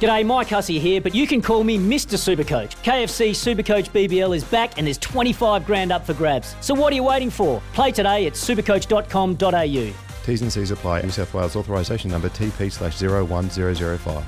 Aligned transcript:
G'day, 0.00 0.26
Mike 0.26 0.48
Hussey 0.48 0.78
here, 0.78 1.00
but 1.00 1.14
you 1.14 1.26
can 1.26 1.40
call 1.40 1.64
me 1.64 1.78
Mr. 1.78 2.16
Supercoach. 2.18 2.76
KFC 2.82 3.30
Supercoach 3.30 3.90
BBL 3.90 4.36
is 4.36 4.44
back 4.44 4.76
and 4.76 4.86
there's 4.86 4.98
25 4.98 5.64
grand 5.64 5.90
up 5.90 6.04
for 6.04 6.12
grabs. 6.12 6.54
So 6.60 6.74
what 6.74 6.92
are 6.92 6.96
you 6.96 7.04
waiting 7.04 7.30
for? 7.30 7.62
Play 7.72 7.92
today 7.92 8.26
at 8.26 8.34
supercoach.com.au. 8.34 9.94
T's 10.26 10.42
and 10.42 10.52
C's 10.52 10.70
apply. 10.70 11.02
New 11.02 11.10
South 11.10 11.32
Wales 11.32 11.56
authorisation 11.56 12.10
number 12.10 12.28
TP 12.28 12.70
slash 12.70 13.00
01005. 13.00 14.24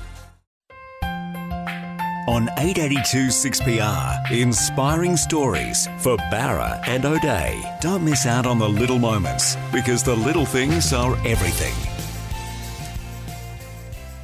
On 2.29 2.47
882 2.57 3.27
6PR, 3.27 4.31
inspiring 4.31 5.17
stories 5.17 5.87
for 5.97 6.15
Bowra 6.31 6.79
and 6.87 7.03
O'Dea. 7.03 7.59
Don't 7.81 8.05
miss 8.05 8.27
out 8.27 8.45
on 8.45 8.59
the 8.59 8.69
little 8.69 8.99
moments 8.99 9.55
because 9.71 10.03
the 10.03 10.15
little 10.15 10.45
things 10.45 10.93
are 10.93 11.15
everything. 11.25 11.98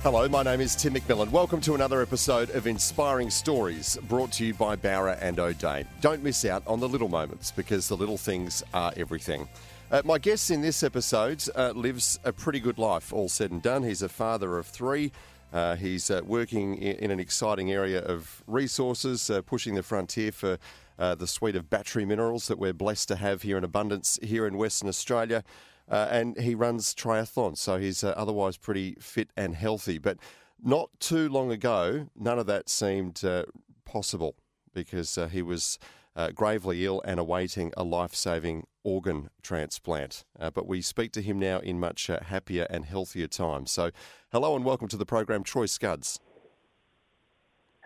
Hello, 0.05 0.30
my 0.30 0.44
name 0.44 0.62
is 0.62 0.76
Tim 0.76 0.94
McMillan. 0.94 1.32
Welcome 1.32 1.59
to 1.62 1.73
another 1.73 2.00
episode 2.00 2.52
of 2.52 2.68
Inspiring 2.68 3.32
Stories 3.32 3.98
brought 4.04 4.31
to 4.34 4.45
you 4.45 4.54
by 4.54 4.76
Bowra 4.76 5.17
and 5.20 5.39
O'Dea. 5.39 5.84
Don't 6.00 6.22
miss 6.22 6.45
out 6.45 6.61
on 6.67 6.80
the 6.80 6.88
little 6.88 7.09
moments 7.09 7.50
because 7.50 7.88
the 7.88 7.98
little 7.98 8.16
things 8.16 8.61
are 8.72 8.94
everything. 8.98 9.50
Uh, 9.89 10.03
my 10.06 10.20
guest 10.20 10.52
in 10.52 10.61
this 10.61 10.83
episode 10.83 11.44
uh, 11.56 11.72
lives 11.72 12.20
a 12.23 12.31
pretty 12.31 12.59
good 12.59 12.78
life, 12.78 13.11
all 13.14 13.28
said 13.28 13.50
and 13.50 13.64
done. 13.64 13.81
He's 13.81 14.03
a 14.03 14.08
father 14.08 14.59
of 14.59 14.67
three. 14.67 15.11
Uh, 15.52 15.76
he's 15.76 16.11
uh, 16.11 16.22
working 16.23 16.78
in, 16.78 16.98
in, 16.98 17.09
an 17.09 17.20
exciting 17.20 17.72
area 17.72 18.00
of 18.00 18.44
resources, 18.45 19.31
uh, 19.31 19.42
pushing 19.42 19.73
the 19.73 19.81
frontier 19.81 20.31
for 20.31 20.59
uh, 21.00 21.16
the 21.16 21.26
suite 21.26 21.56
of 21.56 21.72
battery 21.72 22.06
minerals 22.06 22.48
that 22.48 22.59
we're 22.59 22.73
blessed 22.73 23.08
to 23.08 23.16
have 23.16 23.42
here 23.42 23.58
in 23.58 23.64
abundance 23.64 24.20
here 24.22 24.45
in 24.45 24.56
Western 24.56 24.88
Australia. 24.88 25.44
Uh, 25.89 26.08
and 26.09 26.39
he 26.39 26.55
runs 26.55 26.95
triathlons, 26.95 27.58
so 27.58 27.78
he's 27.78 28.03
uh, 28.03 28.14
otherwise 28.17 28.58
pretty 28.58 28.95
fit 29.00 29.30
and 29.38 29.55
healthy. 29.55 29.97
But 29.97 30.17
not 30.64 30.89
too 31.00 31.30
long 31.30 31.52
ago, 31.52 32.08
none 32.16 32.39
of 32.39 32.47
that 32.47 32.69
seemed 32.69 33.23
uh, 33.23 33.44
possible 33.86 34.36
because 34.73 35.17
uh, 35.17 35.27
he 35.27 35.42
was 35.42 35.77
uh, 36.16 36.31
gravely 36.31 36.86
ill 36.86 37.02
and 37.05 37.19
awaiting 37.19 37.72
a 37.77 37.83
life 37.83 38.16
saving 38.16 38.66
organ 38.83 39.30
transplant. 39.44 40.25
Uh, 40.39 40.50
but 40.50 40.67
we 40.67 40.81
speak 40.81 41.11
to 41.11 41.22
him 41.22 41.38
now 41.38 41.59
in 41.59 41.80
much 41.80 42.08
happier 42.08 42.66
and 42.70 42.86
healthier 42.86 43.27
times. 43.27 43.72
So, 43.72 43.92
hello 44.31 44.55
and 44.55 44.66
welcome 44.66 44.88
to 44.88 44.97
the 44.97 45.05
program, 45.05 45.44
Troy 45.44 45.67
Scuds. 45.67 46.20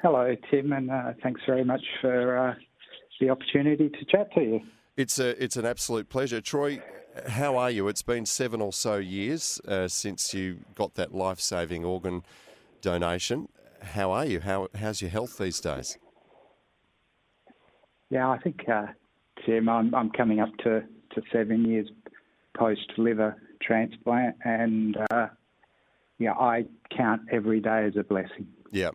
Hello, 0.02 0.34
Tim, 0.50 0.72
and 0.72 0.90
thanks 1.22 1.42
very 1.46 1.66
much 1.66 1.82
for 2.00 2.56
the 3.20 3.30
opportunity 3.30 3.90
to 3.90 4.06
chat 4.06 4.34
to 4.36 4.42
you. 4.42 4.62
It's 4.96 5.20
a 5.20 5.42
it's 5.44 5.58
an 5.58 5.66
absolute 5.66 6.08
pleasure, 6.08 6.40
Troy 6.40 6.82
how 7.28 7.58
are 7.58 7.72
you? 7.72 7.88
It's 7.88 8.02
been 8.02 8.26
seven 8.26 8.62
or 8.62 8.74
so 8.74 8.98
years 8.98 9.62
uh, 9.68 9.88
since 9.88 10.34
you 10.34 10.60
got 10.76 10.96
that 10.96 11.14
life 11.14 11.40
saving 11.40 11.86
organ 11.86 12.24
donation. 12.82 13.50
How 13.82 14.12
are 14.12 14.26
you? 14.26 14.40
How, 14.42 14.68
how's 14.76 15.02
your 15.02 15.12
health 15.12 15.38
these 15.38 15.60
days? 15.60 15.98
Yeah, 18.10 18.30
I 18.30 18.38
think, 18.40 18.68
uh, 18.68 18.88
Tim, 19.46 19.70
I'm, 19.70 19.94
I'm 19.94 20.10
coming 20.10 20.40
up 20.40 20.56
to, 20.64 20.84
to 21.14 21.22
seven 21.32 21.66
years 21.66 21.90
post 22.58 22.92
liver 22.98 23.36
transplant, 23.62 24.36
and 24.44 24.98
uh, 25.12 25.28
yeah, 26.18 26.34
I 26.34 26.66
count 26.96 27.22
every 27.32 27.60
day 27.60 27.86
as 27.86 27.96
a 27.96 28.04
blessing. 28.04 28.48
Yeah. 28.72 28.90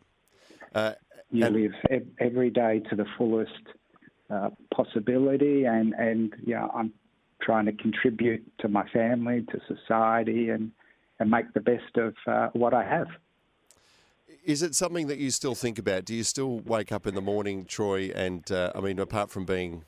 Uh, 0.75 0.93
you 1.31 1.45
and... 1.47 1.55
live 1.55 1.73
every 2.19 2.51
day 2.51 2.83
to 2.91 2.97
the 2.97 3.06
fullest 3.17 3.53
uh, 4.31 4.51
possibility, 4.75 5.65
and, 5.65 5.95
and 5.95 6.35
yeah, 6.45 6.67
I'm 6.75 6.93
trying 7.44 7.66
to 7.66 7.72
contribute 7.72 8.43
to 8.59 8.69
my 8.69 8.88
family, 8.88 9.44
to 9.50 9.60
society, 9.69 10.50
and, 10.50 10.71
and 11.19 11.31
make 11.31 11.53
the 11.55 11.60
best 11.60 11.97
of 11.97 12.15
uh, 12.27 12.49
what 12.53 12.75
I 12.75 12.84
have. 12.84 13.09
Is 14.44 14.62
it 14.62 14.75
something 14.75 15.06
that 15.06 15.19
you 15.19 15.31
still 15.31 15.55
think 15.55 15.78
about? 15.78 16.05
Do 16.05 16.15
you 16.15 16.22
still 16.22 16.60
wake 16.60 16.93
up 16.93 17.06
in 17.06 17.15
the 17.15 17.22
morning, 17.22 17.65
Troy? 17.65 18.10
And 18.15 18.50
uh, 18.50 18.72
I 18.75 18.81
mean, 18.81 18.99
apart 18.99 19.31
from 19.31 19.44
being 19.44 19.84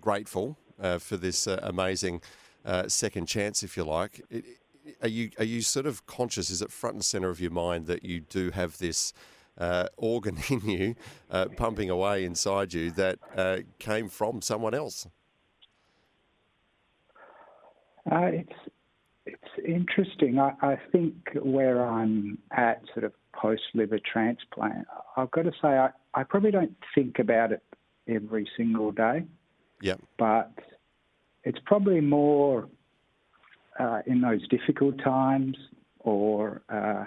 grateful 0.00 0.56
uh, 0.80 0.98
for 0.98 1.16
this 1.16 1.46
uh, 1.46 1.60
amazing 1.62 2.22
uh, 2.64 2.88
second 2.88 3.26
chance, 3.26 3.62
if 3.62 3.76
you 3.76 3.84
like, 3.84 4.22
it, 4.30 4.44
are 5.02 5.08
you 5.08 5.30
are 5.38 5.44
you 5.44 5.60
sort 5.60 5.86
of 5.86 6.06
conscious? 6.06 6.50
Is 6.50 6.62
it 6.62 6.70
front 6.70 6.94
and 6.94 7.04
center 7.04 7.28
of 7.28 7.40
your 7.40 7.50
mind 7.50 7.86
that 7.86 8.04
you 8.04 8.20
do 8.20 8.50
have 8.50 8.78
this? 8.78 9.12
Uh, 9.58 9.86
organ 9.98 10.38
in 10.48 10.60
you, 10.66 10.94
uh, 11.30 11.44
pumping 11.54 11.90
away 11.90 12.24
inside 12.24 12.72
you, 12.72 12.90
that 12.92 13.18
uh, 13.36 13.58
came 13.78 14.08
from 14.08 14.40
someone 14.40 14.72
else. 14.72 15.06
Uh, 18.10 18.26
it's 18.26 18.52
it's 19.26 19.66
interesting. 19.66 20.38
I, 20.38 20.52
I, 20.62 20.78
think 20.90 21.14
where 21.42 21.84
I'm 21.86 22.38
at, 22.50 22.82
sort 22.94 23.04
of 23.04 23.12
post 23.32 23.62
liver 23.74 23.98
transplant, 23.98 24.86
I've 25.16 25.30
got 25.30 25.42
to 25.42 25.52
say 25.62 25.68
I, 25.68 25.90
I 26.14 26.22
probably 26.24 26.50
don't 26.50 26.76
think 26.94 27.18
about 27.18 27.52
it 27.52 27.62
every 28.08 28.48
single 28.56 28.90
day. 28.92 29.24
Yeah. 29.82 29.96
But 30.18 30.52
it's 31.44 31.58
probably 31.64 32.00
more 32.00 32.68
uh, 33.78 34.00
in 34.06 34.20
those 34.20 34.46
difficult 34.48 34.98
times, 34.98 35.56
or 36.00 36.62
uh, 36.68 37.04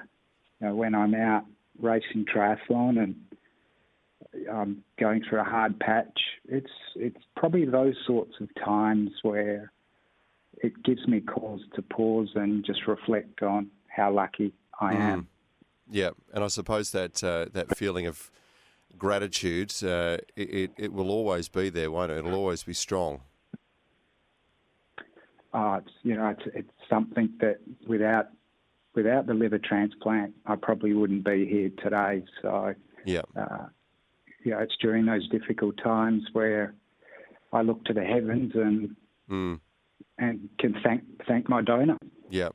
you 0.62 0.68
know, 0.68 0.76
when 0.76 0.96
I'm 0.96 1.16
out 1.16 1.46
racing 1.80 2.26
triathlon 2.34 3.02
and 3.02 3.16
I'm 4.52 4.84
going 5.00 5.24
through 5.28 5.42
a 5.42 5.44
hard 5.44 5.80
patch. 5.80 6.20
It's 6.48 6.72
it's 6.96 7.24
probably 7.36 7.66
those 7.66 7.96
sorts 8.06 8.34
of 8.40 8.50
times 8.64 9.12
where 9.22 9.73
it 10.64 10.82
gives 10.82 11.08
me 11.08 11.20
cause 11.20 11.60
to 11.76 11.82
pause 11.82 12.32
and 12.36 12.66
just 12.66 12.88
reflect 12.88 13.44
on 13.44 13.70
how 13.88 14.12
lucky 14.12 14.54
I 14.80 14.94
mm. 14.94 15.00
am. 15.00 15.28
Yeah, 15.92 16.12
and 16.34 16.44
I 16.44 16.48
suppose 16.48 16.92
that 16.92 17.24
uh, 17.24 17.48
that 17.52 17.78
feeling 17.78 18.08
of 18.08 18.32
gratitude, 18.98 19.74
uh, 19.84 20.18
it, 20.36 20.72
it 20.78 20.94
will 20.94 21.12
always 21.12 21.50
be 21.50 21.70
there, 21.70 21.92
won't 21.92 22.12
it? 22.12 22.18
It'll 22.18 22.34
always 22.34 22.64
be 22.64 22.74
strong. 22.74 23.22
Oh, 25.54 25.76
it's, 25.76 25.92
you 26.02 26.16
know, 26.16 26.30
it's, 26.30 26.56
it's 26.56 26.72
something 26.90 27.30
that 27.42 27.58
without 27.86 28.30
without 28.96 29.28
the 29.28 29.34
liver 29.34 29.60
transplant, 29.60 30.34
I 30.46 30.56
probably 30.56 30.94
wouldn't 30.94 31.26
be 31.26 31.46
here 31.46 31.70
today. 31.84 32.24
So, 32.42 32.74
yeah, 33.06 33.24
uh, 33.36 33.68
you 34.44 34.52
know, 34.52 34.60
it's 34.60 34.76
during 34.82 35.06
those 35.06 35.28
difficult 35.30 35.76
times 35.84 36.24
where 36.32 36.74
I 37.52 37.62
look 37.62 37.84
to 37.86 37.94
the 37.94 38.04
heavens 38.04 38.54
and 38.56 38.96
mm 39.30 39.60
and 40.18 40.50
can 40.60 40.76
thank 40.84 41.04
thank 41.28 41.50
my 41.50 41.62
donor. 41.62 41.98
Yeah. 42.30 42.50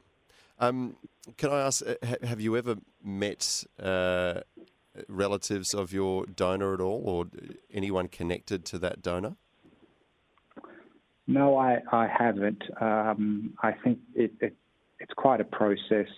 Um, 0.59 0.97
can 1.37 1.51
I 1.51 1.61
ask, 1.61 1.83
have 2.23 2.41
you 2.41 2.57
ever 2.57 2.77
met 3.05 3.65
uh, 3.81 4.41
relatives 5.09 5.75
of 5.75 5.93
your 5.93 6.27
donor 6.27 6.75
at 6.75 6.81
all, 6.81 7.03
or 7.05 7.27
anyone 7.73 8.09
connected 8.09 8.65
to 8.67 8.79
that 8.79 9.03
donor? 9.03 9.37
No, 11.27 11.57
I, 11.59 11.79
I 11.93 12.09
haven't. 12.09 12.63
Um, 12.81 13.53
I 13.63 13.73
think 13.73 13.99
it, 14.15 14.33
it, 14.41 14.57
it's 14.99 15.13
quite 15.15 15.41
a 15.41 15.45
process 15.45 16.09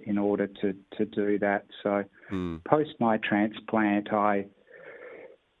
in 0.00 0.18
order 0.18 0.46
to, 0.46 0.74
to 0.98 1.04
do 1.06 1.38
that. 1.38 1.64
So, 1.82 2.04
mm. 2.30 2.62
post 2.64 2.90
my 3.00 3.16
transplant, 3.18 4.12
I 4.12 4.46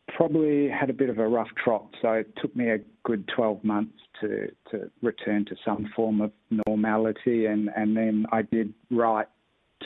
probably 0.08 0.68
had 0.68 0.90
a 0.90 0.92
bit 0.92 1.08
of 1.10 1.18
a 1.18 1.26
rough 1.26 1.48
trot. 1.62 1.86
So 2.02 2.12
it 2.12 2.32
took 2.40 2.54
me 2.54 2.70
a 2.70 2.78
good 3.08 3.26
12 3.34 3.64
months 3.64 3.98
to, 4.20 4.50
to 4.70 4.90
return 5.00 5.42
to 5.46 5.56
some 5.64 5.90
form 5.96 6.20
of 6.20 6.30
normality. 6.66 7.46
And, 7.46 7.70
and 7.74 7.96
then 7.96 8.26
I 8.30 8.42
did 8.42 8.74
write 8.90 9.28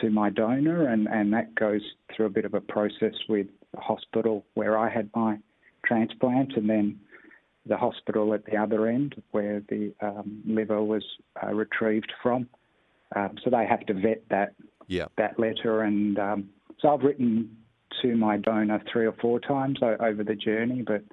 to 0.01 0.11
my 0.11 0.29
donor, 0.29 0.89
and, 0.89 1.07
and 1.07 1.33
that 1.33 1.55
goes 1.55 1.83
through 2.15 2.27
a 2.27 2.31
bit 2.31 2.45
of 2.45 2.55
a 2.55 2.61
process 2.61 3.15
with 3.29 3.47
the 3.73 3.81
hospital 3.81 4.45
where 4.55 4.77
I 4.77 4.91
had 4.91 5.09
my 5.15 5.39
transplant, 5.87 6.57
and 6.57 6.69
then 6.69 6.99
the 7.65 7.77
hospital 7.77 8.35
at 8.35 8.45
the 8.47 8.57
other 8.57 8.89
end 8.89 9.15
where 9.31 9.63
the 9.69 9.95
um, 10.01 10.43
liver 10.45 10.83
was 10.83 11.05
uh, 11.41 11.55
retrieved 11.55 12.13
from. 12.25 12.49
Um, 13.15 13.37
so 13.45 13.51
they 13.51 13.67
have 13.67 13.87
to 13.87 13.95
vet 13.95 14.25
that 14.31 14.55
yeah. 14.89 15.07
that 15.17 15.39
letter, 15.39 15.83
and 15.83 16.19
um, 16.19 16.49
so 16.81 16.89
I've 16.89 17.03
written 17.03 17.57
to 18.01 18.17
my 18.17 18.39
donor 18.39 18.83
three 18.91 19.07
or 19.07 19.15
four 19.21 19.39
times 19.39 19.79
over 19.83 20.25
the 20.25 20.35
journey, 20.35 20.83
but 20.83 21.05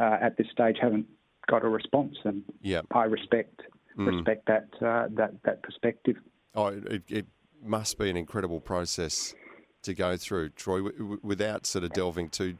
uh, 0.00 0.16
at 0.20 0.36
this 0.36 0.48
stage 0.50 0.78
haven't 0.80 1.06
got 1.46 1.64
a 1.64 1.68
response, 1.68 2.16
and 2.24 2.42
yep. 2.62 2.86
I 2.92 3.04
respect 3.04 3.62
mm. 3.98 4.06
respect 4.06 4.46
that 4.46 4.68
uh, 4.80 5.08
that 5.10 5.32
that 5.44 5.62
perspective. 5.62 6.16
Oh, 6.54 6.68
it, 6.68 7.02
it, 7.08 7.26
must 7.66 7.96
be 7.96 8.10
an 8.10 8.16
incredible 8.16 8.60
process 8.60 9.34
to 9.80 9.94
go 9.94 10.18
through, 10.18 10.50
Troy, 10.50 10.82
w- 10.82 11.18
without 11.22 11.64
sort 11.64 11.82
of 11.82 11.94
delving 11.94 12.28
too 12.28 12.58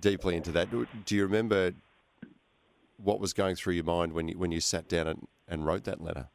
deeply 0.00 0.34
into 0.34 0.50
that. 0.52 0.70
Do 1.04 1.14
you 1.14 1.24
remember 1.24 1.74
what 2.96 3.20
was 3.20 3.34
going 3.34 3.54
through 3.56 3.74
your 3.74 3.84
mind 3.84 4.14
when 4.14 4.28
you 4.28 4.38
when 4.38 4.50
you 4.50 4.60
sat 4.60 4.88
down 4.88 5.08
and, 5.08 5.28
and 5.46 5.66
wrote 5.66 5.84
that 5.84 6.00
letter? 6.00 6.28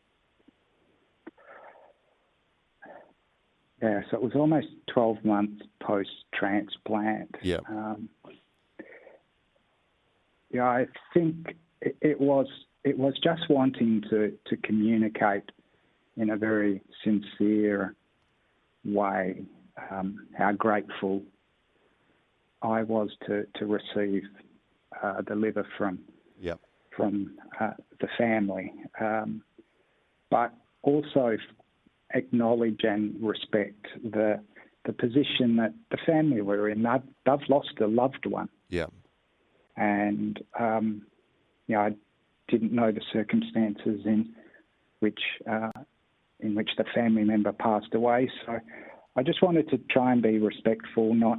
Yeah, 3.81 4.01
so 4.11 4.17
it 4.17 4.21
was 4.21 4.33
almost 4.35 4.67
12 4.93 5.25
months 5.25 5.63
post 5.81 6.11
transplant. 6.35 7.33
Yeah. 7.41 7.57
Um, 7.67 8.09
yeah, 10.51 10.65
I 10.65 10.85
think 11.15 11.55
it, 11.81 11.95
it 12.01 12.19
was 12.21 12.47
it 12.83 12.97
was 12.97 13.13
just 13.23 13.47
wanting 13.49 14.01
to, 14.09 14.33
to 14.47 14.57
communicate 14.57 15.43
in 16.17 16.31
a 16.31 16.37
very 16.37 16.81
sincere 17.03 17.95
way 18.83 19.43
um, 19.91 20.27
how 20.35 20.51
grateful 20.51 21.21
I 22.63 22.81
was 22.81 23.09
to, 23.27 23.45
to 23.59 23.65
receive 23.67 24.23
uh, 25.01 25.21
the 25.27 25.35
liver 25.35 25.65
from 25.77 25.99
Yep. 26.39 26.59
from 26.95 27.37
uh, 27.59 27.71
the 27.99 28.07
family, 28.17 28.73
um, 28.99 29.43
but 30.31 30.51
also 30.81 31.37
acknowledge 32.15 32.81
and 32.83 33.15
respect 33.21 33.85
the 34.03 34.39
the 34.85 34.93
position 34.93 35.55
that 35.57 35.73
the 35.91 35.97
family 36.07 36.41
were 36.41 36.67
in. 36.69 36.81
They've, 36.81 37.01
they've 37.25 37.47
lost 37.49 37.73
a 37.79 37.85
loved 37.85 38.25
one, 38.25 38.49
Yeah. 38.69 38.87
and 39.77 40.41
um, 40.59 41.03
you 41.71 41.77
know, 41.77 41.83
I 41.83 41.91
didn't 42.49 42.73
know 42.73 42.91
the 42.91 43.01
circumstances 43.13 44.01
in 44.05 44.33
which 44.99 45.21
uh, 45.49 45.71
in 46.41 46.53
which 46.53 46.71
the 46.77 46.83
family 46.93 47.23
member 47.23 47.53
passed 47.53 47.93
away. 47.93 48.29
So 48.45 48.59
I 49.15 49.23
just 49.23 49.41
wanted 49.41 49.69
to 49.69 49.77
try 49.89 50.11
and 50.11 50.21
be 50.21 50.37
respectful, 50.37 51.13
not 51.15 51.37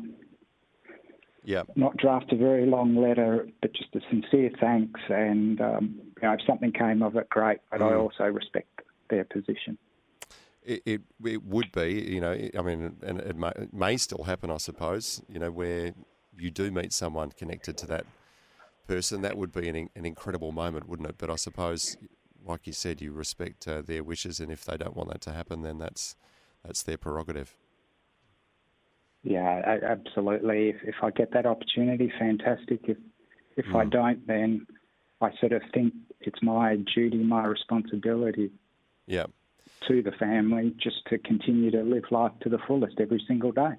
Yeah. 1.44 1.64
not 1.76 1.96
draft 1.98 2.32
a 2.32 2.36
very 2.36 2.64
long 2.64 2.96
letter, 2.96 3.46
but 3.60 3.74
just 3.74 3.94
a 3.94 4.00
sincere 4.08 4.50
thanks. 4.58 5.00
And 5.10 5.60
um, 5.60 6.00
you 6.16 6.22
know, 6.22 6.32
if 6.32 6.40
something 6.46 6.72
came 6.72 7.02
of 7.02 7.16
it, 7.16 7.28
great. 7.28 7.58
But 7.70 7.82
I 7.82 7.92
Mm. 7.92 8.00
also 8.04 8.24
respect 8.24 8.80
their 9.10 9.24
position. 9.24 9.76
It, 10.64 10.82
it, 10.86 11.00
it 11.24 11.42
would 11.44 11.72
be, 11.72 11.88
you 12.14 12.20
know, 12.20 12.32
I 12.58 12.62
mean, 12.62 12.96
and 13.02 13.20
it 13.20 13.36
may, 13.36 13.48
it 13.48 13.74
may 13.74 13.96
still 13.96 14.22
happen, 14.24 14.48
I 14.50 14.58
suppose, 14.58 15.20
you 15.28 15.40
know, 15.40 15.50
where 15.50 15.92
you 16.38 16.50
do 16.52 16.70
meet 16.70 16.92
someone 16.92 17.32
connected 17.32 17.76
to 17.78 17.86
that 17.88 18.06
person. 18.86 19.22
That 19.22 19.36
would 19.36 19.52
be 19.52 19.68
an, 19.68 19.88
an 19.94 20.04
incredible 20.06 20.52
moment, 20.52 20.88
wouldn't 20.88 21.08
it? 21.08 21.16
But 21.18 21.30
I 21.30 21.36
suppose, 21.36 21.96
like 22.44 22.66
you 22.66 22.72
said, 22.72 23.00
you 23.00 23.12
respect 23.12 23.66
uh, 23.68 23.82
their 23.82 24.02
wishes, 24.04 24.40
and 24.40 24.50
if 24.50 24.64
they 24.64 24.76
don't 24.76 24.96
want 24.96 25.10
that 25.10 25.20
to 25.22 25.32
happen, 25.32 25.62
then 25.62 25.78
that's 25.78 26.16
that's 26.64 26.82
their 26.82 26.96
prerogative. 26.98 27.56
Yeah, 29.22 29.60
a- 29.64 29.84
absolutely. 29.84 30.70
If, 30.70 30.76
if 30.82 30.94
I 31.02 31.10
get 31.10 31.32
that 31.32 31.46
opportunity, 31.46 32.12
fantastic. 32.18 32.80
If 32.88 32.98
if 33.56 33.66
I 33.74 33.84
Mm. 33.84 33.90
don't, 33.90 34.26
then 34.26 34.66
I 35.20 35.30
sort 35.38 35.52
of 35.52 35.62
think 35.74 35.92
it's 36.20 36.42
my 36.42 36.76
duty, 36.94 37.18
my 37.22 37.44
responsibility 37.44 38.50
Yeah. 39.06 39.26
to 39.88 40.02
the 40.02 40.12
family 40.12 40.74
just 40.78 41.04
to 41.10 41.18
continue 41.18 41.70
to 41.70 41.82
live 41.82 42.04
life 42.10 42.32
to 42.40 42.48
the 42.48 42.58
fullest 42.66 42.98
every 42.98 43.22
single 43.28 43.52
day. 43.52 43.74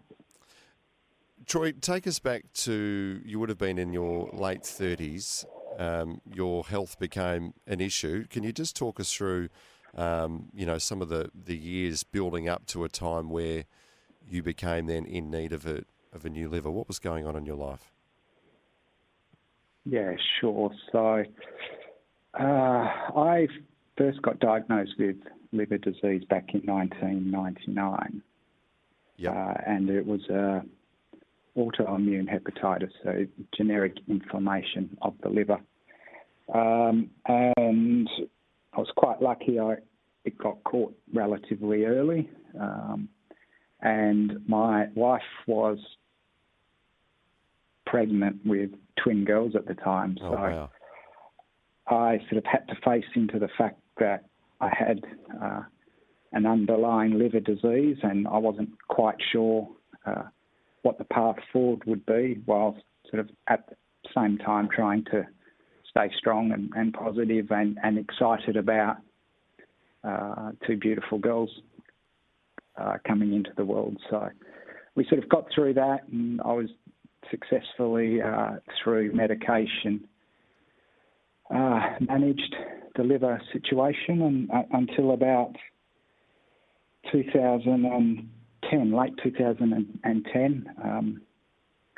Troy, 1.46 1.72
take 1.74 2.08
us 2.08 2.20
back 2.20 2.52
to 2.54 3.22
you 3.26 3.40
would 3.40 3.50
have 3.50 3.58
been 3.58 3.78
in 3.78 3.94
your 3.94 4.30
late 4.34 4.62
30s. 4.64 5.46
Um, 5.78 6.22
your 6.32 6.64
health 6.66 7.00
became 7.00 7.54
an 7.68 7.82
issue. 7.82 8.26
Can 8.30 8.44
you 8.44 8.52
just 8.54 8.76
talk 8.76 9.00
us 9.00 9.12
through, 9.12 9.50
um, 9.96 10.50
you 10.54 10.66
know, 10.66 10.78
some 10.78 11.02
of 11.02 11.10
the, 11.10 11.32
the 11.34 11.58
years 11.58 12.04
building 12.04 12.48
up 12.48 12.66
to 12.68 12.84
a 12.84 12.90
time 12.90 13.30
where 13.30 13.66
you 14.28 14.44
became 14.44 14.86
then 14.86 15.06
in 15.06 15.30
need 15.30 15.52
of 15.52 15.66
a 15.66 15.84
of 16.14 16.26
a 16.26 16.30
new 16.30 16.48
liver? 16.48 16.70
What 16.70 16.88
was 16.88 17.00
going 17.00 17.26
on 17.26 17.36
in 17.36 17.46
your 17.46 17.56
life? 17.56 17.92
Yeah, 19.86 20.14
sure. 20.40 20.72
So 20.92 21.24
uh, 22.40 22.44
I 22.44 23.48
first 23.98 24.22
got 24.22 24.40
diagnosed 24.40 24.94
with 24.98 25.18
liver 25.52 25.78
disease 25.78 26.24
back 26.30 26.54
in 26.54 26.62
1999, 26.66 28.22
Yep. 29.18 29.36
uh, 29.36 29.54
and 29.66 29.90
it 29.90 30.06
was 30.06 30.22
a 30.30 30.64
autoimmune 31.58 32.28
hepatitis, 32.28 32.92
so 33.04 33.26
generic 33.56 33.98
inflammation 34.08 34.98
of 35.02 35.14
the 35.22 35.30
liver. 35.30 35.60
Um, 36.54 37.10
and 37.28 38.10
I 38.74 38.80
was 38.80 38.92
quite 38.96 39.22
lucky. 39.22 39.60
I 39.60 39.76
it 40.26 40.38
got 40.38 40.64
caught 40.64 40.96
relatively 41.14 41.86
early, 41.86 42.30
um, 42.60 43.10
and 43.82 44.48
my 44.48 44.88
wife 44.96 45.22
was 45.48 45.78
pregnant 47.86 48.40
with 48.46 48.72
twin 49.04 49.26
girls 49.26 49.54
at 49.56 49.68
the 49.68 49.74
time. 49.76 50.18
oh 50.22 50.30
so 50.30 50.32
wow. 50.32 50.70
I 51.88 52.20
sort 52.30 52.38
of 52.38 52.46
had 52.46 52.68
to 52.70 52.76
face 52.86 53.06
into 53.16 53.40
the 53.40 53.50
fact 53.58 53.80
that 54.00 54.26
I 54.62 54.70
had 54.70 55.02
uh, 55.42 55.62
an 56.32 56.46
underlying 56.46 57.20
liver 57.20 57.42
disease, 57.42 57.98
and 58.02 58.28
I 58.28 58.38
wasn't 58.38 58.70
quite 58.88 59.18
sure 59.32 59.68
uh, 60.06 60.24
what 60.84 60.98
the 60.98 61.04
path 61.06 61.38
forward 61.52 61.84
would 61.86 62.06
be, 62.06 62.40
while 62.46 62.78
sort 63.10 63.20
of 63.20 63.30
at 63.48 63.68
the 63.68 63.76
same 64.16 64.38
time 64.38 64.70
trying 64.74 65.04
to 65.06 65.26
stay 65.90 66.10
strong 66.18 66.52
and, 66.52 66.72
and 66.76 66.94
positive 66.94 67.52
and, 67.52 67.78
and 67.84 67.98
excited 67.98 68.56
about 68.56 68.98
uh, 70.04 70.52
two 70.68 70.78
beautiful 70.78 71.18
girls 71.18 71.50
uh, 72.78 72.98
coming 73.08 73.34
into 73.34 73.52
the 73.58 73.66
world. 73.66 73.98
So 74.10 74.30
we 74.96 75.06
sort 75.08 75.24
of 75.24 75.30
got 75.30 75.46
through 75.54 75.76
that, 75.76 76.08
and 76.12 76.42
I 76.42 76.54
was 76.54 76.70
successfully 77.32 78.22
uh, 78.22 78.58
through 78.84 79.14
medication 79.14 80.08
uh, 81.54 81.80
managed 82.00 82.56
the 82.96 83.04
liver 83.04 83.42
situation 83.52 84.22
and, 84.22 84.52
uh, 84.52 84.64
until 84.72 85.12
about 85.12 85.54
2010, 88.74 88.92
late 88.98 89.14
2010. 89.24 90.76
Um, 90.84 91.22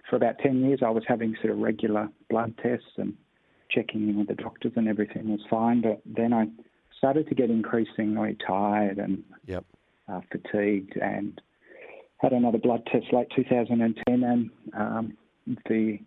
for 0.10 0.16
about 0.18 0.40
10 0.40 0.66
years, 0.66 0.80
I 0.86 0.90
was 0.90 1.04
having 1.08 1.36
sort 1.42 1.52
of 1.52 1.60
regular 1.60 2.10
blood 2.30 2.54
tests 2.62 2.86
and 2.98 3.16
checking 3.70 4.10
in 4.10 4.20
with 4.20 4.28
the 4.28 4.36
doctors, 4.36 4.74
and 4.76 4.88
everything 4.88 5.30
was 5.30 5.42
fine. 5.50 5.82
But 5.82 6.02
then 6.06 6.34
I 6.34 6.48
started 6.98 7.28
to 7.30 7.36
get 7.36 7.50
increasingly 7.50 8.38
tired 8.46 8.98
and 8.98 9.24
Yep. 9.46 9.66
uh, 10.08 10.22
fatigued 10.32 10.98
and 10.98 11.42
had 12.18 12.32
another 12.32 12.58
blood 12.58 12.86
test 12.92 13.08
late 13.12 13.28
2010 13.36 14.24
and 14.24 14.50
um, 14.74 15.18
the 15.68 16.00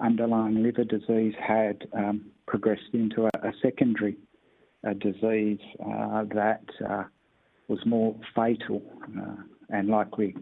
underlying 0.00 0.62
liver 0.62 0.84
disease 0.84 1.34
had 1.38 1.86
um, 1.92 2.24
progressed 2.46 2.88
into 2.92 3.26
a, 3.26 3.30
a 3.42 3.52
secondary 3.60 4.16
uh, 4.86 4.94
disease 4.94 5.60
uh, 5.84 6.24
that 6.34 6.64
uh, 6.88 7.04
was 7.70 7.78
more 7.86 8.16
fatal 8.34 8.82
uh, 9.16 9.36
and 9.68 9.88
likely 9.88 10.34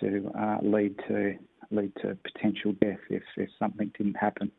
to 0.00 0.30
uh, 0.38 0.58
lead 0.62 0.96
to 1.08 1.34
lead 1.72 1.92
to 2.00 2.16
potential 2.22 2.72
death 2.80 3.00
if, 3.10 3.22
if 3.36 3.50
something 3.58 3.90
didn't 3.98 4.14
happen. 4.14 4.50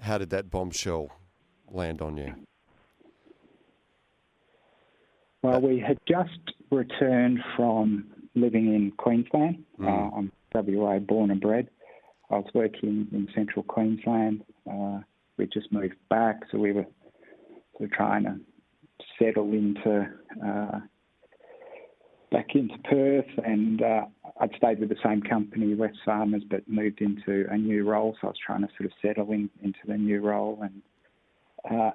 How 0.00 0.18
did 0.18 0.30
that 0.30 0.50
bombshell 0.50 1.10
land 1.70 2.02
on 2.02 2.16
you? 2.16 2.34
Well, 5.42 5.60
we 5.60 5.78
had 5.78 5.98
just 6.08 6.40
returned 6.70 7.38
from 7.56 8.06
living 8.34 8.74
in 8.74 8.90
Queensland. 8.92 9.64
Mm. 9.78 9.86
Uh, 9.86 10.16
I'm 10.16 10.32
WA 10.54 10.98
born 10.98 11.30
and 11.30 11.40
bred. 11.40 11.68
I 12.30 12.36
was 12.36 12.50
working 12.52 13.06
in 13.12 13.28
central 13.34 13.62
Queensland. 13.62 14.42
Uh, 14.70 15.00
we 15.36 15.46
just 15.46 15.70
moved 15.70 15.94
back, 16.10 16.40
so 16.50 16.58
we 16.58 16.72
were 16.72 16.86
sort 17.76 17.90
of 17.90 17.92
trying 17.92 18.24
to 18.24 18.40
settle 19.18 19.52
into 19.52 20.08
uh, 20.44 20.80
back 22.30 22.54
into 22.54 22.76
Perth, 22.78 23.44
and 23.44 23.82
uh, 23.82 24.04
I'd 24.40 24.54
stayed 24.56 24.80
with 24.80 24.88
the 24.88 24.96
same 25.04 25.22
company, 25.22 25.74
Wesfarmers, 25.74 26.42
but 26.48 26.68
moved 26.68 27.00
into 27.00 27.46
a 27.50 27.56
new 27.56 27.88
role. 27.88 28.16
So 28.20 28.28
I 28.28 28.30
was 28.30 28.36
trying 28.44 28.62
to 28.62 28.68
sort 28.76 28.86
of 28.86 28.92
settle 29.02 29.32
in 29.32 29.50
into 29.62 29.78
the 29.86 29.96
new 29.96 30.20
role, 30.20 30.62
and 30.62 30.82
uh, 31.70 31.90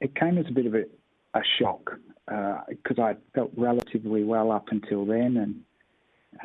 it 0.00 0.14
came 0.16 0.38
as 0.38 0.46
a 0.48 0.52
bit 0.52 0.66
of 0.66 0.74
a, 0.74 0.84
a 1.34 1.42
shock 1.58 1.92
because 2.68 2.98
I 2.98 3.16
felt 3.34 3.50
relatively 3.56 4.24
well 4.24 4.52
up 4.52 4.68
until 4.70 5.04
then, 5.04 5.36
and 5.36 5.54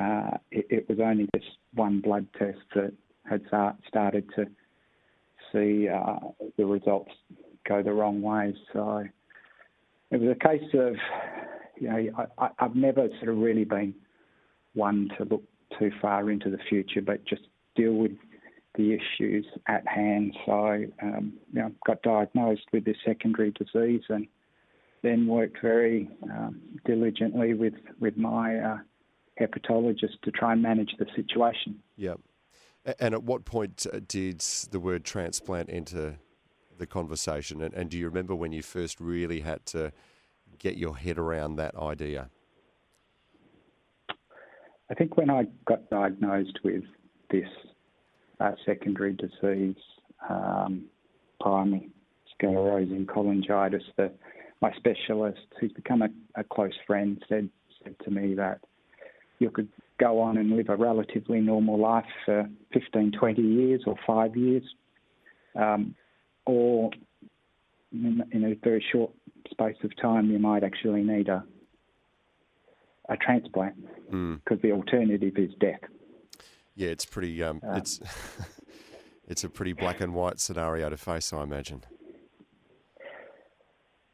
uh, 0.00 0.36
it, 0.50 0.66
it 0.70 0.88
was 0.88 0.98
only 1.00 1.28
this 1.32 1.44
one 1.74 2.00
blood 2.00 2.26
test 2.38 2.58
that 2.74 2.92
had 3.28 3.42
start, 3.46 3.76
started 3.86 4.26
to 4.36 4.46
see 5.52 5.88
uh, 5.88 6.18
the 6.56 6.66
results 6.66 7.12
go 7.66 7.82
the 7.82 7.92
wrong 7.92 8.22
way. 8.22 8.54
So 8.72 9.04
it 10.10 10.20
was 10.20 10.30
a 10.30 10.48
case 10.48 10.68
of, 10.74 10.94
you 11.80 11.88
know, 11.88 12.26
I, 12.38 12.48
I've 12.58 12.76
never 12.76 13.08
sort 13.18 13.28
of 13.28 13.38
really 13.38 13.64
been 13.64 13.94
one 14.74 15.10
to 15.18 15.24
look 15.24 15.42
too 15.78 15.90
far 16.00 16.30
into 16.30 16.50
the 16.50 16.58
future, 16.68 17.02
but 17.02 17.24
just 17.24 17.42
deal 17.76 17.94
with 17.94 18.12
the 18.76 18.94
issues 18.94 19.46
at 19.66 19.86
hand. 19.86 20.36
So, 20.46 20.84
um, 21.02 21.34
you 21.52 21.60
know, 21.60 21.72
got 21.86 22.02
diagnosed 22.02 22.66
with 22.72 22.84
this 22.84 22.96
secondary 23.04 23.52
disease 23.52 24.02
and 24.08 24.26
then 25.02 25.26
worked 25.26 25.58
very 25.62 26.08
um, 26.24 26.60
diligently 26.84 27.54
with 27.54 27.74
with 28.00 28.16
my 28.16 28.56
uh, 28.56 28.78
hepatologist 29.40 30.20
to 30.24 30.30
try 30.30 30.52
and 30.52 30.62
manage 30.62 30.90
the 30.98 31.06
situation. 31.14 31.80
Yeah. 31.96 32.14
And 32.98 33.14
at 33.14 33.22
what 33.22 33.44
point 33.44 33.86
uh, 33.92 34.00
did 34.06 34.40
the 34.70 34.80
word 34.80 35.04
transplant 35.04 35.68
enter 35.70 36.16
the 36.78 36.86
conversation? 36.86 37.60
And, 37.62 37.74
and 37.74 37.90
do 37.90 37.98
you 37.98 38.06
remember 38.06 38.34
when 38.34 38.52
you 38.52 38.62
first 38.62 39.00
really 39.00 39.40
had 39.40 39.66
to 39.66 39.92
get 40.58 40.76
your 40.76 40.96
head 40.96 41.18
around 41.18 41.56
that 41.56 41.74
idea? 41.76 42.30
I 44.90 44.94
think 44.94 45.16
when 45.16 45.30
I 45.30 45.46
got 45.66 45.90
diagnosed 45.90 46.60
with 46.64 46.84
this 47.30 47.48
uh, 48.40 48.52
secondary 48.64 49.12
disease, 49.12 49.76
um, 50.28 50.84
primary 51.40 51.90
sclerosing 52.40 53.06
cholangitis, 53.06 53.82
the, 53.96 54.10
my 54.60 54.72
specialist, 54.76 55.40
who's 55.60 55.72
become 55.72 56.02
a, 56.02 56.08
a, 56.36 56.44
close 56.44 56.72
friend, 56.86 57.22
said 57.28 57.48
said 57.82 57.94
to 58.04 58.10
me 58.10 58.34
that 58.34 58.60
you 59.38 59.50
could 59.50 59.68
go 59.98 60.20
on 60.20 60.36
and 60.36 60.56
live 60.56 60.68
a 60.68 60.76
relatively 60.76 61.40
normal 61.40 61.78
life 61.78 62.06
for 62.24 62.48
15, 62.72 63.12
20 63.12 63.42
years 63.42 63.82
or 63.86 63.96
five 64.06 64.36
years, 64.36 64.62
um, 65.54 65.94
or 66.46 66.90
in, 67.92 68.22
in, 68.32 68.44
a 68.44 68.54
very 68.64 68.84
short 68.92 69.12
space 69.50 69.76
of 69.84 69.96
time, 70.00 70.30
you 70.30 70.38
might 70.38 70.64
actually 70.64 71.02
need 71.02 71.28
a 71.28 71.44
a 73.08 73.16
transplant 73.16 73.74
because 74.10 74.58
mm. 74.58 74.62
the 74.62 74.72
alternative 74.72 75.32
is 75.36 75.50
death. 75.60 75.80
Yeah, 76.74 76.88
it's 76.90 77.04
pretty. 77.04 77.42
Um, 77.42 77.60
uh, 77.66 77.76
it's 77.76 78.00
it's 79.28 79.44
a 79.44 79.48
pretty 79.48 79.72
black 79.72 80.00
and 80.00 80.14
white 80.14 80.40
scenario 80.40 80.88
to 80.90 80.96
face, 80.96 81.32
I 81.32 81.42
imagine. 81.42 81.84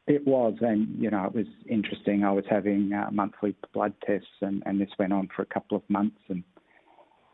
It 0.07 0.25
was, 0.25 0.53
and 0.61 1.01
you 1.01 1.09
know, 1.09 1.25
it 1.25 1.33
was 1.33 1.47
interesting. 1.67 2.23
I 2.23 2.31
was 2.31 2.45
having 2.49 2.93
uh, 2.93 3.09
monthly 3.11 3.55
blood 3.73 3.93
tests, 4.05 4.27
and, 4.41 4.61
and 4.65 4.79
this 4.79 4.89
went 4.99 5.13
on 5.13 5.29
for 5.35 5.41
a 5.41 5.47
couple 5.47 5.77
of 5.77 5.83
months, 5.89 6.19
and, 6.29 6.43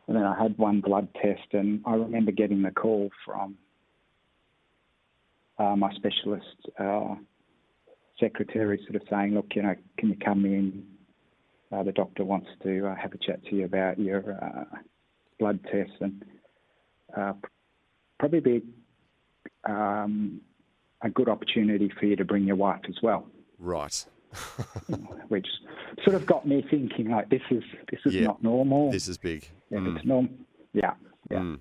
and 0.07 0.15
then 0.15 0.23
I 0.23 0.41
had 0.41 0.57
one 0.57 0.79
blood 0.79 1.09
test, 1.21 1.53
and 1.53 1.81
I 1.85 1.95
remember 1.95 2.31
getting 2.31 2.61
the 2.61 2.71
call 2.71 3.09
from 3.25 3.57
uh, 5.59 5.75
my 5.75 5.93
specialist 5.95 6.45
uh, 6.79 7.15
secretary, 8.19 8.79
sort 8.83 9.01
of 9.01 9.07
saying, 9.09 9.33
"Look, 9.33 9.55
you 9.55 9.63
know, 9.63 9.75
can 9.97 10.09
you 10.09 10.17
come 10.23 10.45
in? 10.45 10.85
Uh, 11.71 11.83
the 11.83 11.91
doctor 11.91 12.25
wants 12.25 12.49
to 12.63 12.87
uh, 12.87 12.95
have 12.95 13.13
a 13.13 13.17
chat 13.17 13.43
to 13.45 13.55
you 13.55 13.65
about 13.65 13.97
your 13.97 14.37
uh, 14.43 14.77
blood 15.39 15.59
tests, 15.71 15.95
and 15.99 16.23
probably 18.19 18.39
be." 18.39 18.61
Um, 19.63 20.41
a 21.03 21.09
good 21.09 21.29
opportunity 21.29 21.91
for 21.99 22.05
you 22.05 22.15
to 22.15 22.25
bring 22.25 22.45
your 22.45 22.55
wife 22.55 22.81
as 22.87 22.95
well. 23.01 23.27
Right. 23.59 24.05
Which 25.27 25.47
sort 26.03 26.15
of 26.15 26.25
got 26.25 26.47
me 26.47 26.65
thinking 26.69 27.09
like 27.09 27.29
this 27.29 27.41
is 27.49 27.63
this 27.89 27.99
is 28.05 28.15
yeah, 28.15 28.25
not 28.27 28.41
normal. 28.41 28.91
This 28.91 29.07
is 29.07 29.17
big. 29.17 29.47
Yeah, 29.69 29.79
mm. 29.79 29.95
it's 29.95 30.05
normal. 30.05 30.31
Yeah, 30.73 30.93
yeah. 31.29 31.39
Mm. 31.39 31.59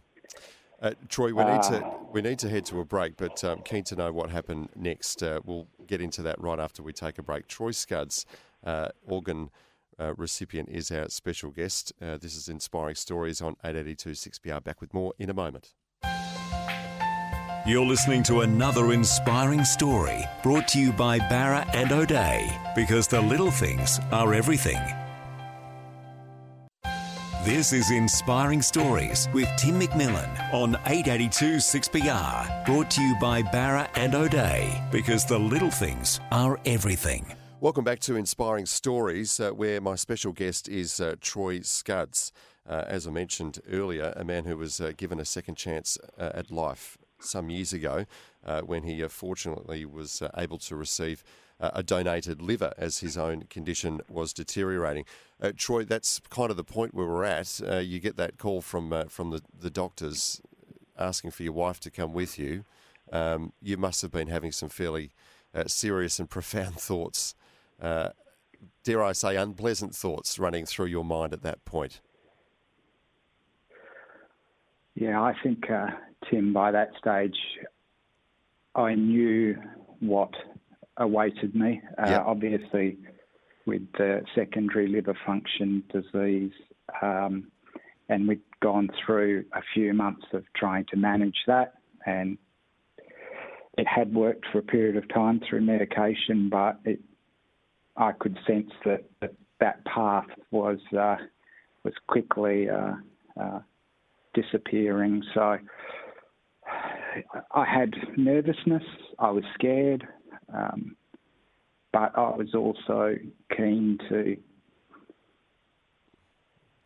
Uh, 0.80 0.92
Troy, 1.08 1.34
we 1.34 1.44
need 1.44 1.62
to 1.62 1.84
uh, 1.84 1.90
we 2.10 2.22
need 2.22 2.38
to 2.38 2.48
head 2.48 2.64
to 2.66 2.80
a 2.80 2.84
break, 2.84 3.16
but 3.16 3.44
um, 3.44 3.60
keen 3.62 3.84
to 3.84 3.96
know 3.96 4.12
what 4.12 4.30
happened 4.30 4.70
next. 4.74 5.22
Uh, 5.22 5.40
we'll 5.44 5.68
get 5.86 6.00
into 6.00 6.22
that 6.22 6.40
right 6.40 6.58
after 6.58 6.82
we 6.82 6.92
take 6.92 7.18
a 7.18 7.22
break. 7.22 7.46
Troy 7.48 7.70
Scuds, 7.70 8.24
uh, 8.64 8.88
organ 9.06 9.50
uh, 9.98 10.14
recipient, 10.14 10.70
is 10.70 10.90
our 10.90 11.10
special 11.10 11.50
guest. 11.50 11.92
Uh, 12.00 12.16
this 12.16 12.34
is 12.34 12.48
Inspiring 12.48 12.94
Stories 12.94 13.42
on 13.42 13.56
882 13.62 14.10
6PR. 14.10 14.64
Back 14.64 14.80
with 14.80 14.94
more 14.94 15.12
in 15.18 15.28
a 15.28 15.34
moment. 15.34 15.74
You're 17.66 17.84
listening 17.84 18.22
to 18.22 18.40
another 18.40 18.94
inspiring 18.94 19.64
story 19.64 20.24
brought 20.42 20.66
to 20.68 20.80
you 20.80 20.92
by 20.92 21.18
Bowra 21.18 21.68
and 21.74 21.92
O'Dea 21.92 22.50
because 22.74 23.06
the 23.06 23.20
little 23.20 23.50
things 23.50 24.00
are 24.12 24.32
everything. 24.32 24.80
This 27.44 27.72
is 27.72 27.90
Inspiring 27.90 28.60
Stories 28.60 29.26
with 29.32 29.48
Tim 29.56 29.80
McMillan 29.80 30.52
on 30.52 30.74
882 30.84 31.56
6PR, 31.56 32.66
brought 32.66 32.90
to 32.90 33.00
you 33.00 33.16
by 33.18 33.42
Bowra 33.42 33.88
and 33.94 34.14
O'Dea 34.14 34.82
because 34.92 35.24
the 35.24 35.38
little 35.38 35.70
things 35.70 36.20
are 36.32 36.60
everything. 36.66 37.24
Welcome 37.58 37.82
back 37.82 37.98
to 38.00 38.16
Inspiring 38.16 38.66
Stories, 38.66 39.40
uh, 39.40 39.52
where 39.52 39.80
my 39.80 39.94
special 39.94 40.32
guest 40.34 40.68
is 40.68 41.00
uh, 41.00 41.14
Troy 41.22 41.60
Scuds. 41.60 42.30
Uh, 42.68 42.84
as 42.86 43.06
I 43.06 43.10
mentioned 43.10 43.60
earlier, 43.72 44.12
a 44.16 44.24
man 44.24 44.44
who 44.44 44.58
was 44.58 44.78
uh, 44.78 44.92
given 44.94 45.18
a 45.18 45.24
second 45.24 45.54
chance 45.54 45.96
uh, 46.18 46.32
at 46.34 46.50
life 46.50 46.98
some 47.20 47.48
years 47.48 47.72
ago 47.72 48.04
uh, 48.44 48.60
when 48.60 48.82
he 48.82 49.02
fortunately 49.08 49.86
was 49.86 50.22
able 50.36 50.58
to 50.58 50.76
receive 50.76 51.24
a 51.60 51.82
donated 51.82 52.40
liver 52.40 52.72
as 52.78 52.98
his 52.98 53.18
own 53.18 53.42
condition 53.42 54.00
was 54.08 54.32
deteriorating. 54.32 55.04
Uh, 55.40 55.52
Troy, 55.56 55.84
that's 55.84 56.20
kind 56.30 56.50
of 56.50 56.56
the 56.56 56.64
point 56.64 56.94
where 56.94 57.06
we're 57.06 57.24
at. 57.24 57.60
Uh, 57.66 57.76
you 57.76 57.98
get 57.98 58.16
that 58.16 58.38
call 58.38 58.60
from 58.60 59.08
from 59.08 59.30
the, 59.30 59.42
the 59.58 59.70
doctors 59.70 60.40
asking 60.98 61.30
for 61.30 61.42
your 61.42 61.52
wife 61.52 61.80
to 61.80 61.90
come 61.90 62.12
with 62.12 62.38
you. 62.38 62.64
Um, 63.12 63.52
you 63.62 63.76
must 63.76 64.02
have 64.02 64.10
been 64.10 64.28
having 64.28 64.52
some 64.52 64.68
fairly 64.68 65.10
serious 65.66 66.18
and 66.18 66.30
profound 66.38 66.76
thoughts. 66.76 67.34
dare 67.80 69.02
I 69.02 69.12
say, 69.12 69.36
unpleasant 69.36 69.94
thoughts 69.94 70.38
running 70.38 70.66
through 70.66 70.86
your 70.86 71.04
mind 71.04 71.32
at 71.32 71.42
that 71.42 71.64
point? 71.64 72.00
Yeah, 74.94 75.22
I 75.22 75.34
think 75.42 75.64
Tim, 76.30 76.52
by 76.52 76.70
that 76.72 76.90
stage, 76.98 77.36
I 78.74 78.94
knew 78.94 79.56
what 80.00 80.30
awaited 81.00 81.54
me. 81.54 81.80
Uh, 81.98 82.10
yep. 82.10 82.24
Obviously, 82.26 82.98
with 83.66 83.82
the 83.98 84.22
secondary 84.34 84.86
liver 84.86 85.16
function 85.26 85.82
disease, 85.92 86.52
um, 87.02 87.50
and 88.08 88.28
we'd 88.28 88.40
gone 88.60 88.88
through 89.04 89.44
a 89.54 89.60
few 89.74 89.92
months 89.94 90.26
of 90.32 90.44
trying 90.54 90.84
to 90.90 90.96
manage 90.96 91.36
that, 91.46 91.74
and 92.06 92.38
it 93.78 93.86
had 93.86 94.14
worked 94.14 94.44
for 94.52 94.58
a 94.58 94.62
period 94.62 94.96
of 94.96 95.08
time 95.12 95.40
through 95.48 95.62
medication, 95.62 96.48
but 96.48 96.78
it, 96.84 97.00
I 97.96 98.12
could 98.12 98.38
sense 98.46 98.70
that 98.84 99.04
that, 99.20 99.34
that 99.60 99.84
path 99.86 100.26
was 100.50 100.78
uh, 100.96 101.16
was 101.84 101.94
quickly 102.06 102.68
uh, 102.68 102.92
uh 103.40 103.60
disappearing. 104.34 105.22
So 105.34 105.58
I 107.52 107.64
had 107.64 107.94
nervousness. 108.16 108.82
I 109.18 109.30
was 109.30 109.44
scared, 109.54 110.06
um, 110.52 110.96
but 111.92 112.16
I 112.16 112.36
was 112.36 112.54
also 112.54 113.16
keen 113.56 113.98
to 114.08 114.36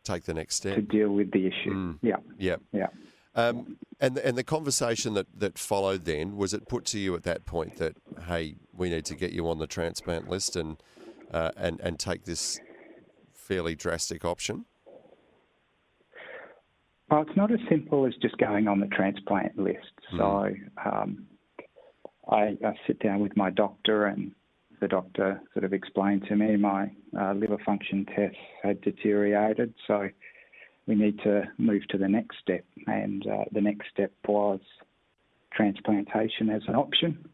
take 0.03 0.25
the 0.25 0.35
next 0.35 0.57
step 0.57 0.77
to 0.77 0.83
deal 0.83 1.11
with 1.11 1.31
the 1.33 1.47
issue. 1.47 1.71
Mm. 1.71 1.99
Yeah, 2.03 2.17
yeah, 2.39 2.57
yeah. 2.73 2.89
Um, 3.35 3.79
and 4.01 4.17
and 4.19 4.39
the 4.39 4.45
conversation 4.45 5.15
that, 5.15 5.27
that 5.37 5.59
followed 5.59 6.05
then 6.05 6.37
was 6.37 6.55
it 6.55 6.69
put 6.69 6.85
to 6.87 6.99
you 6.99 7.15
at 7.17 7.25
that 7.25 7.47
point 7.47 7.79
that 7.79 7.97
hey 8.29 8.55
we 8.73 8.91
need 8.91 9.05
to 9.07 9.15
get 9.15 9.33
you 9.33 9.49
on 9.49 9.59
the 9.59 9.67
transplant 9.67 10.29
list 10.29 10.57
and 10.57 10.77
uh, 11.33 11.51
and 11.57 11.81
and 11.81 11.99
take 11.99 12.25
this 12.25 12.61
fairly 13.33 13.75
drastic 13.75 14.25
option. 14.25 14.67
Well, 17.11 17.23
it's 17.23 17.37
not 17.37 17.53
as 17.53 17.61
simple 17.69 18.07
as 18.07 18.15
just 18.23 18.39
going 18.39 18.67
on 18.67 18.81
the 18.81 18.87
transplant 18.87 19.59
list. 19.59 19.79
Mm. 20.13 20.19
So 20.19 20.91
um, 20.91 21.27
I, 22.29 22.57
I, 22.65 22.75
sit 22.87 23.01
down 23.01 23.21
with 23.21 23.37
my 23.37 23.51
doctor, 23.51 24.07
and 24.07 24.33
the 24.81 24.89
doctor 24.89 25.41
sort 25.53 25.65
of 25.65 25.73
explained 25.73 26.27
to 26.29 26.37
me 26.37 26.57
my 26.57 26.91
uh, 27.19 27.33
liver 27.33 27.59
function 27.65 28.07
tests 28.07 28.39
had 28.63 28.81
deteriorated. 28.81 29.75
So 29.87 30.09
we 30.87 30.95
need 30.95 31.19
to 31.21 31.45
move 31.59 31.87
to 31.89 31.99
the 31.99 32.09
next 32.09 32.39
step. 32.43 32.65
And 32.87 33.27
uh, 33.27 33.45
the 33.53 33.61
next 33.61 33.89
step 33.91 34.13
was 34.27 34.61
transplantation 35.53 36.51
as 36.51 36.63
an 36.67 36.75
option 36.75 37.29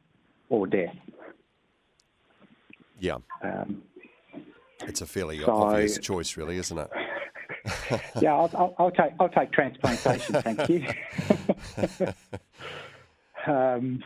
or 0.48 0.66
death. 0.66 0.94
Yeah. 2.98 3.18
Um, 3.42 3.82
it's 4.86 5.00
a 5.00 5.06
fairly 5.06 5.40
so, 5.40 5.52
obvious 5.52 5.98
choice, 5.98 6.36
really, 6.36 6.56
isn't 6.58 6.78
it? 6.78 6.90
yeah, 8.20 8.34
I'll, 8.34 8.50
I'll, 8.54 8.74
I'll, 8.78 8.90
take 8.90 9.12
I'll 9.18 9.28
take 9.28 9.52
transplantation, 9.52 10.42
thank 10.42 10.68
you. 10.68 10.86
um, 13.52 14.02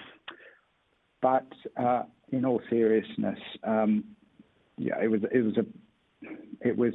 but 1.25 1.47
uh, 1.83 2.02
in 2.33 2.45
all 2.45 2.61
seriousness, 2.69 3.38
um, 3.64 4.04
yeah, 4.76 5.02
it 5.02 5.11
was 5.11 5.23
it 5.33 5.43
was 5.43 5.57
a 5.57 5.64
it 6.61 6.76
was 6.76 6.93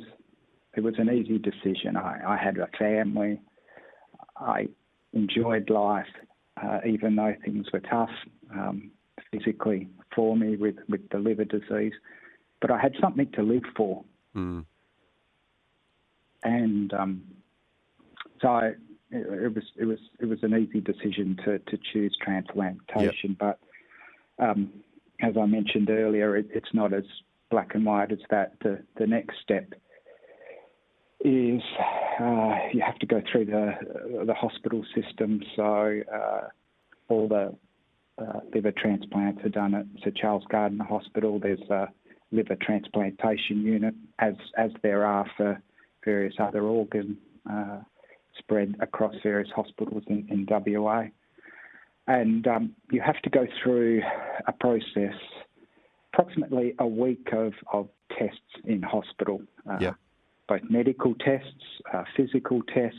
it 0.76 0.82
was 0.82 0.94
an 1.00 1.10
easy 1.10 1.40
decision. 1.40 1.98
I, 1.98 2.36
I 2.36 2.38
had 2.38 2.58
a 2.58 2.68
family. 2.78 3.42
I 4.38 4.68
enjoyed 5.14 5.70
life, 5.70 6.06
uh, 6.64 6.80
even 6.88 7.16
though 7.16 7.34
things 7.44 7.66
were 7.74 7.80
tough 7.80 8.12
um, 8.54 8.92
physically 9.32 9.90
for 10.16 10.38
me 10.38 10.56
with, 10.56 10.76
with 10.88 11.10
the 11.10 11.18
liver 11.18 11.46
disease. 11.46 11.94
But 12.62 12.70
I 12.70 12.80
had 12.80 12.94
something 13.02 13.30
to 13.34 13.42
live 13.42 13.64
for. 13.76 14.06
Mm 14.36 14.66
and 16.44 16.94
um, 16.94 17.22
so 18.42 18.48
I, 18.50 18.68
it, 19.12 19.44
it, 19.44 19.56
was 19.56 19.64
it 19.78 19.86
was 19.86 20.00
it 20.20 20.26
was 20.26 20.40
an 20.44 20.54
easy 20.56 20.82
decision 20.82 21.38
to 21.46 21.60
to 21.60 21.78
choose 21.92 22.16
transplantation. 22.22 23.32
Yep. 23.32 23.38
But 23.40 23.60
um, 24.39 24.72
as 25.22 25.36
I 25.39 25.46
mentioned 25.46 25.89
earlier, 25.89 26.38
it, 26.38 26.48
it's 26.51 26.74
not 26.74 26.93
as 26.93 27.03
black 27.51 27.75
and 27.75 27.86
white 27.86 28.12
as 28.12 28.19
that. 28.29 28.53
The 28.62 28.84
the 28.98 29.08
next 29.08 29.36
step 29.43 29.74
is 31.22 31.62
uh, 32.19 32.55
you 32.72 32.81
have 32.86 32.98
to 33.00 33.05
go 33.05 33.22
through 33.31 33.46
the 33.46 34.25
the 34.25 34.34
hospital 34.34 34.84
system. 34.96 35.41
So 35.55 36.01
uh, 36.13 36.48
all 37.10 37.27
the 37.27 37.55
uh, 38.22 38.39
liver 38.53 38.72
transplants 38.72 39.43
are 39.43 39.50
done 39.50 39.74
at 39.75 39.86
Sir 40.03 40.12
Charles 40.12 40.43
Gairdner 40.51 40.88
Hospital. 40.88 41.39
There's 41.39 41.60
a 41.69 41.88
liver 42.31 42.58
transplantation 42.62 43.62
unit, 43.62 43.96
as 44.19 44.36
as 44.58 44.72
there 44.84 45.05
are 45.05 45.25
for 45.36 45.62
various 46.05 46.36
other 46.39 46.62
organ 46.63 47.17
uh, 47.50 47.79
spread 48.38 48.75
across 48.79 49.13
various 49.22 49.50
hospitals 49.53 50.03
in, 50.08 50.27
in 50.29 50.48
WA. 50.50 51.05
And 52.10 52.48
um, 52.48 52.75
you 52.92 53.01
have 53.01 53.22
to 53.22 53.30
go 53.30 53.46
through 53.62 54.01
a 54.48 54.51
process, 54.51 55.13
approximately 56.12 56.74
a 56.80 56.88
week 56.88 57.28
of, 57.32 57.54
of 57.72 57.88
tests 58.18 58.39
in 58.66 58.82
hospital. 58.82 59.42
Uh, 59.70 59.78
yeah. 59.80 59.94
Both 60.48 60.62
medical 60.72 61.13
tests, 61.13 61.63
uh, 61.94 62.04
physical 62.18 62.63
tests, 62.74 62.98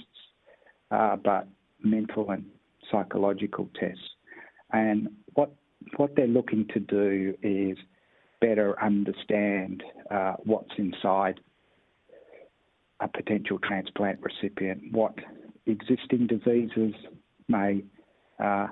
uh, 0.93 1.17
but 1.17 1.49
mental 1.83 2.31
and 2.31 2.45
psychological 2.89 3.69
tests. 3.79 4.15
And 4.73 5.09
what 5.35 5.51
what 5.97 6.15
they're 6.15 6.29
looking 6.29 6.69
to 6.75 6.79
do 6.79 7.35
is 7.43 7.77
better 8.41 8.81
understand 8.81 9.83
uh, 10.09 10.35
what's 10.45 10.71
inside 10.79 11.41
a 13.01 13.09
potential 13.09 13.59
transplant 13.59 14.21
recipient, 14.23 14.93
what 14.93 15.15
existing 15.67 16.29
diseases 16.29 16.95
may 17.49 17.83
uh, 18.39 18.69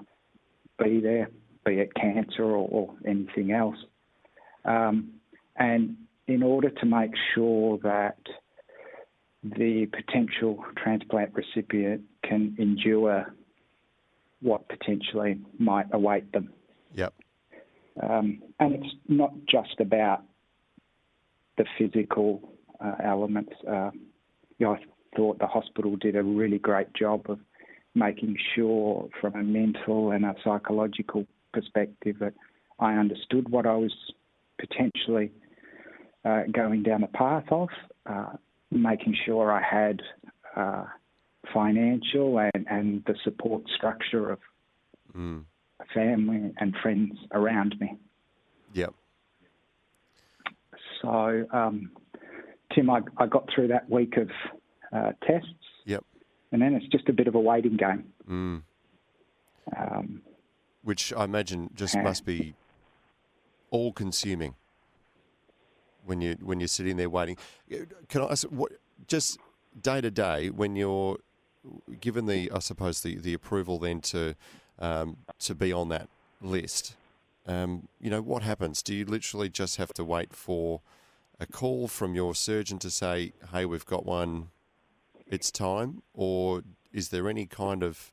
be 0.79 1.01
there, 1.01 1.31
be 1.65 1.75
it 1.75 1.95
cancer 1.95 2.45
or, 2.45 2.69
or 2.69 2.95
anything 3.07 3.53
else. 3.53 3.77
Um, 4.65 5.11
and 5.57 5.97
in 6.27 6.43
order 6.43 6.71
to 6.71 6.87
make 6.87 7.13
sure 7.35 7.79
that 7.83 8.19
the 9.43 9.87
potential 9.87 10.65
transplant 10.77 11.33
recipient 11.35 12.03
can 12.23 12.57
endure 12.59 13.35
what 14.41 14.69
potentially 14.69 15.41
might 15.59 15.87
await 15.93 16.31
them. 16.33 16.53
Yep. 16.95 17.15
Um, 18.03 18.43
and 18.61 18.75
it's 18.75 18.95
not 19.09 19.33
just 19.49 19.81
about 19.81 20.23
the 21.57 21.65
physical 21.79 22.53
uh, 22.81 22.95
elements. 23.03 23.53
Uh, 23.67 23.91
you 24.59 24.67
know, 24.67 24.75
I 24.75 24.81
thought 25.17 25.39
the 25.39 25.47
hospital 25.47 25.97
did 25.97 26.15
a 26.17 26.23
really 26.23 26.59
great 26.59 26.93
job 26.95 27.29
of 27.29 27.39
making 27.99 28.37
sure, 28.55 29.09
from 29.21 29.35
a 29.35 29.43
mental 29.43 30.11
and 30.13 30.25
a 30.25 30.35
psychological 30.45 31.27
perspective, 31.53 32.17
that 32.21 32.35
I 32.79 32.95
understood 32.95 33.49
what 33.49 33.67
I 33.67 33.75
was 33.75 33.93
potentially 34.59 35.33
uh, 36.25 36.43
going 36.53 36.83
down 36.83 37.01
the 37.01 37.09
path 37.09 37.45
of, 37.51 37.69
uh, 38.07 38.33
making 38.71 39.17
sure 39.25 39.53
I 39.53 39.63
had 39.63 40.01
uh, 40.57 40.85
financial 41.53 42.39
and, 42.39 42.67
and 42.69 43.03
the 43.07 43.15
support 43.25 43.63
structure 43.75 44.31
of 44.31 44.39
mm. 45.17 45.45
family 45.95 46.53
and 46.59 46.75
friends 46.83 47.19
around 47.33 47.75
me. 47.81 47.97
Yep. 48.75 48.95
So, 51.01 51.47
um, 51.53 51.91
Tim, 52.75 52.91
I, 52.91 53.01
I, 53.17 53.27
got 53.27 53.49
through 53.55 53.69
that 53.69 53.89
week 53.89 54.17
of 54.17 54.29
uh, 54.93 55.13
tests. 55.27 55.49
And 56.53 56.63
then 56.63 56.75
it's 56.75 56.87
just 56.87 57.09
a 57.09 57.13
bit 57.13 57.29
of 57.29 57.35
a 57.35 57.41
waiting 57.41 57.77
game. 57.77 58.05
Mm. 58.29 58.63
Um, 59.77 60.23
Which 60.83 61.13
I 61.13 61.25
imagine 61.25 61.71
just 61.75 61.97
must 61.99 62.25
be 62.25 62.55
all 63.71 63.93
consuming 63.93 64.55
when 66.07 66.21
you 66.21 66.37
when 66.41 66.59
you're 66.59 66.69
sitting 66.69 66.97
there 66.97 67.11
waiting. 67.11 67.37
Can 68.09 68.23
I 68.23 68.27
ask 68.27 68.45
what 68.45 68.73
just 69.07 69.39
day 69.81 70.01
to 70.01 70.11
day 70.11 70.49
when 70.51 70.75
you're 70.75 71.19
given 72.01 72.27
the 72.27 72.51
I 72.51 72.61
suppose 72.61 73.03
the, 73.03 73.17
the 73.17 73.35
approval 73.35 73.79
then 73.79 74.01
to 74.03 74.35
um, 74.79 75.19
to 75.41 75.55
be 75.55 75.73
on 75.73 75.89
that 75.91 76.09
list? 76.41 76.97
Um, 77.47 77.89
you 78.01 78.11
know 78.11 78.23
what 78.23 78.43
happens? 78.43 78.83
Do 78.83 78.95
you 78.95 79.05
literally 79.05 79.49
just 79.49 79.77
have 79.77 79.93
to 79.95 80.05
wait 80.05 80.35
for 80.35 80.81
a 81.41 81.47
call 81.47 81.89
from 81.89 82.15
your 82.15 82.35
surgeon 82.35 82.79
to 82.81 82.91
say, 82.91 83.33
"Hey, 83.53 83.65
we've 83.65 83.87
got 83.87 84.05
one, 84.05 84.49
it's 85.31 85.51
time," 85.51 86.03
or 86.15 86.63
is 86.93 87.11
there 87.11 87.29
any 87.29 87.47
kind 87.47 87.83
of 87.83 88.13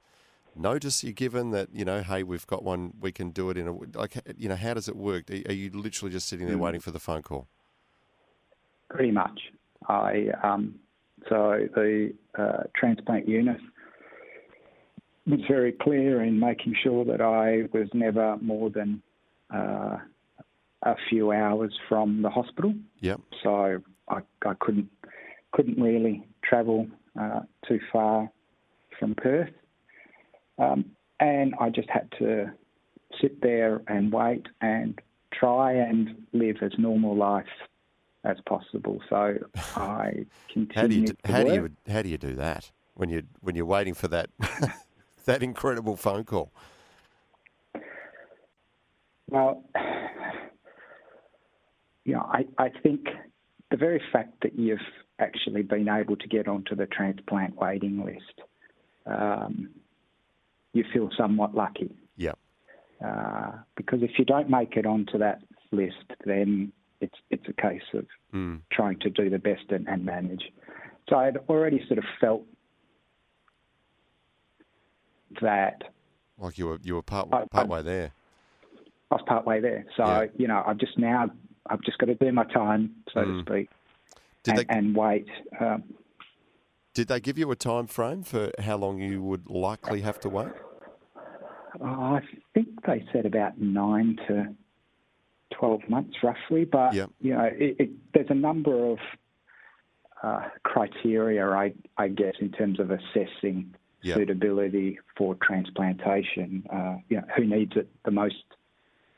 notice 0.55 1.03
you're 1.03 1.13
given 1.13 1.51
that 1.51 1.69
you 1.73 1.85
know, 1.85 2.01
hey, 2.01 2.23
we've 2.23 2.47
got 2.47 2.63
one, 2.63 2.93
we 2.99 3.11
can 3.11 3.31
do 3.31 3.49
it 3.49 3.57
in 3.57 3.67
a 3.67 3.73
like, 3.97 4.15
you 4.37 4.49
know, 4.49 4.55
how 4.55 4.73
does 4.73 4.87
it 4.87 4.95
work? 4.95 5.29
Are 5.29 5.53
you 5.53 5.69
literally 5.71 6.11
just 6.11 6.27
sitting 6.27 6.47
there 6.47 6.55
mm. 6.55 6.61
waiting 6.61 6.81
for 6.81 6.91
the 6.91 6.99
phone 6.99 7.21
call? 7.21 7.47
Pretty 8.89 9.11
much. 9.11 9.39
I 9.87 10.27
um, 10.43 10.75
so 11.29 11.67
the 11.73 12.13
uh, 12.37 12.63
transplant 12.75 13.27
unit 13.27 13.57
was 15.27 15.39
very 15.47 15.71
clear 15.71 16.23
in 16.23 16.39
making 16.39 16.75
sure 16.81 17.03
that 17.05 17.21
I 17.21 17.67
was 17.75 17.87
never 17.93 18.37
more 18.37 18.69
than 18.69 19.01
uh, 19.53 19.97
a 20.83 20.95
few 21.09 21.31
hours 21.31 21.73
from 21.89 22.21
the 22.21 22.29
hospital. 22.29 22.73
Yep. 22.99 23.21
So 23.43 23.81
I, 24.07 24.19
I 24.45 24.53
couldn't 24.59 24.89
couldn't 25.51 25.81
really 25.81 26.27
travel 26.43 26.87
uh, 27.19 27.41
too 27.67 27.79
far 27.91 28.29
from 28.99 29.15
Perth, 29.15 29.51
um, 30.57 30.85
and 31.19 31.53
I 31.59 31.69
just 31.69 31.89
had 31.89 32.11
to 32.19 32.51
sit 33.21 33.41
there 33.41 33.81
and 33.87 34.11
wait 34.11 34.45
and 34.61 34.99
try 35.33 35.73
and 35.73 36.25
live 36.33 36.57
as 36.61 36.71
normal 36.77 37.15
life 37.15 37.45
as 38.23 38.37
possible. 38.47 38.99
So 39.09 39.35
I 39.75 40.25
continued. 40.51 40.75
how 40.75 40.87
do 40.87 40.95
you 40.95 41.07
do, 41.07 41.13
how 41.25 41.43
work. 41.43 41.47
do 41.47 41.53
you 41.53 41.93
how 41.93 42.01
do 42.01 42.09
you 42.09 42.17
do 42.17 42.35
that 42.35 42.71
when 42.95 43.09
you 43.09 43.23
when 43.41 43.55
you're 43.55 43.65
waiting 43.65 43.93
for 43.93 44.07
that 44.09 44.29
that 45.25 45.43
incredible 45.43 45.95
phone 45.95 46.23
call? 46.23 46.51
Well, 49.29 49.63
you 52.05 52.13
know, 52.13 52.29
I, 52.31 52.45
I 52.57 52.69
think 52.83 53.07
the 53.71 53.77
very 53.77 54.01
fact 54.11 54.41
that 54.43 54.57
you've 54.57 54.79
actually 55.19 55.61
been 55.61 55.87
able 55.89 56.15
to 56.15 56.27
get 56.27 56.47
onto 56.47 56.75
the 56.75 56.85
transplant 56.85 57.55
waiting 57.55 58.03
list, 58.03 58.41
um, 59.05 59.69
you 60.73 60.83
feel 60.93 61.09
somewhat 61.17 61.55
lucky. 61.55 61.95
Yeah. 62.17 62.33
Uh, 63.03 63.51
because 63.75 64.01
if 64.01 64.11
you 64.17 64.25
don't 64.25 64.49
make 64.49 64.77
it 64.77 64.85
onto 64.85 65.17
that 65.17 65.41
list, 65.71 66.05
then 66.25 66.71
it's 67.01 67.15
it's 67.29 67.45
a 67.47 67.53
case 67.53 67.81
of 67.93 68.05
mm. 68.33 68.59
trying 68.71 68.99
to 68.99 69.09
do 69.09 69.29
the 69.29 69.39
best 69.39 69.63
and, 69.69 69.87
and 69.87 70.05
manage. 70.05 70.43
So 71.09 71.17
I'd 71.17 71.37
already 71.49 71.83
sort 71.87 71.99
of 71.99 72.05
felt 72.19 72.43
that. 75.41 75.83
Like 76.37 76.57
you 76.57 76.67
were 76.67 76.79
you 76.83 76.95
were 76.95 77.01
part 77.01 77.29
part 77.51 77.67
way 77.67 77.81
there. 77.81 78.11
I 79.11 79.15
was 79.15 79.23
part 79.27 79.45
way 79.45 79.59
there. 79.59 79.85
So 79.95 80.05
yeah. 80.05 80.25
you 80.37 80.47
know, 80.47 80.63
I've 80.65 80.77
just 80.77 80.97
now 80.97 81.29
I've 81.69 81.81
just 81.81 81.97
got 81.97 82.07
to 82.07 82.15
do 82.15 82.31
my 82.31 82.45
time, 82.45 82.95
so 83.13 83.21
mm. 83.21 83.25
to 83.25 83.31
hmm. 83.31 83.39
speak, 83.41 83.69
and, 84.47 84.57
they, 84.57 84.65
and, 84.69 84.95
wait. 84.95 85.27
Um, 85.59 85.83
did 86.93 87.07
they 87.07 87.19
give 87.19 87.37
you 87.37 87.51
a 87.51 87.55
time 87.55 87.87
frame 87.87 88.23
for 88.23 88.51
how 88.59 88.77
long 88.77 88.99
you 88.99 89.21
would 89.21 89.49
likely 89.49 90.01
have 90.01 90.19
to 90.21 90.29
wait? 90.29 90.53
I 91.83 92.21
think 92.53 92.67
they 92.85 93.03
said 93.11 93.25
about 93.25 93.59
nine 93.59 94.17
to 94.27 94.55
12 95.59 95.81
months 95.89 96.15
roughly. 96.23 96.65
But, 96.65 96.93
yep. 96.93 97.09
you 97.19 97.33
know, 97.33 97.49
it, 97.51 97.75
it, 97.79 97.89
there's 98.13 98.29
a 98.29 98.35
number 98.35 98.91
of 98.91 98.97
uh, 100.23 100.47
criteria, 100.63 101.47
I, 101.47 101.73
I, 101.97 102.07
guess, 102.07 102.35
in 102.39 102.51
terms 102.51 102.79
of 102.79 102.91
assessing 102.91 103.75
yep. 104.01 104.17
suitability 104.17 104.99
for 105.17 105.35
transplantation. 105.41 106.63
Uh, 106.71 106.95
you 107.09 107.17
know, 107.17 107.23
who 107.35 107.45
needs 107.45 107.73
it 107.75 107.89
the 108.05 108.11
most, 108.11 108.35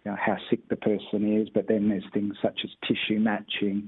you 0.03 0.11
know, 0.11 0.17
how 0.19 0.37
sick 0.49 0.67
the 0.69 0.75
person 0.75 1.39
is, 1.39 1.49
but 1.49 1.67
then 1.67 1.89
there's 1.89 2.05
things 2.13 2.35
such 2.41 2.59
as 2.63 2.71
tissue 2.87 3.19
matching 3.19 3.87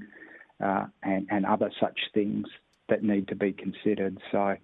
uh, 0.62 0.86
and, 1.02 1.26
and 1.30 1.46
other 1.46 1.70
such 1.80 1.98
things 2.14 2.46
that 2.88 3.02
need 3.02 3.28
to 3.28 3.36
be 3.36 3.52
considered. 3.52 4.18
So, 4.32 4.56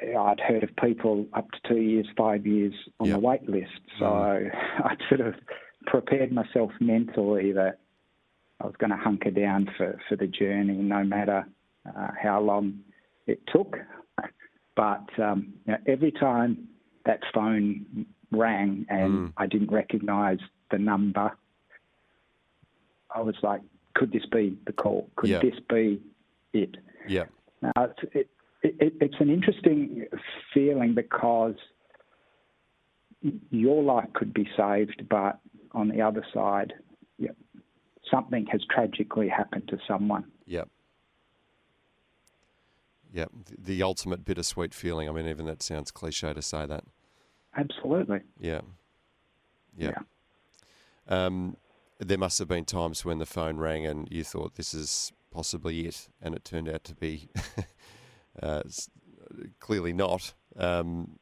I'd 0.00 0.40
heard 0.40 0.62
of 0.62 0.70
people 0.76 1.26
up 1.32 1.50
to 1.50 1.58
two 1.68 1.80
years, 1.80 2.06
five 2.16 2.46
years 2.46 2.72
on 3.00 3.08
yep. 3.08 3.16
the 3.16 3.20
wait 3.20 3.48
list. 3.48 3.80
So 3.98 4.04
mm. 4.04 4.50
I'd 4.84 4.98
sort 5.08 5.20
of 5.20 5.34
prepared 5.86 6.32
myself 6.32 6.70
mentally 6.80 7.52
that 7.52 7.80
I 8.60 8.66
was 8.66 8.74
going 8.78 8.90
to 8.90 8.96
hunker 8.96 9.30
down 9.30 9.68
for, 9.76 9.98
for 10.08 10.16
the 10.16 10.26
journey, 10.26 10.74
no 10.74 11.04
matter 11.04 11.46
uh, 11.86 12.08
how 12.20 12.40
long 12.40 12.80
it 13.26 13.40
took. 13.52 13.76
But 14.76 15.08
um, 15.20 15.54
you 15.66 15.72
know, 15.72 15.78
every 15.88 16.12
time 16.12 16.68
that 17.04 17.18
phone 17.34 18.06
rang 18.30 18.86
and 18.88 19.12
mm. 19.12 19.32
I 19.36 19.48
didn't 19.48 19.72
recognise 19.72 20.38
the 20.70 20.78
number, 20.78 21.36
I 23.12 23.20
was 23.20 23.34
like, 23.42 23.60
could 23.98 24.12
this 24.12 24.24
be 24.30 24.56
the 24.66 24.72
call? 24.72 25.10
Could 25.16 25.30
yeah. 25.30 25.40
this 25.40 25.58
be 25.68 26.00
it? 26.52 26.76
Yeah. 27.08 27.24
Now, 27.60 27.72
it's, 27.76 28.14
it, 28.14 28.28
it, 28.62 28.94
it's 29.00 29.16
an 29.18 29.28
interesting 29.28 30.06
feeling 30.54 30.94
because 30.94 31.56
your 33.50 33.82
life 33.82 34.08
could 34.14 34.32
be 34.32 34.48
saved, 34.56 35.02
but 35.10 35.40
on 35.72 35.88
the 35.88 36.00
other 36.00 36.24
side, 36.32 36.74
something 38.10 38.46
has 38.46 38.62
tragically 38.70 39.28
happened 39.28 39.68
to 39.68 39.78
someone. 39.86 40.24
Yep. 40.46 40.68
Yeah, 43.12 43.24
the, 43.46 43.74
the 43.74 43.82
ultimate 43.82 44.24
bittersweet 44.24 44.72
feeling. 44.72 45.08
I 45.08 45.12
mean, 45.12 45.26
even 45.26 45.46
that 45.46 45.62
sounds 45.62 45.90
cliche 45.90 46.32
to 46.32 46.42
say 46.42 46.66
that. 46.66 46.84
Absolutely. 47.56 48.20
Yeah. 48.38 48.60
Yeah. 49.76 49.98
Um, 51.08 51.56
there 51.98 52.18
must 52.18 52.38
have 52.38 52.48
been 52.48 52.64
times 52.64 53.04
when 53.04 53.18
the 53.18 53.26
phone 53.26 53.58
rang 53.58 53.86
and 53.86 54.08
you 54.10 54.24
thought 54.24 54.54
this 54.54 54.72
is 54.72 55.12
possibly 55.30 55.86
it, 55.86 56.08
and 56.22 56.34
it 56.34 56.44
turned 56.44 56.68
out 56.68 56.84
to 56.84 56.94
be 56.94 57.28
uh, 58.42 58.62
clearly 59.60 59.92
not. 59.92 60.32
Um, 60.56 61.18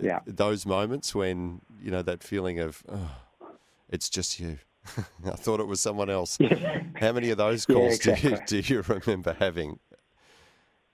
yeah. 0.00 0.20
Those 0.26 0.66
moments 0.66 1.14
when 1.14 1.60
you 1.80 1.90
know 1.90 2.02
that 2.02 2.22
feeling 2.22 2.60
of 2.60 2.82
oh, 2.88 3.10
it's 3.88 4.08
just 4.08 4.38
you. 4.38 4.58
I 5.26 5.30
thought 5.32 5.60
it 5.60 5.66
was 5.66 5.80
someone 5.80 6.10
else. 6.10 6.38
How 6.96 7.12
many 7.12 7.30
of 7.30 7.38
those 7.38 7.66
calls 7.66 8.04
yeah, 8.04 8.14
exactly. 8.14 8.30
do 8.46 8.56
you 8.56 8.62
do 8.62 8.74
you 8.74 8.82
remember 8.82 9.36
having? 9.38 9.78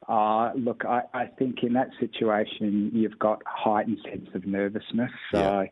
Uh, 0.09 0.53
look, 0.55 0.85
I, 0.85 1.03
I 1.14 1.27
think 1.27 1.64
in 1.64 1.72
that 1.72 1.90
situation 1.99 2.92
you've 2.94 3.18
got 3.18 3.42
heightened 3.44 3.99
sense 4.05 4.29
of 4.35 4.46
nervousness. 4.46 5.11
So. 5.33 5.38
Yeah. 5.38 5.66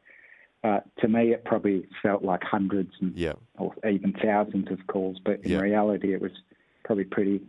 Uh, 0.65 0.81
to 0.99 1.09
me, 1.09 1.33
it 1.35 1.45
probably 1.45 1.87
felt 2.03 2.25
like 2.25 2.43
hundreds 2.43 2.91
and, 3.01 3.15
Yeah. 3.15 3.35
or 3.59 3.75
even 3.87 4.15
thousands 4.15 4.71
of 4.71 4.79
calls, 4.87 5.19
but 5.23 5.41
in 5.45 5.53
Yeah. 5.53 5.61
reality, 5.61 6.15
it 6.15 6.23
was 6.23 6.33
probably 6.85 7.05
pretty 7.05 7.43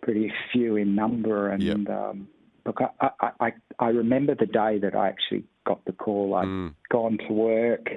pretty 0.00 0.32
few 0.52 0.76
in 0.76 0.94
number. 0.94 1.50
And 1.50 1.62
Yep. 1.62 1.88
um, 1.90 2.28
look, 2.64 2.80
I, 2.80 3.10
I, 3.20 3.30
I, 3.40 3.52
I 3.78 3.88
remember 3.90 4.34
the 4.34 4.46
day 4.46 4.78
that 4.78 4.94
I 4.94 5.08
actually 5.08 5.44
got 5.64 5.84
the 5.84 5.92
call. 5.92 6.34
I'd 6.34 6.46
Mm. 6.46 6.74
gone 6.88 7.18
to 7.18 7.32
work, 7.32 7.90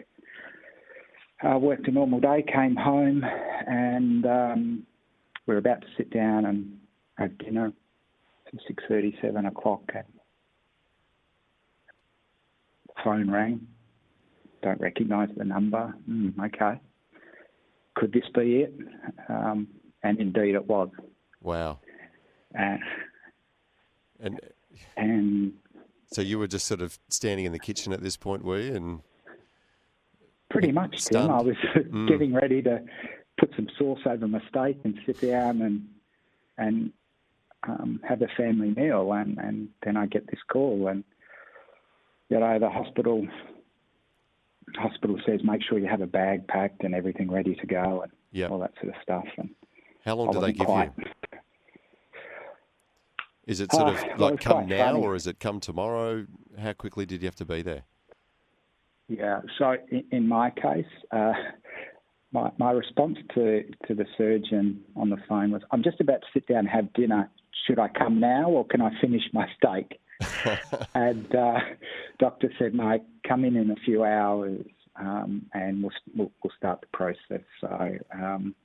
uh, 1.42 1.58
worked 1.58 1.88
a 1.88 1.92
normal 1.92 2.20
day, 2.20 2.42
came 2.42 2.76
home, 2.76 3.24
and 3.24 4.26
um, 4.26 4.88
we 5.46 5.54
were 5.54 5.60
about 5.60 5.82
to 5.84 5.88
sit 5.96 6.10
down 6.10 6.46
and 6.46 6.82
have 7.18 7.38
dinner. 7.38 7.72
Six 8.68 8.84
thirty, 8.90 9.18
seven 9.22 9.46
o'clock, 9.46 9.84
and 9.96 10.04
the 12.88 12.94
phone 13.04 13.32
rang. 13.32 13.66
Don't 14.62 14.80
recognise 14.80 15.30
the 15.36 15.44
number. 15.44 15.94
Mm, 16.10 16.34
okay. 16.48 16.80
Could 17.96 18.14
this 18.14 18.24
be 18.34 18.62
it? 18.62 18.74
Um, 19.28 19.68
and 20.04 20.20
indeed 20.20 20.56
it 20.56 20.68
was. 20.68 20.90
Wow. 21.42 21.80
Uh, 22.58 22.78
And 24.20 24.40
and 24.96 25.54
so 26.12 26.22
you 26.22 26.38
were 26.40 26.48
just 26.48 26.68
sort 26.68 26.82
of 26.82 27.00
standing 27.10 27.46
in 27.46 27.52
the 27.52 27.60
kitchen 27.60 27.92
at 27.94 28.02
this 28.02 28.18
point, 28.18 28.44
were 28.44 28.60
you? 28.60 28.76
And 28.76 29.00
pretty 30.50 30.72
much, 30.72 31.06
Tim, 31.06 31.30
I 31.32 31.42
was 31.42 31.56
Mm. 31.76 32.08
getting 32.08 32.34
ready 32.34 32.62
to 32.62 32.84
put 33.40 33.52
some 33.56 33.68
sauce 33.78 34.00
over 34.06 34.28
my 34.28 34.42
steak 34.50 34.78
and 34.84 35.00
sit 35.06 35.22
down 35.22 35.62
and 35.62 35.88
and 36.58 36.92
um, 37.68 38.00
have 38.08 38.22
a 38.22 38.28
family 38.38 38.72
meal. 38.76 39.12
And, 39.14 39.38
and 39.40 39.70
then 39.84 39.98
I 39.98 40.06
get 40.06 40.28
this 40.28 40.40
call, 40.52 40.88
and 40.88 41.04
you 42.30 42.40
know 42.40 42.60
the 42.60 42.70
hospital 42.70 43.28
hospital 44.78 45.20
says 45.26 45.42
make 45.44 45.62
sure 45.64 45.78
you 45.80 45.88
have 45.88 46.02
a 46.02 46.08
bag 46.08 46.48
packed 46.48 46.84
and 46.84 46.94
everything 46.96 47.30
ready 47.32 47.56
to 47.56 47.68
go 47.68 48.02
and 48.04 48.12
Yeah. 48.32 48.48
all 48.48 48.60
that 48.60 48.74
sort 48.82 48.96
of 48.96 49.02
stuff. 49.02 49.26
And 49.38 49.50
how 50.06 50.16
long 50.16 50.30
I 50.30 50.32
do 50.34 50.40
they 50.42 50.54
give 50.54 50.66
quite. 50.68 50.92
you? 50.98 51.04
Is 53.48 53.60
it 53.60 53.72
sort 53.72 53.88
Ah, 53.88 54.14
of 54.14 54.20
like 54.20 54.34
it's 54.36 54.44
come 54.46 54.68
now, 54.68 54.94
funny. 54.94 55.04
or 55.04 55.16
is 55.16 55.28
it 55.28 55.40
come 55.40 55.60
tomorrow? 55.60 56.26
How 56.60 56.74
quickly 56.74 57.06
did 57.06 57.22
you 57.22 57.28
have 57.28 57.36
to 57.38 57.46
be 57.46 57.62
there? 57.62 57.84
Yeah. 59.08 59.42
So 59.58 59.76
in, 59.90 60.04
in 60.12 60.28
my 60.28 60.52
case, 60.52 60.86
uh, 61.12 61.34
my 62.32 62.52
my 62.58 62.72
response 62.72 63.18
to 63.34 63.64
to 63.88 63.96
the 63.96 64.06
surgeon 64.18 64.82
on 64.96 65.10
the 65.10 65.18
phone 65.28 65.52
was, 65.52 65.64
"I'm 65.72 65.84
just 65.84 66.00
about 66.00 66.22
to 66.22 66.28
sit 66.34 66.48
down 66.48 66.60
and 66.60 66.70
have 66.70 66.94
dinner. 66.94 67.30
Should 67.68 67.80
I 67.80 67.90
come 67.90 68.20
now, 68.20 68.50
or 68.50 68.66
can 68.66 68.80
I 68.82 68.92
finish 69.02 69.24
my 69.34 69.48
steak?" 69.58 70.00
and 70.96 71.34
uh, 71.36 71.60
doctor 72.20 72.52
said, 72.60 72.74
"No, 72.74 73.00
come 73.28 73.46
in 73.46 73.56
in 73.56 73.72
a 73.72 73.76
few 73.86 74.04
hours, 74.04 74.66
um, 74.96 75.46
and 75.54 75.84
we'll, 75.84 75.92
we'll 76.16 76.32
we'll 76.44 76.54
start 76.58 76.82
the 76.82 76.88
process." 76.88 77.46
So 77.60 77.98
um, 78.14 78.56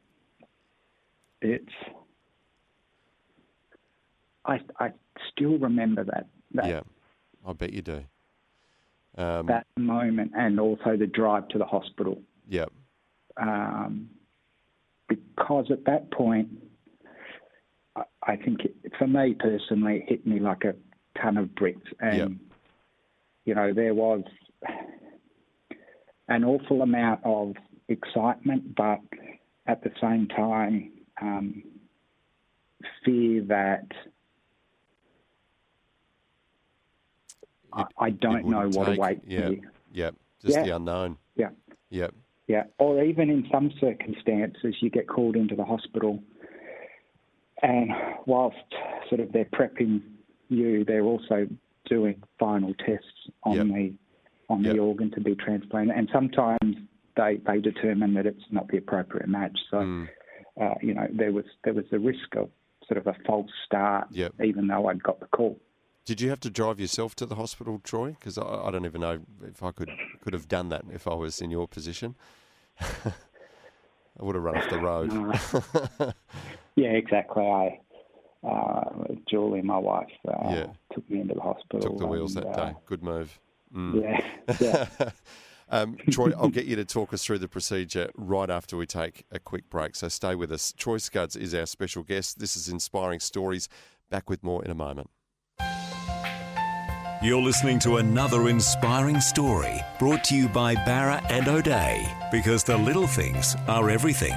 it's. 1.41 1.73
I, 4.45 4.61
I 4.79 4.93
still 5.33 5.59
remember 5.59 6.05
that 6.05 6.29
that 6.55 6.69
yeah, 6.69 6.81
I 7.45 7.53
bet 7.53 7.73
you 7.73 7.83
do. 7.83 8.05
Um, 9.19 9.47
that 9.47 9.67
moment 9.79 10.33
and 10.37 10.61
also 10.61 10.97
the 10.97 11.07
drive 11.07 11.49
to 11.49 11.59
the 11.59 11.65
hospital 11.65 12.21
yeah, 12.49 12.67
um, 13.37 14.09
because 15.09 15.67
at 15.71 15.85
that 15.85 16.11
point, 16.11 16.49
I, 17.97 18.03
I 18.23 18.37
think 18.37 18.61
it, 18.65 18.93
for 18.99 19.07
me 19.07 19.35
personally, 19.39 19.97
it 19.97 20.09
hit 20.09 20.27
me 20.27 20.41
like 20.41 20.65
a 20.65 20.75
ton 21.21 21.37
of 21.37 21.55
bricks, 21.55 21.91
and 22.01 22.19
Yep. 22.19 22.31
you 23.45 23.55
know 23.55 23.73
there 23.73 23.95
was 23.95 24.23
an 26.29 26.45
awful 26.45 26.83
amount 26.83 27.21
of 27.25 27.55
excitement, 27.89 28.75
but 28.75 29.01
at 29.67 29.83
the 29.83 29.93
same 30.01 30.27
time, 30.29 30.91
um, 31.21 31.63
fear 33.05 33.43
that. 33.45 33.87
I, 37.73 37.85
I 37.99 38.11
don't 38.11 38.47
know 38.47 38.69
what 38.71 38.87
take- 38.87 38.99
awaits 38.99 39.25
Yeah, 39.27 39.49
me. 39.51 39.61
yeah, 39.93 40.11
just 40.41 40.57
Yeah. 40.57 40.63
the 40.65 40.77
unknown. 40.77 41.19
Yeah. 41.37 41.51
Yeah, 41.91 42.09
Yeah, 42.49 42.65
or 42.79 43.03
even 43.03 43.29
in 43.31 43.47
some 43.53 43.71
circumstances, 43.81 44.77
you 44.81 44.89
get 44.91 45.07
called 45.09 45.37
into 45.37 45.55
the 45.55 45.65
hospital, 45.65 46.23
and 47.63 47.91
whilst 48.27 48.57
sort 49.09 49.21
of 49.21 49.31
they're 49.33 49.45
prepping 49.47 50.01
you, 50.49 50.85
they're 50.85 51.03
also 51.05 51.47
doing 51.89 52.23
final 52.39 52.75
tests 52.75 53.31
on 53.45 53.57
Yep. 53.57 53.67
the 53.67 53.95
on 54.49 54.63
Yep. 54.63 54.75
the 54.75 54.79
organ 54.81 55.11
to 55.13 55.21
be 55.21 55.35
transplanted, 55.35 55.97
and 55.97 56.09
sometimes 56.13 56.77
they 57.17 57.37
they 57.47 57.61
determine 57.61 58.15
that 58.15 58.27
it's 58.27 58.45
not 58.51 58.69
the 58.69 58.77
appropriate 58.79 59.29
match. 59.29 59.59
So, 59.71 59.79
Mm. 59.79 60.09
uh, 60.61 60.75
you 60.83 60.95
know, 60.95 61.07
there 61.13 61.33
was 61.33 61.45
there 61.65 61.75
was 61.75 61.85
the 61.91 61.99
risk 61.99 62.35
of 62.37 62.51
sort 62.87 62.99
of 62.99 63.07
a 63.09 63.15
false 63.27 63.51
start, 63.65 64.07
Yep. 64.13 64.35
even 64.45 64.69
though 64.69 64.87
I'd 64.89 65.03
got 65.03 65.19
the 65.21 65.27
call. 65.27 65.59
Did 66.05 66.21
you 66.21 66.29
have 66.31 66.39
to 66.41 66.51
drive 66.51 66.79
yourself 66.79 67.17
to 67.17 67.27
the 67.27 67.35
hospital, 67.35 67.81
Troy? 67.83 68.11
Because 68.11 68.39
I, 68.39 68.45
I 68.45 68.71
don't 68.71 68.85
even 68.85 69.01
know 69.01 69.21
if 69.43 69.63
I 69.63 69.73
could 69.73 69.91
could 70.21 70.33
have 70.35 70.47
done 70.49 70.69
that 70.69 70.85
if 70.93 71.09
I 71.09 71.15
was 71.15 71.41
in 71.41 71.51
your 71.51 71.67
position. 71.67 72.15
I 74.19 74.25
would 74.25 74.35
have 74.35 74.45
run 74.45 74.57
off 74.57 74.69
the 74.69 74.79
road. 74.79 75.11
Uh, 75.13 76.13
yeah, 76.77 76.91
exactly. 76.91 77.45
I 77.45 77.81
Julie, 79.29 79.63
my 79.63 79.79
wife, 79.79 80.09
uh, 80.29 80.51
Yeah. 80.51 80.67
took 80.95 81.09
me 81.11 81.21
into 81.21 81.35
the 81.35 81.41
hospital. 81.41 81.81
Took 81.81 81.99
the 81.99 82.07
wheels 82.07 82.37
and, 82.37 82.47
that 82.47 82.59
uh, 82.59 82.67
day. 82.71 82.77
Good 82.87 83.03
move. 83.03 83.39
Mm. 83.75 84.03
Yeah, 84.03 84.57
yeah. 85.01 85.11
um, 85.69 85.97
Troy, 86.11 86.31
I'll 86.39 86.49
get 86.49 86.67
you 86.67 86.77
to 86.77 86.85
talk 86.85 87.13
us 87.13 87.25
through 87.25 87.39
the 87.41 87.49
procedure 87.49 88.11
right 88.17 88.49
after 88.49 88.77
we 88.77 88.87
take 88.87 89.25
a 89.33 89.39
quick 89.39 89.69
break. 89.69 89.97
So 89.97 90.09
stay 90.09 90.35
with 90.35 90.53
us. 90.53 90.73
Troy 90.77 90.99
Scuds 90.99 91.35
is 91.37 91.55
our 91.55 91.67
special 91.67 92.03
guest. 92.05 92.39
This 92.39 92.57
is 92.57 92.69
Inspiring 92.69 93.21
Stories. 93.21 93.69
Back 94.11 94.31
with 94.31 94.45
more 94.45 94.65
in 94.65 94.71
a 94.71 94.75
moment. 94.75 95.11
You're 97.23 97.43
listening 97.43 97.79
to 97.81 97.97
another 97.97 98.49
inspiring 98.49 99.21
story 99.21 99.81
brought 99.99 100.23
to 100.25 100.37
you 100.37 100.49
by 100.49 100.77
Bowra 100.77 101.25
and 101.31 101.49
O'Dea 101.49 102.07
because 102.31 102.63
the 102.63 102.77
little 102.77 103.07
things 103.07 103.57
are 103.67 103.91
everything. 103.91 104.35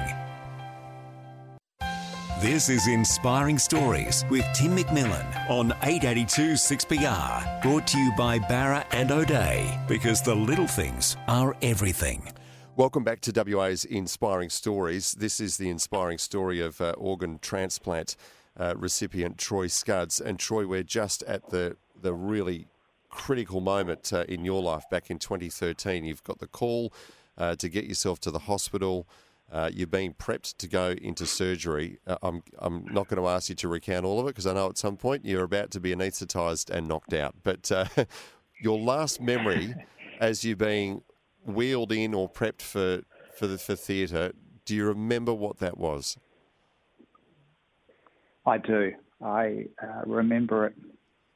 This 2.40 2.70
is 2.70 2.86
Inspiring 2.86 3.58
Stories 3.58 4.24
with 4.30 4.46
Tim 4.54 4.74
McMillan 4.74 5.50
on 5.50 5.72
882 5.82 6.52
6PR. 6.52 7.60
Brought 7.60 7.86
to 7.88 7.98
you 7.98 8.10
by 8.16 8.38
Bowra 8.38 8.86
and 8.92 9.12
O'Dea 9.12 9.78
because 9.86 10.22
the 10.22 10.34
little 10.34 10.66
things 10.66 11.18
are 11.28 11.54
everything. 11.60 12.32
Welcome 12.76 13.04
back 13.04 13.20
to 13.22 13.44
WA's 13.46 13.84
Inspiring 13.84 14.48
Stories. 14.48 15.12
This 15.12 15.38
is 15.38 15.58
the 15.58 15.68
inspiring 15.68 16.16
story 16.16 16.62
of 16.62 16.80
uh, 16.80 16.92
organ 16.96 17.40
transplant 17.42 18.16
uh, 18.58 18.72
recipient 18.74 19.36
Troy 19.36 19.66
Scuds. 19.66 20.18
And 20.18 20.38
Troy, 20.38 20.66
we're 20.66 20.82
just 20.82 21.22
at 21.24 21.50
the, 21.50 21.76
the 22.00 22.14
really 22.14 22.68
critical 23.10 23.60
moment 23.60 24.14
uh, 24.14 24.24
in 24.30 24.46
your 24.46 24.62
life 24.62 24.88
back 24.90 25.10
in 25.10 25.18
2013. 25.18 26.06
You've 26.06 26.24
got 26.24 26.38
the 26.38 26.46
call 26.46 26.90
uh, 27.36 27.54
to 27.56 27.68
get 27.68 27.84
yourself 27.84 28.18
to 28.20 28.30
the 28.30 28.38
hospital. 28.38 29.06
Uh, 29.52 29.70
you're 29.72 29.86
being 29.86 30.14
prepped 30.14 30.56
to 30.58 30.68
go 30.68 30.90
into 30.90 31.26
surgery. 31.26 31.98
Uh, 32.06 32.16
I'm, 32.22 32.42
I'm 32.58 32.84
not 32.92 33.08
going 33.08 33.20
to 33.20 33.28
ask 33.28 33.48
you 33.48 33.56
to 33.56 33.68
recount 33.68 34.04
all 34.04 34.20
of 34.20 34.26
it 34.26 34.30
because 34.30 34.46
I 34.46 34.52
know 34.54 34.68
at 34.68 34.78
some 34.78 34.96
point 34.96 35.24
you're 35.24 35.42
about 35.42 35.70
to 35.72 35.80
be 35.80 35.92
anaesthetised 35.92 36.70
and 36.70 36.86
knocked 36.86 37.12
out. 37.12 37.34
But 37.42 37.70
uh, 37.72 37.86
your 38.60 38.78
last 38.78 39.20
memory 39.20 39.74
as 40.20 40.44
you 40.44 40.54
being 40.54 41.02
wheeled 41.44 41.90
in 41.92 42.14
or 42.14 42.30
prepped 42.30 42.62
for 42.62 43.02
for 43.34 43.46
the 43.46 43.58
for 43.58 43.74
theatre, 43.74 44.32
do 44.64 44.76
you 44.76 44.86
remember 44.86 45.32
what 45.32 45.58
that 45.58 45.78
was? 45.78 46.16
I 48.46 48.58
do. 48.58 48.92
I 49.22 49.66
uh, 49.82 50.02
remember 50.06 50.66
it 50.66 50.74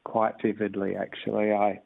quite 0.05 0.35
vividly. 0.41 0.97
Actually, 0.97 1.53
I 1.53 1.81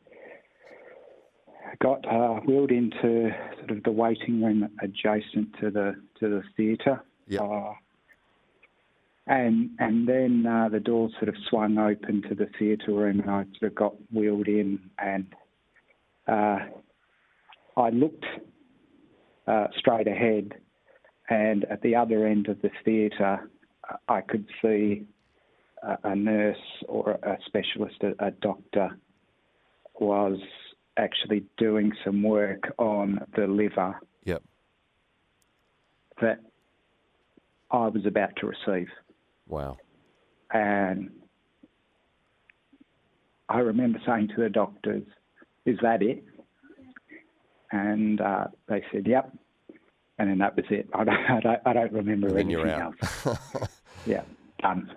got 1.80 2.06
uh, 2.06 2.40
wheeled 2.40 2.70
into 2.70 3.30
sort 3.58 3.70
of 3.70 3.82
the 3.82 3.90
waiting 3.90 4.42
room 4.42 4.68
adjacent 4.82 5.58
to 5.60 5.70
the 5.70 5.94
to 6.20 6.28
the 6.28 6.42
theatre. 6.56 7.02
Yep. 7.28 7.40
Uh, 7.40 7.72
and 9.26 9.70
and 9.78 10.08
then 10.08 10.46
uh, 10.46 10.68
the 10.70 10.80
door 10.80 11.10
sort 11.18 11.28
of 11.28 11.34
swung 11.50 11.78
open 11.78 12.22
to 12.28 12.34
the 12.34 12.48
theatre 12.58 12.92
room, 12.92 13.20
and 13.20 13.30
I 13.30 13.44
sort 13.58 13.72
of 13.72 13.74
got 13.74 13.94
wheeled 14.12 14.48
in, 14.48 14.80
and 14.98 15.26
uh, 16.26 16.58
I 17.76 17.90
looked 17.90 18.24
uh, 19.46 19.66
straight 19.76 20.08
ahead, 20.08 20.54
and 21.28 21.64
at 21.66 21.82
the 21.82 21.94
other 21.94 22.26
end 22.26 22.48
of 22.48 22.62
the 22.62 22.70
theatre, 22.84 23.50
I 24.08 24.22
could 24.22 24.46
see 24.62 25.06
a, 25.82 25.98
a 26.04 26.16
nurse 26.16 26.56
or 26.88 27.12
a 27.22 27.36
specialist, 27.46 28.02
a, 28.02 28.26
a 28.26 28.30
doctor, 28.30 28.98
was 30.00 30.38
actually 30.96 31.44
doing 31.56 31.92
some 32.04 32.22
work 32.22 32.72
on 32.78 33.20
the 33.36 33.46
liver. 33.46 34.00
Yep. 34.24 34.42
That 36.20 36.40
I 37.70 37.88
was 37.88 38.06
about 38.06 38.30
to 38.36 38.46
receive. 38.46 38.88
Wow. 39.46 39.76
And 40.52 41.10
I 43.48 43.58
remember 43.58 44.00
saying 44.06 44.28
to 44.36 44.42
the 44.42 44.48
doctors, 44.48 45.04
Is 45.66 45.78
that 45.82 46.02
it? 46.02 46.24
And 47.72 48.20
uh, 48.20 48.44
they 48.68 48.82
said, 48.92 49.06
Yep. 49.06 49.32
And 50.18 50.30
then 50.30 50.38
that 50.38 50.56
was 50.56 50.64
it. 50.70 50.88
I 50.94 51.04
don't, 51.04 51.14
I 51.30 51.40
don't, 51.40 51.60
I 51.66 51.72
don't 51.72 51.92
remember 51.92 52.28
And 52.28 52.36
anything 52.38 52.50
you're 52.50 52.68
out. 52.68 52.94
else. 53.24 53.38
yeah, 54.06 54.22
done. 54.60 54.90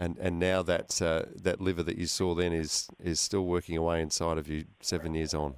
And 0.00 0.16
and 0.18 0.38
now 0.38 0.62
that 0.62 1.00
uh, 1.02 1.24
that 1.42 1.60
liver 1.60 1.82
that 1.82 1.98
you 1.98 2.06
saw 2.06 2.34
then 2.34 2.52
is 2.52 2.88
is 3.02 3.18
still 3.20 3.44
working 3.44 3.76
away 3.76 4.00
inside 4.00 4.38
of 4.38 4.48
you 4.48 4.64
seven 4.80 5.14
years 5.14 5.34
on. 5.34 5.54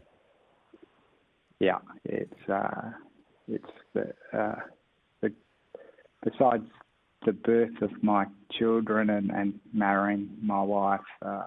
Yeah, 1.59 1.77
it's 2.07 2.49
uh, 2.49 2.91
it's 3.47 3.65
uh, 3.95 4.05
the 4.33 4.55
besides 6.25 6.65
the 7.27 7.33
birth 7.33 7.83
of 7.83 7.91
my 8.03 8.27
children 8.59 9.11
and, 9.11 9.31
and 9.31 9.61
marrying 9.73 10.31
my 10.43 10.63
wife. 10.63 11.01
Uh, 11.25 11.43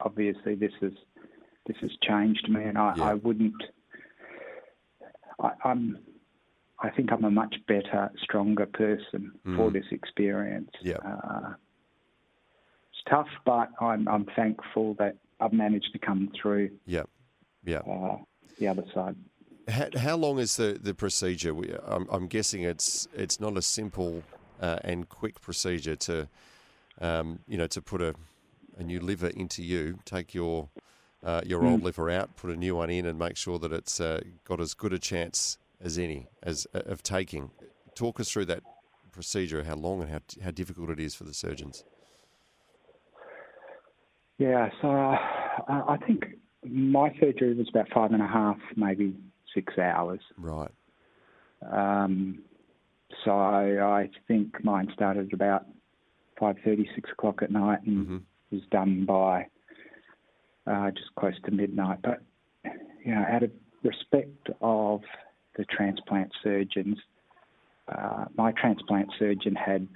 obviously, 0.00 0.54
this 0.54 0.72
has 0.80 0.92
this 1.66 1.76
has 1.80 1.90
changed 2.02 2.48
me, 2.48 2.62
and 2.64 2.76
I, 2.78 2.94
Yeah. 2.96 3.04
I 3.04 3.14
wouldn't. 3.14 3.62
I, 5.40 5.50
I'm. 5.64 5.98
I 6.80 6.90
think 6.90 7.12
I'm 7.12 7.24
a 7.24 7.30
much 7.30 7.54
better, 7.68 8.10
stronger 8.24 8.66
person 8.66 9.30
for 9.56 9.70
this 9.70 9.84
experience. 9.92 10.70
Yeah. 10.82 10.96
Uh, 10.96 11.54
it's 12.90 13.02
tough, 13.08 13.28
but 13.44 13.70
I'm 13.80 14.08
I'm 14.08 14.26
thankful 14.34 14.94
that 14.98 15.16
I've 15.38 15.52
managed 15.52 15.92
to 15.92 15.98
come 16.00 16.32
through 16.40 16.70
Yep. 16.86 17.08
Yep. 17.64 17.86
uh, 17.88 18.16
the 18.58 18.66
other 18.66 18.84
side. 18.92 19.14
How, 19.68 19.86
how 19.96 20.16
long 20.16 20.38
is 20.38 20.56
the, 20.56 20.78
the 20.80 20.94
procedure? 20.94 21.54
We, 21.54 21.72
I'm, 21.86 22.06
I'm 22.10 22.26
guessing 22.26 22.62
it's 22.62 23.06
it's 23.14 23.38
not 23.38 23.56
a 23.56 23.62
simple 23.62 24.22
uh, 24.60 24.78
and 24.82 25.08
quick 25.08 25.40
procedure 25.40 25.96
to, 25.96 26.28
um, 27.00 27.40
you 27.46 27.56
know, 27.56 27.66
to 27.68 27.80
put 27.80 28.02
a, 28.02 28.14
a 28.76 28.82
new 28.82 29.00
liver 29.00 29.28
into 29.28 29.62
you, 29.62 29.98
take 30.04 30.34
your 30.34 30.68
uh, 31.24 31.42
your 31.44 31.64
old 31.64 31.82
liver 31.84 32.10
out, 32.10 32.36
put 32.36 32.50
a 32.50 32.56
new 32.56 32.74
one 32.76 32.90
in, 32.90 33.06
and 33.06 33.18
make 33.18 33.36
sure 33.36 33.58
that 33.60 33.72
it's 33.72 34.00
uh, 34.00 34.20
got 34.44 34.60
as 34.60 34.74
good 34.74 34.92
a 34.92 34.98
chance 34.98 35.58
as 35.80 35.98
any 35.98 36.26
as 36.42 36.66
uh, 36.74 36.80
of 36.86 37.02
taking. 37.02 37.50
Talk 37.94 38.18
us 38.18 38.30
through 38.30 38.46
that 38.46 38.62
procedure, 39.12 39.62
how 39.62 39.76
long 39.76 40.00
and 40.00 40.10
how 40.10 40.20
how 40.42 40.50
difficult 40.50 40.90
it 40.90 40.98
is 40.98 41.14
for 41.14 41.24
the 41.24 41.34
surgeons. 41.34 41.84
Yeah, 44.38 44.70
so 44.80 44.88
uh, 44.88 45.16
I 45.68 45.98
think 46.04 46.24
my 46.64 47.14
surgery 47.20 47.54
was 47.54 47.68
about 47.68 47.88
five 47.94 48.12
and 48.12 48.22
a 48.22 48.26
half, 48.26 48.58
maybe 48.74 49.14
six 49.54 49.78
hours. 49.78 50.20
Right. 50.38 50.70
Um, 51.70 52.42
so 53.24 53.30
I 53.30 54.08
think 54.26 54.64
mine 54.64 54.88
started 54.94 55.28
at 55.28 55.32
about 55.32 55.66
five 56.38 56.56
thirty, 56.64 56.88
six 56.94 57.10
o'clock 57.10 57.42
at 57.42 57.50
night, 57.50 57.82
and 57.86 58.22
was 58.50 58.62
done 58.70 59.04
by 59.04 59.46
uh, 60.66 60.90
just 60.90 61.14
close 61.16 61.34
to 61.44 61.50
midnight. 61.50 61.98
But 62.02 62.22
you 63.04 63.14
know, 63.14 63.24
out 63.28 63.42
of 63.42 63.50
respect 63.82 64.48
of 64.60 65.02
the 65.56 65.64
transplant 65.64 66.32
surgeons, 66.42 66.98
uh, 67.88 68.26
my 68.36 68.52
transplant 68.52 69.10
surgeon 69.18 69.54
had 69.54 69.88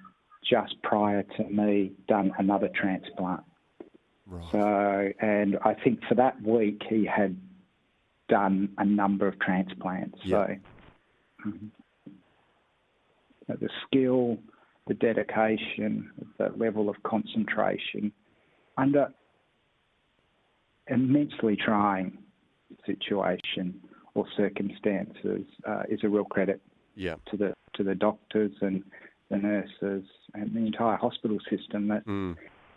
just 0.49 0.81
prior 0.83 1.23
to 1.23 1.45
me 1.45 1.93
done 2.09 2.33
another 2.39 2.69
transplant. 2.75 3.43
Right. 4.27 4.45
So, 4.53 5.27
and 5.27 5.57
I 5.65 5.75
think 5.75 6.01
for 6.09 6.15
that 6.17 6.41
week 6.43 6.83
he 6.89 7.05
had 7.05 7.37
done 8.29 8.69
a 8.79 8.85
number 8.85 9.27
of 9.27 9.39
transplants. 9.41 10.19
Yeah. 10.25 10.47
So. 11.45 11.53
So 13.47 13.55
the 13.61 13.69
skill, 13.87 14.39
the 14.89 14.95
dedication, 14.95 16.11
the 16.39 16.53
level 16.57 16.89
of 16.89 16.97
concentration 17.05 18.13
under 18.77 19.13
immensely 20.89 21.57
trying 21.57 22.19
situation 22.85 23.81
or 24.15 24.27
circumstances 24.37 25.45
uh, 25.67 25.83
is 25.89 26.01
a 26.03 26.09
real 26.09 26.25
credit 26.25 26.61
Yeah. 26.97 27.17
to 27.31 27.37
the 27.37 27.55
to 27.75 27.85
the 27.85 27.95
doctors 27.95 28.53
and 28.61 28.83
the 29.31 29.37
nurses 29.37 30.05
and 30.35 30.55
the 30.55 30.61
entire 30.61 30.97
hospital 30.97 31.39
system 31.51 31.89
that 31.89 32.05
Mm. 32.07 32.37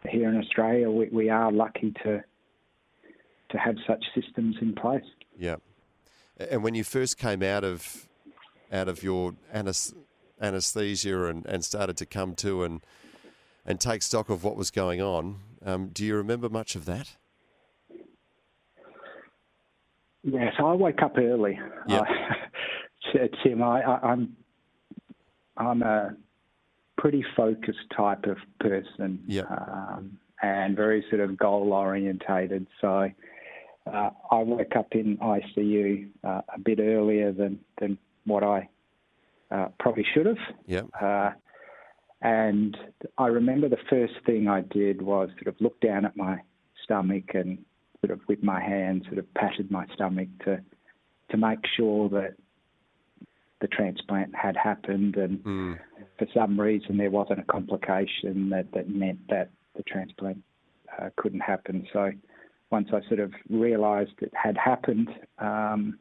here 0.10 0.30
in 0.30 0.38
Australia 0.38 0.90
we, 0.90 1.08
we 1.10 1.30
are 1.30 1.52
lucky 1.52 1.92
to 2.04 2.24
to 3.50 3.58
have 3.58 3.76
such 3.88 4.04
systems 4.14 4.58
in 4.62 4.74
place. 4.76 5.04
Yeah. 5.40 5.56
And 6.38 6.64
when 6.64 6.76
you 6.76 6.84
first 6.84 7.18
came 7.18 7.42
out 7.42 7.64
of 7.64 8.08
out 8.72 8.88
of 8.88 9.02
your 9.02 9.34
anesthesia 9.52 11.26
and, 11.26 11.46
and 11.48 11.66
started 11.66 11.98
to 11.98 12.06
come 12.06 12.36
to 12.36 12.64
and 12.64 12.82
and 13.66 13.80
take 13.80 14.02
stock 14.04 14.30
of 14.30 14.44
what 14.44 14.56
was 14.56 14.70
going 14.72 15.02
on, 15.02 15.38
um, 15.66 15.88
do 15.90 16.06
you 16.06 16.16
remember 16.16 16.50
much 16.50 16.76
of 16.76 16.86
that? 16.86 17.16
Yeah, 20.24 20.52
so 20.58 20.68
I 20.68 20.74
wake 20.74 21.02
up 21.02 21.18
early. 21.18 21.60
Yep. 21.88 22.02
Uh, 23.16 23.28
Tim, 23.44 23.64
I, 23.64 23.82
I, 23.82 24.00
I'm 24.12 24.36
I'm 25.58 25.82
a 25.82 26.16
pretty 26.98 27.24
focused 27.36 27.80
type 27.96 28.26
of 28.26 28.38
person, 28.60 29.24
Yep. 29.28 29.50
um, 29.50 30.18
and 30.42 30.76
very 30.76 31.04
sort 31.10 31.22
of 31.22 31.38
goal 31.38 31.72
orientated. 31.74 32.68
So 32.82 33.10
uh, 33.94 34.10
I 34.32 34.40
woke 34.40 34.76
up 34.76 34.88
in 34.92 35.18
ICU 35.18 36.10
uh, 36.24 36.42
a 36.54 36.60
bit 36.60 36.80
earlier 36.80 37.32
than 37.32 37.60
than 37.80 37.98
what 38.26 38.44
I 38.44 38.70
uh, 39.52 39.68
probably 39.80 40.06
should 40.14 40.26
have. 40.26 40.38
Yeah. 40.68 40.84
Uh, 41.00 41.32
and 42.22 42.78
I 43.18 43.28
remember 43.28 43.70
the 43.70 43.78
first 43.90 44.14
thing 44.26 44.48
I 44.48 44.62
did 44.62 45.02
was 45.02 45.30
sort 45.42 45.48
of 45.48 45.56
look 45.62 45.80
down 45.80 46.06
at 46.06 46.18
my 46.18 46.40
stomach 46.84 47.34
and 47.34 47.58
sort 48.02 48.12
of 48.12 48.20
with 48.28 48.44
my 48.44 48.62
hand 48.62 49.04
sort 49.06 49.20
of 49.20 49.34
patted 49.34 49.72
my 49.72 49.86
stomach 49.94 50.28
to 50.46 50.62
to 51.32 51.38
make 51.38 51.60
sure 51.78 52.10
that 52.10 52.36
the 53.62 53.68
transplant 53.68 54.34
had 54.36 54.56
happened 54.56 55.16
and 55.16 55.78
for 56.18 56.28
some 56.34 56.60
reason 56.60 56.98
there 56.98 57.12
wasn't 57.12 57.40
a 57.40 57.44
complication 57.44 58.50
that, 58.50 58.72
that 58.74 58.90
meant 58.90 59.20
that 59.30 59.50
the 59.76 59.84
transplant 59.84 60.42
uh, 60.98 61.10
couldn't 61.18 61.42
happen. 61.42 61.88
So 61.94 62.12
once 62.72 62.90
I 62.94 63.02
sort 63.08 63.20
of 63.20 63.32
realised 63.50 64.12
it 64.22 64.32
had 64.34 64.58
happened, 64.58 65.10
um, 65.40 66.00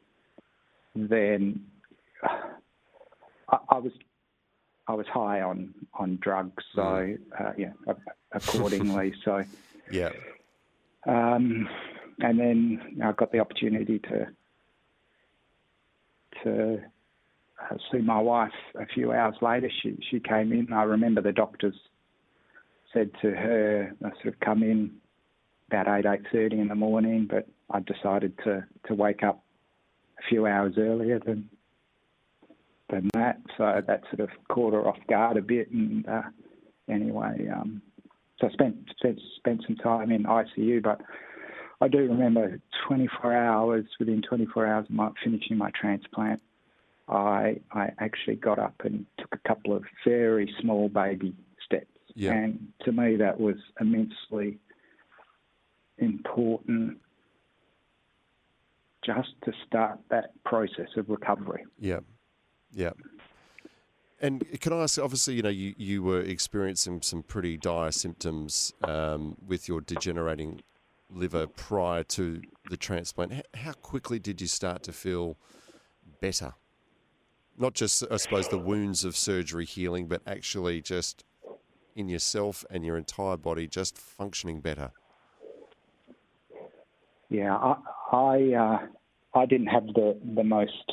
then 0.95 1.65
I, 3.49 3.59
I 3.71 3.79
was 3.79 3.93
I 4.87 4.95
was 4.95 5.07
high 5.13 5.41
on 5.43 5.75
on 5.95 6.19
drugs, 6.23 6.63
so 6.75 7.15
uh, 7.39 7.53
yeah, 7.57 7.73
accordingly. 8.33 9.15
so 9.25 9.45
Yeah. 9.91 10.11
um, 11.07 11.69
and 12.21 12.39
then 12.39 13.01
I 13.05 13.13
got 13.13 13.33
the 13.33 13.39
opportunity 13.39 13.99
to 14.01 14.27
to 16.45 16.83
uh, 17.71 17.77
see 17.91 17.99
my 17.99 18.21
wife 18.21 18.53
a 18.79 18.87
few 18.87 19.13
hours 19.13 19.37
later. 19.41 19.71
She 19.83 19.99
she 20.11 20.21
came 20.21 20.53
in. 20.53 20.73
I 20.73 20.83
remember 20.83 21.21
the 21.23 21.33
doctors 21.33 21.75
said 22.93 23.11
to 23.23 23.31
her, 23.31 23.95
"I 24.05 24.11
sort 24.23 24.35
of 24.35 24.41
come 24.41 24.63
in 24.63 24.93
about 25.71 25.89
eight 25.89 26.07
eight 26.07 26.23
thirty 26.33 26.59
in 26.59 26.69
the 26.69 26.75
morning," 26.75 27.27
but 27.29 27.47
I 27.71 27.81
decided 27.81 28.37
to 28.45 28.65
to 28.87 28.95
wake 28.95 29.23
up 29.23 29.43
a 30.19 30.23
few 30.29 30.47
hours 30.47 30.75
earlier 30.79 31.19
than 31.19 31.49
than 32.91 33.09
that. 33.15 33.41
So 33.57 33.83
that 33.87 34.03
sort 34.11 34.21
of 34.21 34.31
caught 34.49 34.73
her 34.73 34.87
off 34.87 34.99
guard 35.09 35.37
a 35.37 35.43
bit. 35.43 35.71
And 35.71 36.09
uh, 36.09 36.23
anyway, 36.89 37.49
um, 37.55 37.83
so 38.41 38.49
I 38.49 38.51
spent, 38.53 38.77
spent 38.97 39.21
spent 39.37 39.65
some 39.67 39.77
time 39.77 40.11
in 40.11 40.25
ICU, 40.25 40.83
but 40.83 41.01
I 41.81 41.89
do 41.89 41.99
remember 41.99 42.59
24 42.87 43.35
hours 43.35 43.85
within 43.99 44.23
24 44.23 44.67
hours 44.67 44.87
of 44.89 44.91
my 44.95 45.11
finishing 45.23 45.59
my 45.59 45.71
transplant. 45.79 46.41
I 47.09 47.61
I 47.73 47.91
actually 47.99 48.37
got 48.37 48.59
up 48.59 48.75
and 48.85 49.07
took 49.19 49.35
a 49.35 49.49
couple 49.49 49.75
of 49.75 49.85
very 50.07 50.53
small 50.61 50.89
baby 50.89 51.35
steps, 51.65 51.87
Yeah. 52.15 52.33
and 52.33 52.69
to 52.85 52.93
me 52.93 53.17
that 53.17 53.39
was 53.41 53.57
immensely 53.81 54.59
important. 55.99 56.99
Just 59.05 59.31
to 59.45 59.53
start 59.67 59.99
that 60.11 60.33
process 60.45 60.89
of 60.97 61.09
recovery. 61.09 61.65
Yeah. 61.79 62.01
Yeah. 62.73 62.91
And 64.21 64.45
can 64.61 64.73
I 64.73 64.83
ask? 64.83 64.99
Obviously, 64.99 65.35
you 65.35 65.43
know, 65.43 65.49
you, 65.49 65.75
you 65.77 66.03
were 66.03 66.21
experiencing 66.21 67.03
some 67.03 67.23
pretty 67.23 67.57
dire 67.57 67.93
symptoms 67.93 68.73
um, 68.83 69.37
with 69.47 69.69
your 69.69 69.81
degenerating 69.81 70.61
liver 71.11 71.47
prior 71.47 72.03
to 72.03 72.43
the 72.69 72.77
transplant. 72.77 73.47
How 73.55 73.73
quickly 73.73 74.19
did 74.19 74.41
you 74.41 74.47
start 74.47 74.83
to 74.85 74.93
feel 74.93 75.37
better? 76.21 76.55
Not 77.57 77.75
just, 77.75 78.05
I 78.11 78.17
suppose, 78.17 78.49
the 78.49 78.59
wounds 78.59 79.05
of 79.05 79.17
surgery 79.17 79.65
healing, 79.65 80.07
but 80.07 80.23
actually 80.27 80.83
just 80.83 81.25
in 81.95 82.09
yourself 82.09 82.65
and 82.71 82.85
your 82.85 82.97
entire 82.97 83.37
body 83.37 83.67
just 83.67 83.97
functioning 83.97 84.61
better. 84.61 84.93
Yeah, 87.29 87.57
I 87.57 87.77
I, 88.13 88.53
uh, 88.55 88.87
I 89.39 89.47
didn't 89.47 89.67
have 89.69 89.87
the 89.89 90.17
the 90.35 90.45
most 90.45 90.93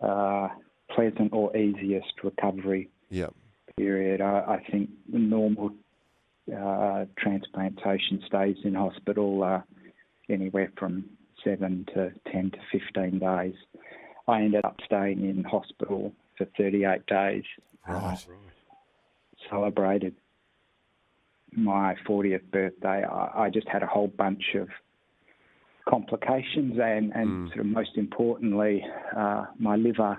uh, 0.00 0.48
pleasant 0.90 1.32
or 1.32 1.56
easiest 1.56 2.12
recovery 2.22 2.90
Yeah. 3.10 3.28
period. 3.76 4.20
I, 4.20 4.56
I 4.56 4.70
think 4.70 4.90
the 5.12 5.18
normal 5.18 5.70
uh, 6.54 7.04
transplantation 7.18 8.22
stays 8.26 8.56
in 8.64 8.74
hospital 8.74 9.42
uh, 9.42 9.62
anywhere 10.28 10.72
from 10.78 11.04
seven 11.44 11.86
to 11.94 12.12
ten 12.30 12.50
to 12.52 12.58
fifteen 12.72 13.18
days. 13.18 13.54
I 14.28 14.42
ended 14.42 14.64
up 14.64 14.80
staying 14.84 15.20
in 15.28 15.44
hospital 15.44 16.12
for 16.36 16.46
38 16.58 17.06
days. 17.06 17.44
Right. 17.88 18.26
celebrated 19.48 20.16
my 21.52 21.94
40th 22.06 22.50
birthday, 22.50 23.04
I, 23.04 23.44
I 23.44 23.50
just 23.50 23.68
had 23.68 23.82
a 23.84 23.86
whole 23.86 24.08
bunch 24.08 24.56
of 24.56 24.68
complications, 25.88 26.78
and, 26.82 27.12
and 27.12 27.48
sort 27.48 27.60
of 27.60 27.66
most 27.66 27.96
importantly, 27.96 28.84
uh, 29.16 29.46
my 29.58 29.76
liver 29.76 30.18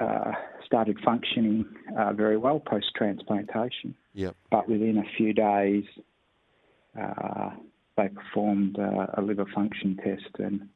uh, 0.00 0.32
started 0.66 0.98
functioning 1.04 1.64
uh, 1.98 2.12
very 2.12 2.36
well 2.36 2.60
post 2.60 2.86
transplantation. 2.96 3.94
Yep. 4.14 4.36
But 4.50 4.68
within 4.68 4.98
a 4.98 5.16
few 5.16 5.32
days, 5.32 5.84
uh, 7.00 7.50
they 7.96 8.08
performed 8.08 8.78
uh, 8.78 9.06
a 9.14 9.22
liver 9.22 9.46
function 9.54 9.96
test, 9.96 10.38
and 10.38 10.68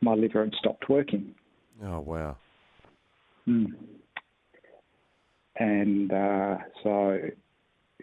my 0.00 0.14
liver 0.14 0.44
had 0.44 0.54
stopped 0.58 0.88
working. 0.88 1.34
Oh, 1.84 2.00
wow. 2.00 2.36
Mm. 3.48 3.66
And 5.56 6.12
uh, 6.12 6.56
so, 6.82 7.18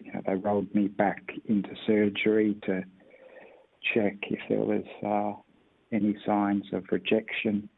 you 0.02 0.14
know, 0.14 0.22
they 0.26 0.36
rolled 0.36 0.74
me 0.74 0.88
back 0.88 1.24
into 1.48 1.70
surgery 1.86 2.58
to 2.66 2.84
check 3.94 4.18
if 4.24 4.40
there 4.50 4.60
was 4.60 4.84
uh, 5.06 5.40
any 5.92 6.18
signs 6.26 6.66
of 6.74 6.86
rejection, 6.92 7.70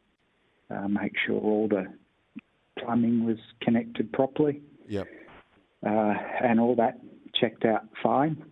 uh, 0.70 0.88
make 0.88 1.12
sure 1.26 1.40
all 1.40 1.68
the 1.68 1.86
plumbing 2.78 3.24
was 3.24 3.38
connected 3.60 4.12
properly, 4.12 4.62
Yep. 4.88 5.06
uh, 5.86 6.14
and 6.42 6.60
all 6.60 6.74
that 6.76 6.98
checked 7.34 7.64
out 7.64 7.88
fine. 8.02 8.42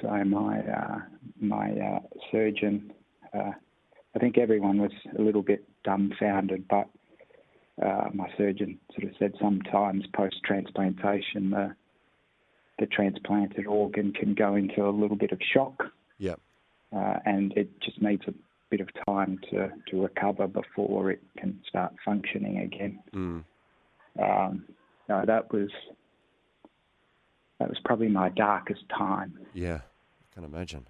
So 0.00 0.08
my 0.24 0.60
uh, 0.60 0.98
my 1.40 1.72
uh, 1.72 2.00
surgeon, 2.30 2.92
uh, 3.34 3.52
I 4.14 4.18
think 4.18 4.38
everyone 4.38 4.80
was 4.80 4.92
a 5.18 5.22
little 5.22 5.42
bit 5.42 5.64
dumbfounded, 5.84 6.66
but 6.68 6.88
uh, 7.84 8.08
my 8.14 8.28
surgeon 8.36 8.78
sort 8.92 9.10
of 9.10 9.16
said 9.18 9.34
sometimes 9.40 10.04
post 10.14 10.36
transplantation 10.44 11.74
the 12.80 12.86
transplanted 12.86 13.66
organ 13.66 14.12
can 14.12 14.34
go 14.34 14.56
into 14.56 14.84
a 14.86 14.90
little 14.90 15.16
bit 15.16 15.30
of 15.30 15.38
shock, 15.54 15.84
Yep. 16.18 16.40
uh, 16.96 17.14
and 17.24 17.52
it 17.56 17.68
just 17.80 18.02
needs 18.02 18.22
a 18.26 18.34
bit 18.70 18.80
of 18.80 18.88
time 19.06 19.38
to, 19.50 19.70
to 19.88 20.02
recover 20.02 20.48
before 20.48 21.10
it 21.10 21.20
can 21.38 21.60
start 21.68 21.92
functioning 22.04 22.58
again. 22.58 22.98
Mm. 23.14 23.44
Um, 24.20 24.64
no, 25.08 25.24
that 25.26 25.52
was 25.52 25.70
that 27.58 27.68
was 27.68 27.78
probably 27.84 28.08
my 28.08 28.30
darkest 28.30 28.82
time. 28.88 29.38
Yeah, 29.52 29.80
I 29.84 30.34
can 30.34 30.44
imagine. 30.44 30.86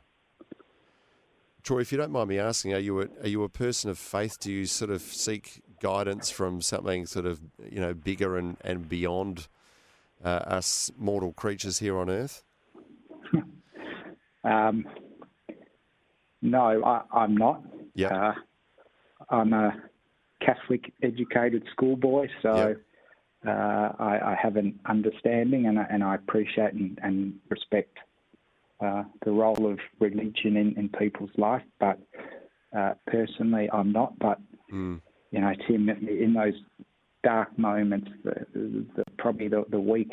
Troy, 1.62 1.80
if 1.80 1.92
you 1.92 1.98
don't 1.98 2.12
mind 2.12 2.28
me 2.28 2.38
asking, 2.38 2.72
are 2.72 2.78
you 2.78 3.00
a, 3.02 3.06
are 3.22 3.28
you 3.28 3.42
a 3.42 3.48
person 3.48 3.90
of 3.90 3.98
faith? 3.98 4.38
Do 4.40 4.50
you 4.50 4.64
sort 4.66 4.90
of 4.90 5.02
seek 5.02 5.62
guidance 5.80 6.30
from 6.30 6.60
something 6.60 7.06
sort 7.06 7.26
of 7.26 7.40
you 7.70 7.80
know 7.80 7.92
bigger 7.94 8.36
and, 8.36 8.56
and 8.62 8.88
beyond 8.88 9.48
uh, 10.24 10.28
us 10.28 10.90
mortal 10.96 11.32
creatures 11.32 11.78
here 11.78 11.98
on 11.98 12.10
Earth? 12.10 12.42
Um, 14.42 14.86
no, 16.40 16.82
I, 16.82 17.02
I'm 17.12 17.36
not. 17.36 17.62
Yeah. 17.94 18.08
Uh, 18.08 18.34
I'm 19.28 19.52
a 19.52 19.72
Catholic 20.40 20.92
educated 21.02 21.62
schoolboy, 21.72 22.28
so 22.40 22.74
uh, 23.46 23.50
I, 23.50 24.32
I 24.32 24.38
have 24.42 24.56
an 24.56 24.80
understanding 24.86 25.66
and, 25.66 25.78
I- 25.78 25.86
and 25.90 26.02
I 26.02 26.14
appreciate 26.14 26.72
and, 26.72 26.98
and 27.02 27.34
respect 27.50 27.98
uh, 28.80 29.04
the 29.26 29.30
role 29.30 29.70
of 29.70 29.78
religion 29.98 30.56
in, 30.56 30.74
in 30.78 30.88
people's 30.98 31.30
life. 31.36 31.62
But 31.78 31.98
uh, 32.74 32.94
personally, 33.06 33.68
I'm 33.72 33.92
not. 33.92 34.18
But 34.18 34.38
Mm. 34.72 35.00
you 35.32 35.40
know, 35.40 35.52
Tim, 35.66 35.88
in 35.90 36.32
those 36.32 36.54
dark 37.22 37.58
moments, 37.58 38.10
the, 38.24 38.46
the, 38.54 39.04
probably 39.18 39.48
the, 39.48 39.64
the 39.70 39.80
week 39.80 40.12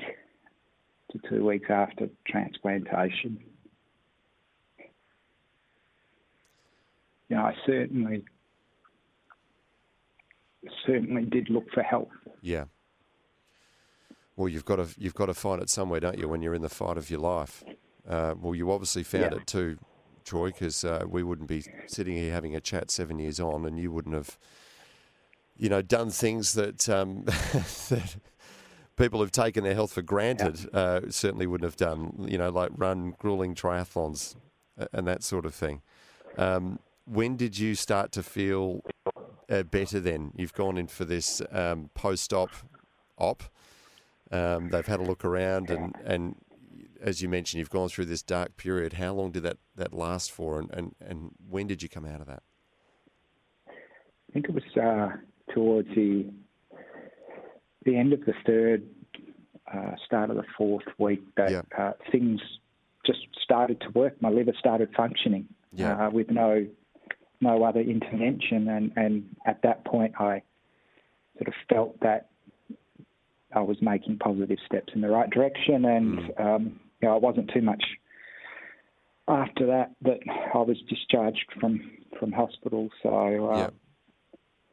to 1.12 1.20
two 1.30 1.46
weeks 1.46 1.67
after 1.70 2.10
transplantation, 2.28 3.39
you 7.30 7.36
know, 7.36 7.43
I 7.43 7.54
certainly 7.65 8.24
certainly 10.86 11.24
did 11.24 11.50
look 11.50 11.65
for 11.74 11.84
help. 11.84 12.10
Yeah. 12.41 12.65
Well, 14.36 14.50
you've 14.50 14.65
got 14.65 14.78
to 14.78 14.88
you've 14.98 15.15
got 15.15 15.28
to 15.28 15.34
find 15.34 15.62
it 15.62 15.70
somewhere, 15.70 16.00
don't 16.00 16.17
you? 16.17 16.28
When 16.28 16.41
you're 16.41 16.54
in 16.54 16.62
the 16.62 16.70
fight 16.70 16.98
of 16.98 17.10
your 17.10 17.20
life. 17.20 17.63
Uh, 18.08 18.36
well, 18.39 18.56
you 18.56 18.72
obviously 18.72 19.04
found 19.04 19.34
Yeah. 19.34 19.39
it 19.39 19.48
too, 19.48 19.78
Troy, 20.24 20.48
because 20.48 20.86
uh, 20.86 21.04
we 21.10 21.24
wouldn't 21.24 21.50
be 21.50 21.63
sitting 21.88 22.15
here 22.15 22.32
having 22.32 22.56
a 22.56 22.62
chat 22.62 22.89
seven 22.89 23.20
years 23.20 23.39
on, 23.39 23.65
and 23.65 23.78
you 23.78 23.91
wouldn't 23.91 24.15
have, 24.15 24.38
you 25.58 25.70
know, 25.70 25.82
done 25.82 26.10
things 26.10 26.54
that 26.54 26.88
um, 26.89 27.24
that 27.26 28.17
people 28.96 29.20
who've 29.20 29.32
taken 29.32 29.63
their 29.63 29.74
health 29.74 29.93
for 29.93 30.02
granted 30.02 30.70
uh, 30.74 31.02
certainly 31.10 31.48
wouldn't 31.48 31.67
have 31.67 31.78
done. 31.78 32.26
You 32.28 32.38
know, 32.38 32.50
like 32.50 32.72
run 32.76 33.15
grueling 33.17 33.56
triathlons 33.56 34.36
uh, 34.80 34.86
and 34.93 35.08
that 35.08 35.24
sort 35.24 35.46
of 35.46 35.54
thing. 35.54 35.82
Um, 36.38 36.80
when 37.06 37.38
did 37.38 37.58
you 37.58 37.74
start 37.76 38.12
to 38.13 38.24
feel 38.24 38.82
uh, 39.50 39.63
better? 39.63 40.00
Then 40.00 40.32
you've 40.36 40.54
gone 40.54 40.78
in 40.78 40.88
for 40.88 41.06
this 41.06 41.41
um, 41.52 41.89
post-op 41.93 42.52
op. 43.17 43.43
Um, 44.30 44.70
they've 44.70 44.86
had 44.86 45.00
a 45.00 45.04
look 45.04 45.24
around, 45.24 45.70
and, 45.70 45.96
and 46.04 46.36
as 47.02 47.22
you 47.22 47.30
mentioned, 47.30 47.60
you've 47.60 47.70
gone 47.70 47.88
through 47.88 48.06
this 48.06 48.22
dark 48.22 48.58
period. 48.58 48.93
How 48.93 49.13
long 49.13 49.32
did 49.32 49.43
that, 49.43 49.58
that 49.76 49.93
last 49.93 50.32
for, 50.32 50.60
and, 50.60 50.70
and, 50.72 50.96
and 51.00 51.32
when 51.50 51.67
did 51.67 51.82
you 51.82 51.88
come 51.88 52.06
out 52.06 52.20
of 52.20 52.28
that? 52.28 52.43
I 53.67 54.34
think 54.34 54.48
it 54.50 54.54
was 54.54 54.63
uh, 54.76 55.15
towards 55.58 55.89
the 55.96 56.26
the 57.84 57.98
end 57.98 58.12
of 58.13 58.20
the 58.26 58.34
third, 58.46 58.84
uh, 59.74 59.91
start 60.06 60.30
of 60.30 60.36
the 60.36 60.43
fourth 60.58 60.84
week 61.00 61.22
that 61.38 61.52
Yeah. 61.52 61.62
uh, 61.78 61.93
things 62.12 62.41
just 63.06 63.26
started 63.41 63.80
to 63.82 63.89
work. 63.91 64.22
My 64.22 64.30
liver 64.30 64.54
started 64.60 64.89
functioning 64.96 65.48
Yeah. 65.72 66.08
uh, 66.08 66.10
with 66.12 66.30
no 66.30 66.67
no 67.39 67.63
other 67.63 67.82
intervention, 67.82 68.67
and, 68.67 68.91
and 68.96 69.36
at 69.46 69.62
that 69.62 69.86
point, 69.86 70.13
I 70.20 70.41
sort 71.38 71.48
of 71.48 71.54
felt 71.70 72.00
that 72.02 72.30
I 73.54 73.62
was 73.62 73.78
making 73.80 74.17
positive 74.17 74.58
steps 74.65 74.91
in 74.96 75.02
the 75.02 75.10
right 75.10 75.30
direction, 75.30 75.86
and 75.86 76.17
Mm. 76.20 76.39
um, 76.46 76.80
you 77.02 77.08
know, 77.08 77.15
it 77.15 77.22
wasn't 77.22 77.50
too 77.52 77.62
much 77.62 77.84
after 79.28 79.65
that 79.67 79.91
that 80.02 80.20
I 80.54 80.58
was 80.60 80.80
discharged 80.93 81.52
from 81.60 81.74
from 82.20 82.32
hospital. 82.32 82.89
So. 83.02 83.10
Uh, 83.52 83.58
Yeah. 83.58 83.70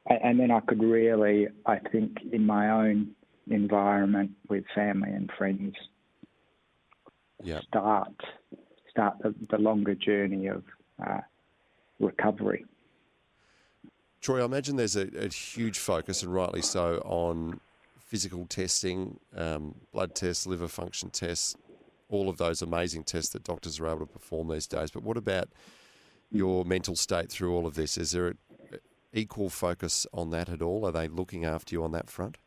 And 0.06 0.38
then 0.38 0.50
I 0.50 0.60
could 0.60 0.82
really, 0.82 1.48
I 1.66 1.78
think, 1.78 2.18
in 2.32 2.44
my 2.46 2.70
own 2.70 3.14
environment 3.48 4.32
with 4.48 4.64
family 4.74 5.10
and 5.10 5.30
friends, 5.36 5.74
Yeah. 7.42 7.60
start 7.60 8.12
start 8.90 9.18
the, 9.22 9.34
the 9.50 9.58
longer 9.58 9.94
journey 9.94 10.46
of 10.46 10.62
uh, 11.04 11.20
recovery. 11.98 12.64
Troy, 14.20 14.40
I 14.40 14.44
imagine 14.44 14.76
there's 14.76 14.96
a, 14.96 15.08
a 15.18 15.28
huge 15.28 15.78
focus, 15.78 16.22
and 16.22 16.32
rightly 16.32 16.62
so, 16.62 17.02
on 17.04 17.60
physical 17.98 18.46
testing, 18.46 19.18
um, 19.36 19.74
blood 19.92 20.14
tests, 20.14 20.46
liver 20.46 20.68
function 20.68 21.10
tests, 21.10 21.56
all 22.08 22.28
of 22.28 22.36
those 22.36 22.62
amazing 22.62 23.02
tests 23.02 23.32
that 23.32 23.42
doctors 23.42 23.80
are 23.80 23.88
able 23.88 24.00
to 24.00 24.06
perform 24.06 24.48
these 24.48 24.66
days. 24.66 24.90
But 24.90 25.02
what 25.02 25.16
about 25.16 25.48
your 26.30 26.64
mental 26.64 26.94
state 26.94 27.30
through 27.30 27.52
all 27.54 27.66
of 27.66 27.74
this? 27.74 27.98
Is 27.98 28.12
there 28.12 28.28
a, 28.28 28.34
equal 29.14 29.48
focus 29.48 30.06
on 30.12 30.30
that 30.30 30.48
at 30.48 30.60
all? 30.60 30.84
Are 30.86 30.92
they 30.92 31.08
looking 31.08 31.44
after 31.44 31.74
you 31.74 31.84
on 31.84 31.92
that 31.92 32.10
front? 32.10 32.38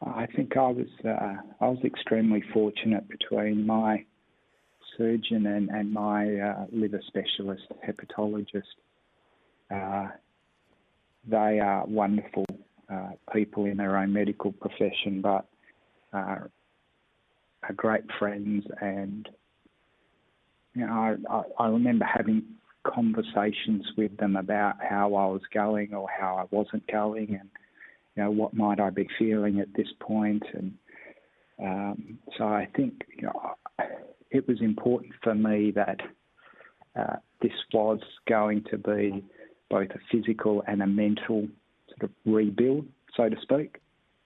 I 0.00 0.26
think 0.26 0.56
I 0.56 0.68
was 0.68 0.86
uh, 1.04 1.36
I 1.60 1.68
was 1.68 1.78
extremely 1.84 2.42
fortunate 2.52 3.08
between 3.08 3.66
my 3.66 4.04
surgeon 4.96 5.46
and 5.46 5.68
and 5.70 5.92
my 5.92 6.36
uh, 6.36 6.66
liver 6.72 7.00
specialist 7.06 7.64
hepatologist. 7.86 8.62
Uh, 9.70 10.08
they 11.26 11.60
are 11.60 11.84
wonderful 11.86 12.46
uh, 12.90 13.10
people 13.32 13.66
in 13.66 13.76
their 13.76 13.96
own 13.96 14.12
medical 14.12 14.52
profession, 14.52 15.20
but 15.20 15.46
uh, 16.12 16.36
are 17.62 17.74
great 17.76 18.04
friends. 18.18 18.64
And 18.80 19.28
you 20.74 20.86
know, 20.86 21.16
I, 21.28 21.42
I 21.58 21.68
remember 21.68 22.04
having 22.04 22.44
conversations 22.94 23.84
with 23.96 24.16
them 24.16 24.36
about 24.36 24.76
how 24.82 25.14
I 25.14 25.26
was 25.26 25.42
going 25.52 25.94
or 25.94 26.08
how 26.08 26.36
I 26.36 26.54
wasn't 26.54 26.86
going, 26.90 27.36
and 27.40 27.48
you 28.16 28.22
know 28.24 28.30
what 28.30 28.54
might 28.54 28.80
I 28.80 28.90
be 28.90 29.08
feeling 29.18 29.60
at 29.60 29.72
this 29.74 29.88
point. 30.00 30.42
And 30.52 30.74
um, 31.62 32.18
so 32.36 32.44
I 32.44 32.68
think 32.76 33.02
you 33.16 33.24
know 33.24 33.54
it 34.30 34.46
was 34.46 34.60
important 34.60 35.12
for 35.22 35.34
me 35.34 35.70
that 35.72 36.00
uh, 36.98 37.16
this 37.40 37.52
was 37.72 38.00
going 38.28 38.64
to 38.70 38.78
be 38.78 39.24
both 39.70 39.90
a 39.90 39.98
physical 40.10 40.62
and 40.66 40.82
a 40.82 40.86
mental 40.86 41.46
sort 41.88 42.02
of 42.02 42.10
rebuild, 42.24 42.86
so 43.16 43.28
to 43.28 43.36
speak. 43.42 43.80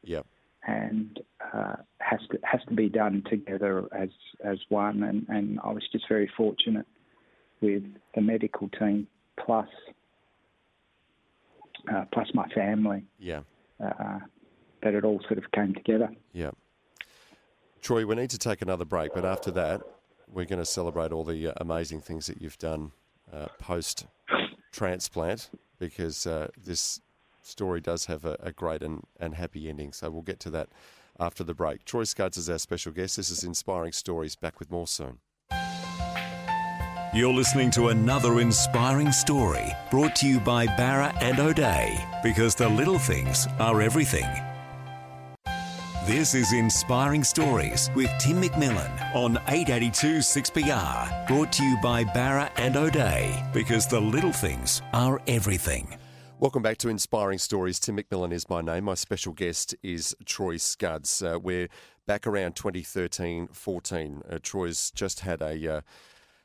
Yep. 0.05 0.27
And 0.67 1.19
uh, 1.53 1.77
has 1.99 2.21
to 2.31 2.39
has 2.45 2.61
to 2.69 2.75
be 2.75 2.89
done 2.89 3.25
together 3.29 3.89
as 3.93 4.11
as 4.45 4.59
one. 4.69 5.03
And, 5.03 5.27
and 5.29 5.59
I 5.65 5.73
was 5.73 5.83
just 5.91 6.09
very 6.09 6.31
fortunate 6.37 6.87
with 7.63 7.85
the 8.15 8.21
medical 8.21 8.69
team 8.69 9.07
plus 9.43 9.69
uh, 11.93 12.05
plus 12.13 12.29
my 12.35 12.49
family. 12.49 13.05
Yeah. 13.19 13.41
Uh, 13.83 14.19
that 14.83 14.95
it 14.95 15.05
all 15.05 15.21
sort 15.29 15.39
of 15.39 15.51
came 15.53 15.75
together. 15.75 16.11
Yeah. 16.33 16.51
Troy, 17.81 18.05
we 18.05 18.15
need 18.15 18.31
to 18.31 18.39
take 18.39 18.63
another 18.63 18.85
break, 18.85 19.13
but 19.15 19.25
after 19.25 19.51
that, 19.53 19.81
we're 20.29 20.45
going 20.45 20.59
to 20.59 20.67
celebrate 20.67 21.13
all 21.13 21.25
the 21.25 21.49
uh, 21.49 21.53
amazing 21.57 22.01
things 22.01 22.27
that 22.27 22.41
you've 22.41 22.59
done 22.59 22.93
uh, 23.33 23.47
post 23.59 24.07
transplant 24.73 25.51
because 25.79 26.27
uh, 26.27 26.49
this 26.57 27.01
story 27.43 27.81
does 27.81 28.07
have 28.07 28.25
a, 28.25 28.37
a 28.41 28.53
great 28.53 28.83
and, 28.83 29.03
and 29.19 29.35
happy 29.35 29.69
ending. 29.69 29.93
So 29.93 30.11
we'll 30.11 30.23
get 30.23 30.41
to 30.41 30.51
that 30.51 30.69
after 31.19 31.45
the 31.45 31.55
break. 31.55 31.85
Troy 31.85 32.05
Scudds 32.05 32.37
is 32.37 32.49
our 32.49 32.59
special 32.59 32.93
guest. 32.93 33.17
This 33.17 33.31
is 33.31 33.45
Inspiring 33.45 33.93
Stories. 33.93 34.37
Back 34.37 34.59
with 34.59 34.71
more 34.71 34.87
soon. 34.87 35.19
You're 37.15 37.35
listening 37.35 37.71
to 37.73 37.89
another 37.89 38.41
inspiring 38.41 39.13
story 39.13 39.71
brought 39.91 40.17
to 40.17 40.27
you 40.27 40.41
by 40.41 40.67
Bowra 40.67 41.15
and 41.21 41.39
O'Dea 41.39 42.03
because 42.23 42.55
the 42.55 42.67
little 42.67 42.99
things 42.99 43.47
are 43.61 43.83
everything. 43.83 44.25
This 46.07 46.35
is 46.35 46.55
Inspiring 46.55 47.23
Stories 47.23 47.91
with 47.95 48.11
Tim 48.19 48.41
McMillan 48.41 49.15
on 49.15 49.37
882 49.49 50.21
6PR. 50.21 51.27
Brought 51.29 51.53
to 51.53 51.63
you 51.63 51.77
by 51.83 52.03
Bowra 52.03 52.51
and 52.57 52.79
O'Dea 52.79 53.45
because 53.53 53.87
the 53.87 54.01
little 54.01 54.33
things 54.33 54.81
are 54.95 55.21
everything. 55.27 55.99
Welcome 56.41 56.63
back 56.63 56.79
to 56.79 56.89
Inspiring 56.89 57.37
Stories. 57.37 57.79
Tim 57.79 57.99
McMillan 57.99 58.33
is 58.33 58.49
my 58.49 58.63
name. 58.63 58.85
My 58.85 58.95
special 58.95 59.35
guest 59.35 59.75
is 59.83 60.17
Troy 60.25 60.57
Scudds. 60.57 61.21
Uh, 61.21 61.39
we're 61.39 61.69
back 62.07 62.27
around 62.27 62.57
2013 62.57 63.49
14. 63.49 64.23
Uh, 64.31 64.39
Troy's 64.43 64.91
just 64.93 65.21
had 65.21 65.43
a. 65.43 65.77
Uh, 65.77 65.81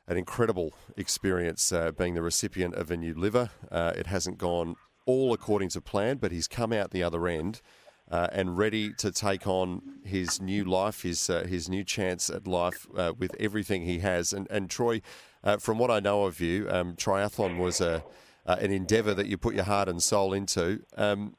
an 0.07 0.17
incredible 0.17 0.73
experience 0.95 1.71
uh, 1.71 1.91
being 1.91 2.13
the 2.13 2.21
recipient 2.21 2.75
of 2.75 2.89
a 2.89 2.97
new 2.97 3.13
liver. 3.13 3.49
Uh, 3.69 3.93
it 3.95 4.07
hasn't 4.07 4.37
gone 4.37 4.75
all 5.05 5.33
according 5.33 5.69
to 5.69 5.81
plan, 5.81 6.17
but 6.17 6.31
he's 6.31 6.47
come 6.47 6.71
out 6.71 6.91
the 6.91 7.03
other 7.03 7.27
end 7.27 7.61
uh, 8.09 8.27
and 8.31 8.57
ready 8.57 8.93
to 8.93 9.11
take 9.11 9.45
on 9.47 9.81
his 10.03 10.41
new 10.41 10.63
life, 10.63 11.01
his 11.01 11.29
uh, 11.29 11.43
his 11.43 11.67
new 11.69 11.83
chance 11.83 12.29
at 12.29 12.47
life 12.47 12.87
uh, 12.95 13.13
with 13.17 13.35
everything 13.39 13.83
he 13.83 13.99
has. 13.99 14.31
And 14.31 14.47
and 14.49 14.69
Troy, 14.69 15.01
uh, 15.43 15.57
from 15.57 15.77
what 15.77 15.91
I 15.91 15.99
know 15.99 16.23
of 16.23 16.39
you, 16.39 16.67
um, 16.69 16.95
triathlon 16.95 17.57
was 17.57 17.81
a 17.81 18.03
an 18.45 18.71
endeavour 18.71 19.13
that 19.13 19.27
you 19.27 19.37
put 19.37 19.55
your 19.55 19.65
heart 19.65 19.89
and 19.89 20.01
soul 20.01 20.31
into. 20.31 20.79
Um, 20.95 21.35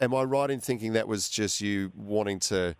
am 0.00 0.12
I 0.12 0.24
right 0.24 0.50
in 0.50 0.58
thinking 0.58 0.94
that 0.94 1.06
was 1.06 1.28
just 1.28 1.60
you 1.60 1.92
wanting 1.94 2.40
to? 2.40 2.74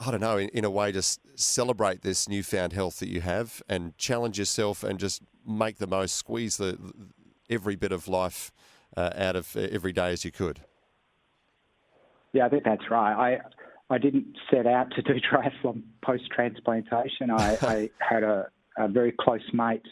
I 0.00 0.10
don't 0.10 0.20
know, 0.20 0.38
in, 0.38 0.48
in 0.50 0.64
a 0.64 0.70
way, 0.70 0.92
just 0.92 1.20
celebrate 1.38 2.02
this 2.02 2.28
newfound 2.28 2.72
health 2.72 3.00
that 3.00 3.08
you 3.08 3.20
have 3.20 3.62
and 3.68 3.96
challenge 3.98 4.38
yourself 4.38 4.82
and 4.82 4.98
just 4.98 5.22
make 5.46 5.76
the 5.78 5.86
most, 5.86 6.16
squeeze 6.16 6.56
the 6.56 6.78
every 7.50 7.76
bit 7.76 7.92
of 7.92 8.08
life 8.08 8.50
uh, 8.96 9.10
out 9.14 9.36
of 9.36 9.54
every 9.56 9.92
day 9.92 10.12
as 10.12 10.24
you 10.24 10.32
could. 10.32 10.60
Yeah, 12.32 12.46
I 12.46 12.48
think 12.48 12.64
that's 12.64 12.90
right. 12.90 13.12
I 13.12 13.40
I 13.92 13.98
didn't 13.98 14.36
set 14.50 14.66
out 14.66 14.92
to 14.92 15.02
do 15.02 15.14
triathlon 15.32 15.82
post 16.02 16.30
transplantation. 16.30 17.30
I, 17.30 17.58
I, 17.62 17.90
had 17.98 18.22
a, 18.22 18.48
a, 18.78 18.88
very 18.88 19.12
close 19.12 19.42
mate. 19.52 19.82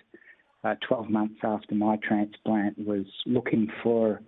Uh, 0.65 0.75
12 0.89 1.09
months 1.09 1.39
after 1.45 1.75
my 1.75 1.97
transplant, 2.03 2.77
was 2.85 3.07
looking 3.27 3.69
for 3.81 4.21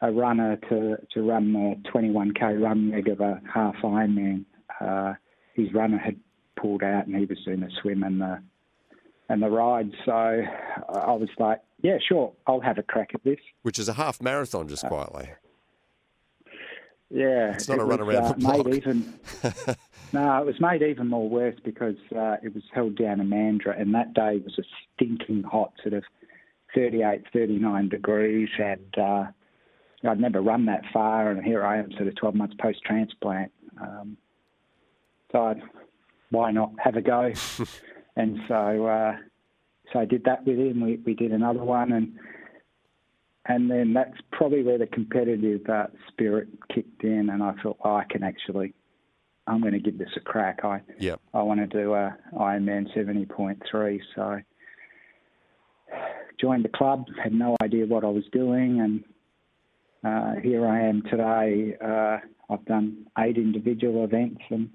a 0.00 0.10
runner 0.10 0.56
to, 0.68 0.96
to 1.14 1.22
run 1.22 1.52
the 1.52 1.80
21k 1.88 2.60
run 2.60 2.90
leg 2.90 3.06
of 3.06 3.20
a 3.20 3.40
half 3.52 3.76
Ironman. 3.76 4.44
Uh, 4.82 5.14
his 5.54 5.72
runner 5.72 5.98
had 5.98 6.16
pulled 6.56 6.82
out, 6.82 7.06
and 7.06 7.16
he 7.16 7.24
was 7.24 7.38
doing 7.44 7.60
the 7.60 7.70
swim 7.80 8.02
and 8.02 8.20
the 8.20 8.42
and 9.28 9.42
the 9.42 9.48
ride. 9.48 9.90
So 10.04 10.12
I 10.12 11.12
was 11.12 11.28
like, 11.38 11.60
yeah, 11.82 11.98
sure, 12.06 12.32
I'll 12.46 12.60
have 12.60 12.78
a 12.78 12.82
crack 12.82 13.10
at 13.14 13.24
this. 13.24 13.38
Which 13.62 13.78
is 13.78 13.88
a 13.88 13.94
half 13.94 14.20
marathon, 14.20 14.68
just 14.68 14.84
quietly. 14.86 15.30
Yeah, 17.10 17.52
it's 17.52 17.68
not 17.68 17.78
a 17.78 17.84
run 17.84 18.06
was, 18.06 18.14
around 18.14 18.24
uh, 18.24 18.32
the 18.32 18.38
block. 18.38 18.68
Even, 18.68 19.14
no, 20.14 20.38
it 20.40 20.46
was 20.46 20.60
made 20.60 20.82
even 20.82 21.08
more 21.08 21.28
worse 21.28 21.56
because 21.62 21.96
uh, 22.16 22.36
it 22.42 22.54
was 22.54 22.62
held 22.72 22.96
down 22.96 23.20
in 23.20 23.28
Mandurah, 23.28 23.78
and 23.78 23.94
that 23.94 24.14
day 24.14 24.40
was 24.42 24.58
a 24.58 24.62
stinking 24.94 25.42
hot 25.42 25.72
sort 25.82 25.92
of 25.92 26.04
38, 26.74 27.24
39 27.32 27.88
degrees, 27.90 28.48
and 28.58 28.94
uh, 28.96 29.24
I'd 30.08 30.20
never 30.20 30.40
run 30.40 30.64
that 30.66 30.84
far, 30.90 31.30
and 31.30 31.44
here 31.44 31.64
I 31.64 31.78
am, 31.78 31.92
sort 31.92 32.08
of 32.08 32.16
12 32.16 32.34
months 32.34 32.54
post 32.58 32.82
transplant. 32.82 33.52
Um, 33.78 34.16
I'd, 35.34 35.62
why 36.30 36.50
not 36.50 36.72
have 36.78 36.96
a 36.96 37.02
go? 37.02 37.32
and 38.16 38.38
so 38.48 38.86
uh, 38.86 39.16
so 39.92 39.98
I 39.98 40.04
did 40.04 40.24
that 40.24 40.44
with 40.46 40.58
him. 40.58 40.80
We 40.80 40.98
we 41.04 41.14
did 41.14 41.32
another 41.32 41.62
one, 41.62 41.92
and 41.92 42.18
and 43.46 43.70
then 43.70 43.92
that's 43.92 44.18
probably 44.30 44.62
where 44.62 44.78
the 44.78 44.86
competitive 44.86 45.68
uh, 45.68 45.86
spirit 46.08 46.48
kicked 46.72 47.04
in, 47.04 47.30
and 47.30 47.42
I 47.42 47.54
thought, 47.62 47.78
oh, 47.84 47.96
I 47.96 48.04
can 48.08 48.22
actually, 48.22 48.72
I'm 49.46 49.60
going 49.60 49.72
to 49.72 49.80
give 49.80 49.98
this 49.98 50.10
a 50.16 50.20
crack. 50.20 50.60
I 50.64 50.80
yep. 50.98 51.20
I 51.34 51.42
want 51.42 51.60
to 51.60 51.66
do 51.66 51.94
a 51.94 52.16
Ironman 52.34 52.86
70.3, 52.96 54.00
so 54.14 54.40
joined 56.40 56.64
the 56.64 56.70
club, 56.70 57.06
had 57.22 57.32
no 57.32 57.56
idea 57.62 57.86
what 57.86 58.04
I 58.04 58.08
was 58.08 58.24
doing, 58.32 58.80
and 58.80 59.04
uh, 60.04 60.40
here 60.40 60.66
I 60.66 60.80
am 60.88 61.02
today. 61.02 61.76
Uh, 61.84 62.18
I've 62.52 62.64
done 62.66 63.06
eight 63.18 63.36
individual 63.36 64.04
events 64.04 64.42
and 64.50 64.68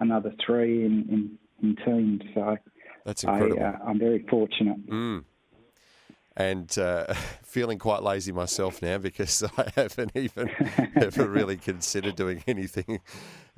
another 0.00 0.32
three 0.44 0.84
in 0.84 1.06
in, 1.10 1.38
in 1.62 1.76
teams, 1.84 2.22
so 2.34 2.56
that's 3.04 3.24
incredible. 3.24 3.62
I, 3.62 3.66
uh, 3.66 3.78
I'm 3.86 3.98
very 3.98 4.24
fortunate. 4.28 4.88
Mm 4.88 5.24
and 6.36 6.76
uh, 6.78 7.12
feeling 7.42 7.78
quite 7.78 8.02
lazy 8.02 8.32
myself 8.32 8.82
now 8.82 8.98
because 8.98 9.42
I 9.58 9.70
haven't 9.76 10.12
even 10.14 10.50
ever 10.96 11.28
really 11.28 11.56
considered 11.56 12.16
doing 12.16 12.42
anything 12.46 13.00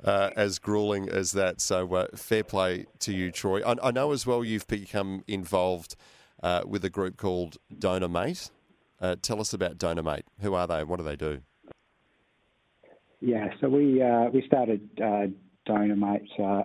uh, 0.03 0.31
as 0.35 0.59
grueling 0.59 1.09
as 1.09 1.31
that. 1.31 1.61
So 1.61 1.93
uh, 1.95 2.07
fair 2.15 2.43
play 2.43 2.85
to 2.99 3.13
you, 3.13 3.31
Troy. 3.31 3.61
I, 3.61 3.75
I, 3.81 3.91
know 3.91 4.11
as 4.11 4.25
well 4.25 4.43
you've 4.43 4.67
become 4.67 5.23
involved 5.27 5.95
uh, 6.43 6.63
with 6.65 6.85
a 6.85 6.89
group 6.89 7.17
called 7.17 7.57
Donor 7.77 8.09
Uh, 8.99 9.15
tell 9.21 9.39
us 9.39 9.53
about 9.53 9.77
Donor 9.77 10.03
Mate. 10.03 10.25
Who 10.41 10.53
are 10.53 10.67
they? 10.67 10.83
What 10.83 10.97
do 10.97 11.03
they 11.03 11.15
do? 11.15 11.41
Yeah, 13.19 13.47
so 13.59 13.67
we 13.67 13.99
uh, 13.99 14.25
we 14.31 14.45
started 14.45 14.87
uh, 15.69 15.73
Donor 15.73 15.95
uh, 16.39 16.63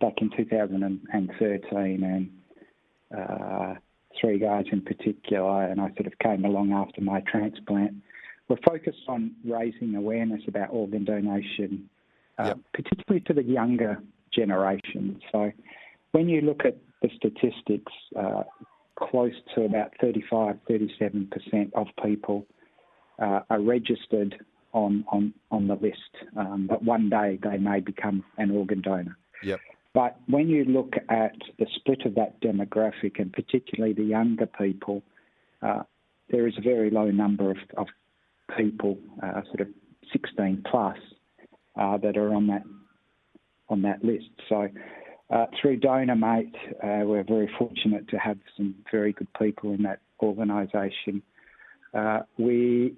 back 0.00 0.14
in 0.20 0.30
2013 0.36 2.02
and 2.02 3.78
three 4.20 4.38
guys 4.38 4.64
in 4.72 4.82
particular, 4.82 5.64
and 5.64 5.80
I 5.80 5.88
sort 5.94 6.06
of 6.06 6.18
came 6.18 6.44
along 6.44 6.72
after 6.72 7.00
my 7.00 7.20
transplant. 7.20 7.94
We're 8.48 8.58
focused 8.66 9.02
on 9.08 9.32
raising 9.44 9.94
awareness 9.94 10.42
about 10.48 10.68
organ 10.70 11.04
donation, 11.04 11.88
uh, 12.38 12.46
yep. 12.46 12.58
particularly 12.74 13.20
to 13.26 13.32
the 13.32 13.44
younger 13.44 14.02
generation. 14.32 15.20
So 15.30 15.52
when 16.12 16.28
you 16.28 16.40
look 16.40 16.64
at 16.64 16.76
the 17.02 17.10
statistics, 17.16 17.92
uh, 18.18 18.42
close 18.96 19.32
to 19.54 19.62
about 19.62 19.92
35, 20.00 20.56
37% 20.68 21.72
of 21.74 21.86
people 22.02 22.46
uh, 23.20 23.40
are 23.48 23.60
registered 23.60 24.36
on, 24.72 25.04
on, 25.10 25.34
on 25.50 25.66
the 25.66 25.74
list, 25.74 25.98
um, 26.36 26.66
but 26.68 26.82
one 26.82 27.08
day 27.10 27.38
they 27.42 27.56
may 27.56 27.80
become 27.80 28.24
an 28.38 28.50
organ 28.50 28.80
donor. 28.80 29.16
Yep. 29.42 29.60
But 29.92 30.16
when 30.28 30.48
you 30.48 30.64
look 30.64 30.94
at 31.08 31.34
the 31.58 31.66
split 31.74 32.02
of 32.06 32.14
that 32.14 32.40
demographic, 32.40 33.18
and 33.18 33.32
particularly 33.32 33.92
the 33.92 34.04
younger 34.04 34.46
people, 34.46 35.02
uh, 35.62 35.82
there 36.30 36.46
is 36.46 36.54
a 36.56 36.60
very 36.60 36.90
low 36.90 37.10
number 37.10 37.50
of, 37.50 37.56
of 37.76 37.86
people, 38.56 38.98
uh, 39.22 39.42
sort 39.46 39.60
of 39.60 39.68
16 40.12 40.64
plus, 40.70 40.96
uh, 41.76 41.96
that 41.98 42.16
are 42.16 42.34
on 42.34 42.46
that 42.48 42.62
on 43.68 43.82
that 43.82 44.04
list. 44.04 44.30
So 44.48 44.68
uh, 45.30 45.46
through 45.60 45.78
DonorMate, 45.78 46.54
uh, 46.82 47.06
we're 47.06 47.22
very 47.22 47.48
fortunate 47.56 48.08
to 48.08 48.16
have 48.18 48.36
some 48.56 48.74
very 48.90 49.12
good 49.12 49.28
people 49.38 49.72
in 49.72 49.82
that 49.84 50.00
organisation. 50.20 51.22
Uh, 51.94 52.20
we 52.36 52.94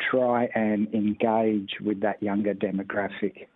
try 0.00 0.48
and 0.54 0.92
engage 0.94 1.70
with 1.80 2.00
that 2.00 2.22
younger 2.22 2.54
demographic 2.54 3.46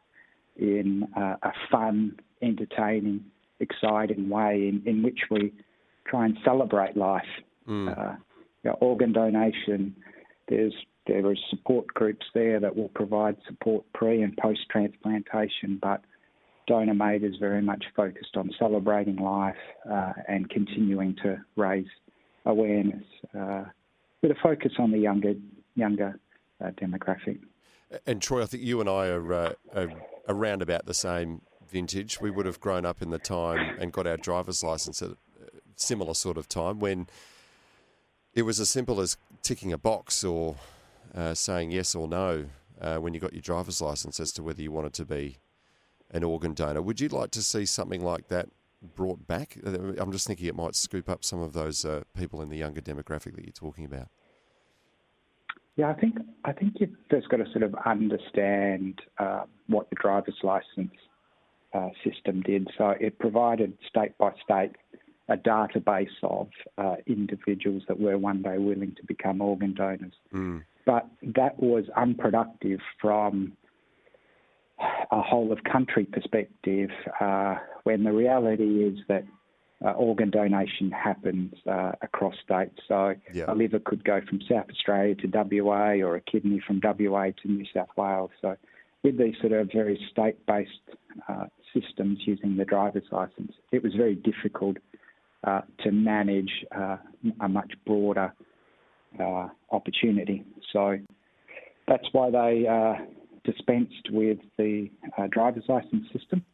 in 0.57 1.09
uh, 1.17 1.37
a 1.43 1.53
fun, 1.71 2.17
entertaining, 2.43 3.25
exciting 3.61 4.29
way 4.29 4.69
in, 4.69 4.83
in 4.87 5.03
which 5.03 5.21
we 5.31 5.53
try 6.07 6.25
and 6.25 6.39
celebrate 6.45 6.97
life. 6.97 7.23
Mm. 7.69 7.97
Uh, 7.97 8.17
you 8.63 8.71
know, 8.71 8.77
organ 8.81 9.13
donation, 9.13 9.95
there's 10.49 10.75
there 11.07 11.25
are 11.25 11.37
support 11.51 11.87
groups 11.89 12.27
there 12.35 12.59
that 12.59 12.75
will 12.75 12.89
provide 12.89 13.37
support 13.47 13.85
pre 13.95 14.23
and 14.23 14.37
post 14.37 14.61
transplantation, 14.71 15.79
but 15.81 16.03
DonorMate 16.69 17.23
is 17.23 17.37
very 17.39 17.63
much 17.63 17.85
focused 17.95 18.37
on 18.37 18.51
celebrating 18.59 19.17
life 19.17 19.55
uh, 19.89 20.13
and 20.27 20.51
continuing 20.51 21.15
to 21.23 21.41
raise 21.55 21.87
awareness 22.45 23.05
uh, 23.39 23.65
with 24.23 24.33
a 24.33 24.37
focus 24.43 24.73
on 24.79 24.91
the 24.91 24.99
younger 24.99 25.35
younger 25.75 26.19
demographic. 26.63 27.41
And 28.07 28.21
Troy, 28.21 28.43
I 28.43 28.47
think 28.47 28.63
you 28.63 28.81
and 28.81 28.89
I 28.89 29.09
are, 29.09 29.33
uh, 29.33 29.53
are 29.75 29.89
around 30.29 30.63
about 30.63 30.87
the 30.87 30.95
same 30.95 31.43
vintage. 31.69 32.21
We 32.21 32.31
would 32.31 32.47
have 32.47 32.61
grown 32.61 32.85
up 32.85 33.03
in 33.03 33.11
the 33.11 33.19
time 33.19 33.77
and 33.79 33.93
got 33.93 34.07
our 34.07 34.17
driver's 34.17 34.63
license 34.63 35.03
at 35.03 35.11
a 35.11 35.17
similar 35.77 36.15
sort 36.15 36.37
of 36.37 36.49
time 36.49 36.81
when 36.81 37.07
it 38.35 38.43
was 38.43 38.61
as 38.61 38.71
simple 38.71 39.01
as 39.01 39.17
ticking 39.43 39.73
a 39.73 39.79
box 39.79 40.25
or 40.25 40.57
uh, 41.15 41.35
saying 41.35 41.71
yes 41.71 41.95
or 41.95 42.09
no 42.09 42.47
uh, 42.81 42.97
when 42.97 43.15
you 43.15 43.21
got 43.21 43.33
your 43.33 43.43
driver's 43.43 43.81
license 43.81 44.21
as 44.21 44.33
to 44.33 44.43
whether 44.43 44.63
you 44.63 44.71
wanted 44.71 44.93
to 44.95 45.05
be 45.05 45.39
an 46.11 46.23
organ 46.23 46.55
donor. 46.55 46.83
Would 46.83 47.01
you 47.01 47.09
like 47.09 47.31
to 47.33 47.43
see 47.43 47.67
something 47.67 48.05
like 48.05 48.29
that 48.29 48.49
brought 48.95 49.27
back? 49.27 49.57
Uh, 49.65 49.93
I'm 49.99 50.13
just 50.13 50.27
thinking 50.27 50.47
it 50.47 50.57
might 50.57 50.75
scoop 50.75 51.09
up 51.09 51.25
some 51.25 51.41
of 51.41 51.53
those 51.53 51.85
uh, 51.85 52.03
people 52.17 52.43
in 52.43 52.49
the 52.49 52.57
younger 52.57 52.81
demographic 52.81 53.35
that 53.37 53.45
you're 53.45 53.53
talking 53.53 53.85
about. 53.85 54.09
Yeah, 55.77 55.91
I 55.91 55.95
think 55.95 56.17
I 56.45 56.53
think 56.53 56.75
you've 56.81 56.97
first 57.11 57.29
got 57.29 57.37
to 57.39 57.47
sort 57.53 57.63
of 57.63 57.75
understand 57.85 59.01
uh, 59.19 59.43
what 59.67 59.91
the 59.91 59.97
driver's 59.97 60.39
license 60.43 60.95
uh, 61.75 61.91
system 62.03 62.43
did. 62.43 62.69
So 62.79 62.95
it 62.99 63.19
provided 63.19 63.77
state 63.89 64.17
by 64.19 64.33
state 64.43 64.73
a 65.29 65.37
database 65.37 66.07
of 66.23 66.49
uh, 66.79 66.97
individuals 67.07 67.83
that 67.89 67.99
were 67.99 68.17
one 68.17 68.43
day 68.43 68.59
willing 68.59 68.95
to 68.95 69.05
become 69.07 69.41
organ 69.41 69.75
donors. 69.75 70.15
Mm. 70.33 70.65
But 70.85 71.09
that 71.23 71.61
was 71.61 71.85
unproductive 71.97 72.79
from 73.01 73.53
a 75.11 75.21
whole 75.21 75.51
of 75.53 75.65
country 75.65 76.05
perspective 76.05 76.91
uh, 77.21 77.57
when 77.85 78.05
the 78.05 78.13
reality 78.13 78.85
is 78.85 79.01
that 79.09 79.25
uh, 79.85 79.91
organ 79.91 80.31
donation 80.31 80.91
happens 80.91 81.53
uh, 81.71 81.93
across 82.03 82.35
states. 82.43 82.79
So 82.89 83.15
yeah. 83.33 83.45
a 83.49 83.55
liver 83.55 83.79
could 83.79 84.05
go 84.05 84.21
from 84.29 84.41
South 84.49 84.67
Australia 84.71 85.15
to 85.17 85.29
WA 85.61 85.95
or 86.07 86.17
a 86.17 86.21
kidney 86.21 86.63
from 86.67 86.81
WA 86.83 87.27
to 87.43 87.49
New 87.49 87.67
South 87.75 87.89
Wales. 87.97 88.31
So 88.41 88.57
with 89.03 89.19
these 89.19 89.35
sort 89.41 89.53
of 89.53 89.71
very 89.73 90.01
state-based 90.11 90.71
uh, 91.29 91.47
systems 91.75 92.21
using 92.25 92.57
the 92.57 92.65
driver's 92.65 93.05
license, 93.13 93.53
it 93.71 93.83
was 93.83 93.93
very 93.95 94.15
difficult 94.15 94.79
uh, 95.45 95.61
to 95.85 95.93
manage 95.93 96.51
uh, 96.75 96.97
a 97.41 97.49
much 97.49 97.73
broader 97.87 98.33
uh, 99.21 99.49
opportunity. 99.71 100.43
So 100.73 100.99
that's 101.87 102.07
why 102.13 102.31
they 102.31 102.67
dispensed 103.45 104.11
with 104.11 104.39
the 104.57 104.91
driver's 105.31 105.65
license 105.69 106.07
system. 106.13 106.45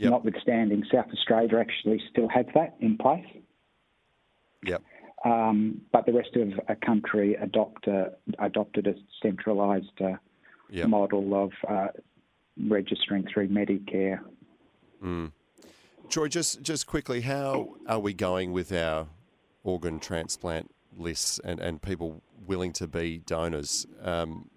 Yep. 0.00 0.12
Notwithstanding, 0.12 0.82
South 0.90 1.08
Australia 1.12 1.58
actually 1.58 2.00
still 2.10 2.26
has 2.28 2.46
that 2.54 2.74
in 2.80 2.96
place. 2.96 3.26
Yep. 4.64 4.82
Um, 5.26 5.82
but 5.92 6.06
the 6.06 6.12
rest 6.14 6.34
of 6.36 6.48
the 6.48 6.76
country 6.76 7.34
adopt 7.34 7.86
a, 7.86 8.12
adopted 8.38 8.86
a 8.86 8.94
centralised 9.22 10.00
uh, 10.00 10.14
yep. 10.70 10.88
model 10.88 11.34
of 11.34 11.52
uh, 11.68 11.88
registering 12.66 13.26
through 13.30 13.48
Medicare. 13.48 14.20
Mm. 15.04 15.32
Troy, 16.08 16.28
just 16.28 16.62
just 16.62 16.86
quickly, 16.86 17.20
how 17.20 17.74
are 17.86 18.00
we 18.00 18.14
going 18.14 18.52
with 18.52 18.72
our 18.72 19.06
organ 19.62 20.00
transplant 20.00 20.70
lists 20.96 21.38
and, 21.44 21.60
and 21.60 21.82
people 21.82 22.22
willing 22.46 22.72
to 22.72 22.88
be 22.88 23.18
donors? 23.18 23.86
Um, 24.02 24.48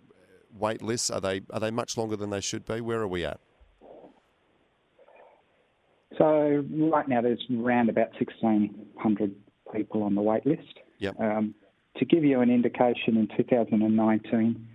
wait 0.58 0.82
lists 0.82 1.12
are 1.12 1.20
they 1.20 1.42
are 1.50 1.60
they 1.60 1.70
much 1.70 1.98
longer 1.98 2.16
than 2.16 2.30
they 2.30 2.40
should 2.40 2.66
be? 2.66 2.80
Where 2.80 3.02
are 3.02 3.08
we 3.10 3.26
at? 3.26 3.42
So 6.44 6.66
right 6.92 7.08
now 7.08 7.22
there's 7.22 7.44
around 7.58 7.90
about 7.90 8.10
1,600 8.20 9.36
people 9.74 10.04
on 10.04 10.14
the 10.14 10.22
wait 10.22 10.46
list. 10.46 10.80
Yep. 11.00 11.20
Um, 11.20 11.56
to 11.98 12.06
give 12.06 12.26
you 12.26 12.42
an 12.42 12.50
indication, 12.50 13.18
in 13.18 13.30
2019 13.38 14.68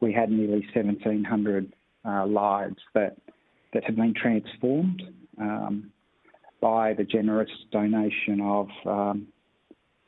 we 0.00 0.12
had 0.12 0.30
nearly 0.30 0.66
1,700 0.74 1.72
uh, 2.04 2.26
lives 2.26 2.76
that 2.94 3.16
that 3.72 3.84
have 3.84 3.96
been 3.96 4.14
transformed 4.14 5.02
um, 5.40 5.90
by 6.60 6.94
the 6.94 7.04
generous 7.04 7.50
donation 7.72 8.40
of 8.40 8.68
um, 8.86 9.26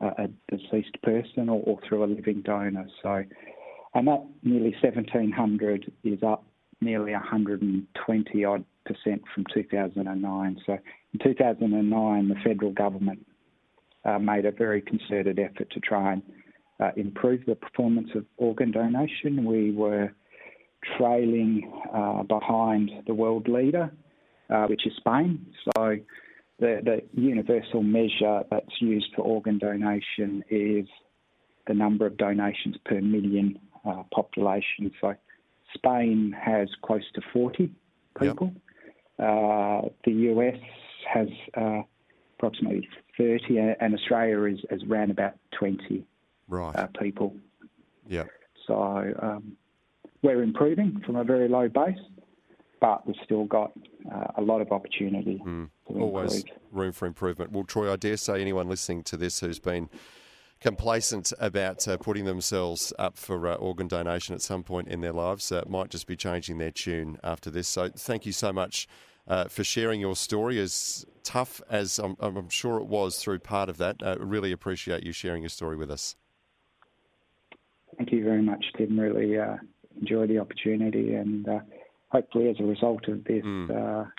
a, 0.01 0.07
a, 0.07 0.29
deceased 0.49 1.01
person 1.03 1.49
or, 1.49 1.61
or, 1.65 1.79
through 1.89 2.05
a 2.05 2.07
living 2.07 2.43
donor. 2.43 2.87
So, 3.03 3.25
and 3.95 4.07
that 4.07 4.25
nearly 4.45 4.75
1,700 4.83 5.93
is 6.05 6.23
up 6.23 6.45
nearly 6.81 7.13
120 7.13 8.45
odd 8.45 8.65
from 9.35 9.45
2009. 9.53 10.61
So 10.67 10.73
in 10.73 11.21
2009, 11.23 12.29
the 12.29 12.35
federal 12.45 12.73
government 12.73 13.27
uh, 14.05 14.19
made 14.19 14.47
a 14.47 14.53
very 14.53 14.81
concerted 14.81 15.39
effort 15.39 15.71
to 15.71 15.81
try 15.81 16.15
and 16.15 16.23
uh, 16.79 16.91
improve 16.97 17.41
the 17.47 17.55
performance 17.55 18.09
of 18.15 18.25
organ 18.37 18.71
donation. 18.71 19.45
We 19.45 19.73
were 19.73 20.13
trailing 20.97 21.73
uh, 21.93 22.23
behind 22.23 22.91
the 23.07 23.15
world 23.15 23.49
leader, 23.49 23.91
uh, 24.51 24.67
which 24.67 24.87
is 24.87 24.93
Spain. 24.99 25.47
So 25.77 25.97
the, 26.59 26.81
the 26.85 27.03
universal 27.21 27.83
measure 27.83 28.43
that's 28.51 28.81
used 28.81 29.09
for 29.15 29.23
organ 29.23 29.59
donation 29.59 30.45
is 30.51 30.87
the 31.67 31.75
number 31.75 32.07
of 32.07 32.17
donations 32.17 32.77
per 32.85 33.01
million 33.01 33.59
uh, 33.85 34.03
population. 34.15 34.91
So 35.01 35.15
Spain 35.75 36.35
has 36.41 36.69
close 36.83 37.05
to 37.15 37.21
40 37.33 37.71
people. 38.21 38.53
Yep. 38.53 38.63
Uh, 39.19 39.89
the 40.05 40.13
US 40.13 40.57
has 41.13 41.29
uh, 41.57 41.83
approximately 42.39 42.89
30, 43.17 43.59
and 43.81 43.95
Australia 43.95 44.45
is, 44.45 44.61
is 44.71 44.83
around 44.89 45.11
about 45.11 45.35
20 45.59 46.05
right. 46.49 46.77
uh, 46.77 46.87
people. 47.01 47.35
Yeah. 48.09 48.25
So 48.67 49.13
um, 49.23 49.57
we're 50.23 50.43
improving 50.43 51.03
from 51.07 51.17
a 51.17 51.25
very 51.25 51.49
low 51.49 51.69
base, 51.69 51.99
but 52.81 53.07
we've 53.07 53.17
still 53.25 53.45
got 53.45 53.73
uh, 54.13 54.27
a 54.37 54.43
lot 54.43 54.61
of 54.61 54.73
opportunity. 54.73 55.41
Mm. 55.45 55.71
Always 55.87 56.45
room 56.73 56.93
for 56.93 57.07
improvement. 57.07 57.53
Well, 57.53 57.65
Troy, 57.65 57.93
I 57.93 57.97
dare 57.97 58.17
say 58.17 58.41
anyone 58.41 58.69
listening 58.69 59.03
to 59.05 59.17
this 59.17 59.41
who's 59.41 59.59
been 59.59 59.89
complacent 60.61 61.33
about 61.39 61.87
uh, 61.87 61.97
putting 61.97 62.25
themselves 62.25 62.93
up 62.99 63.17
for 63.17 63.47
uh, 63.47 63.55
organ 63.55 63.89
donation 63.89 64.35
at 64.35 64.43
some 64.43 64.63
point 64.63 64.89
in 64.89 65.01
their 65.01 65.13
lives 65.13 65.53
uh, 65.53 65.63
might 65.69 65.91
just 65.91 66.07
be 66.07 66.17
changing 66.17 66.59
their 66.59 66.71
tune 66.71 67.19
after 67.23 67.51
this. 67.51 67.69
So, 67.69 67.89
thank 67.91 68.27
you 68.27 68.33
so 68.33 68.53
much 68.53 68.89
uh, 69.29 69.45
for 69.45 69.65
sharing 69.65 70.01
your 70.01 70.17
story. 70.17 70.59
As 70.59 71.05
tough 71.23 71.61
as 71.69 71.99
I'm, 71.99 72.17
I'm, 72.21 72.49
sure 72.49 72.79
it 72.79 72.87
was 72.87 73.19
through 73.19 73.41
part 73.41 73.69
of 73.69 73.77
that, 73.79 73.97
uh, 74.03 74.17
really 74.19 74.53
appreciate 74.53 75.05
you 75.05 75.13
sharing 75.13 75.43
your 75.43 75.51
story 75.51 75.77
with 75.77 75.91
us. 75.91 76.17
Thank 77.97 78.13
you 78.13 78.25
very 78.25 78.43
much, 78.43 78.65
Tim. 78.77 78.99
Really 78.99 79.39
uh, 79.39 79.57
enjoy 80.01 80.27
the 80.27 80.39
opportunity, 80.39 81.15
and 81.15 81.47
hopefully, 82.09 82.49
as 82.51 82.57
a 82.61 82.65
result 82.65 83.09
of 83.09 83.25
this. 83.25 83.43
Mm 83.45 84.11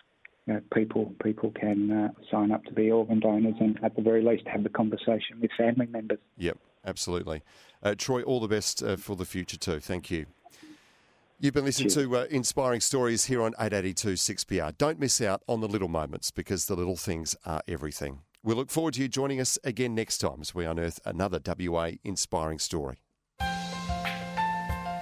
you 0.48 0.54
know, 0.54 0.62
people 0.74 1.14
people 1.24 1.52
can 1.52 1.92
uh, 1.92 2.10
sign 2.32 2.52
up 2.52 2.64
to 2.66 2.74
be 2.74 2.90
organ 2.90 3.20
donors 3.20 3.56
and 3.60 3.78
at 3.84 3.96
the 3.96 4.02
very 4.02 4.24
least 4.24 4.48
have 4.48 4.64
the 4.64 4.70
conversation 4.70 5.40
with 5.42 5.52
family 5.58 5.88
members. 5.88 6.20
Yep, 6.38 6.58
absolutely. 6.86 7.44
Uh, 7.84 7.96
Troy, 7.96 8.24
all 8.24 8.40
the 8.40 8.48
best 8.48 8.82
uh, 8.82 8.96
for 8.96 9.16
the 9.16 9.26
future 9.26 9.58
too. 9.58 9.80
Thank 9.80 10.10
you. 10.10 10.26
You've 11.40 11.54
been 11.54 11.66
listening 11.66 11.90
Cheers. 11.90 12.08
to 12.08 12.18
uh, 12.18 12.26
inspiring 12.32 12.82
stories 12.82 13.26
here 13.26 13.44
on 13.44 13.54
882 13.60 14.14
6PR. 14.14 14.76
Don't 14.76 15.00
miss 15.00 15.22
out 15.22 15.44
on 15.48 15.62
the 15.62 15.68
little 15.68 15.88
moments 15.88 16.32
because 16.32 16.66
the 16.66 16.76
little 16.76 16.96
things 16.96 17.36
are 17.46 17.62
everything. 17.68 18.22
We 18.42 18.56
look 18.56 18.72
forward 18.72 18.96
to 18.96 19.02
you 19.02 19.08
joining 19.08 19.40
us 19.40 19.60
again 19.64 19.94
next 19.94 20.18
time 20.20 20.40
as 20.42 20.56
we 20.56 20.66
unearth 20.66 21.00
another 21.06 21.40
WA 21.46 21.92
inspiring 22.04 22.58
story. 22.58 22.98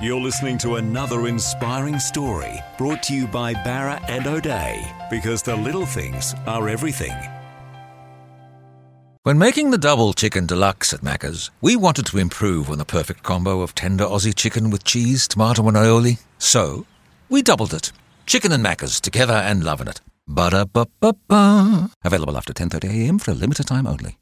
You're 0.02 0.20
listening 0.20 0.58
to 0.58 0.76
another 0.76 1.28
inspiring 1.28 2.00
story 2.00 2.62
brought 2.78 3.02
to 3.04 3.16
you 3.16 3.28
by 3.28 3.54
Bowra 3.54 4.04
and 4.10 4.28
O'Dea 4.28 4.86
because 5.10 5.42
the 5.42 5.56
little 5.56 5.86
things 5.86 6.36
are 6.46 6.68
everything. 6.68 7.14
When 9.24 9.38
making 9.38 9.72
the 9.72 9.78
double 9.78 10.12
chicken 10.12 10.48
deluxe 10.48 10.92
at 10.92 11.00
Macca's, 11.00 11.50
we 11.62 11.78
wanted 11.78 12.08
to 12.08 12.18
improve 12.18 12.70
on 12.70 12.78
the 12.78 12.84
perfect 12.84 13.24
combo 13.24 13.62
of 13.62 13.74
tender 13.74 14.04
Aussie 14.04 14.36
chicken 14.36 14.70
with 14.70 14.84
cheese, 14.84 15.30
tomato, 15.30 15.66
and 15.66 15.78
aioli. 15.78 16.20
So, 16.40 16.86
we 17.30 17.42
doubled 17.42 17.74
it. 17.74 17.94
Chicken 18.26 18.52
and 18.52 18.66
Macca's 18.66 19.00
together 19.00 19.34
and 19.34 19.64
loving 19.64 19.88
it. 19.88 20.02
Ba-da-ba-ba-ba. 20.28 21.90
Available 22.04 22.36
after 22.36 22.52
10.30am 22.52 23.22
for 23.22 23.32
a 23.32 23.36
limited 23.36 23.68
time 23.68 23.88
only. 23.88 24.18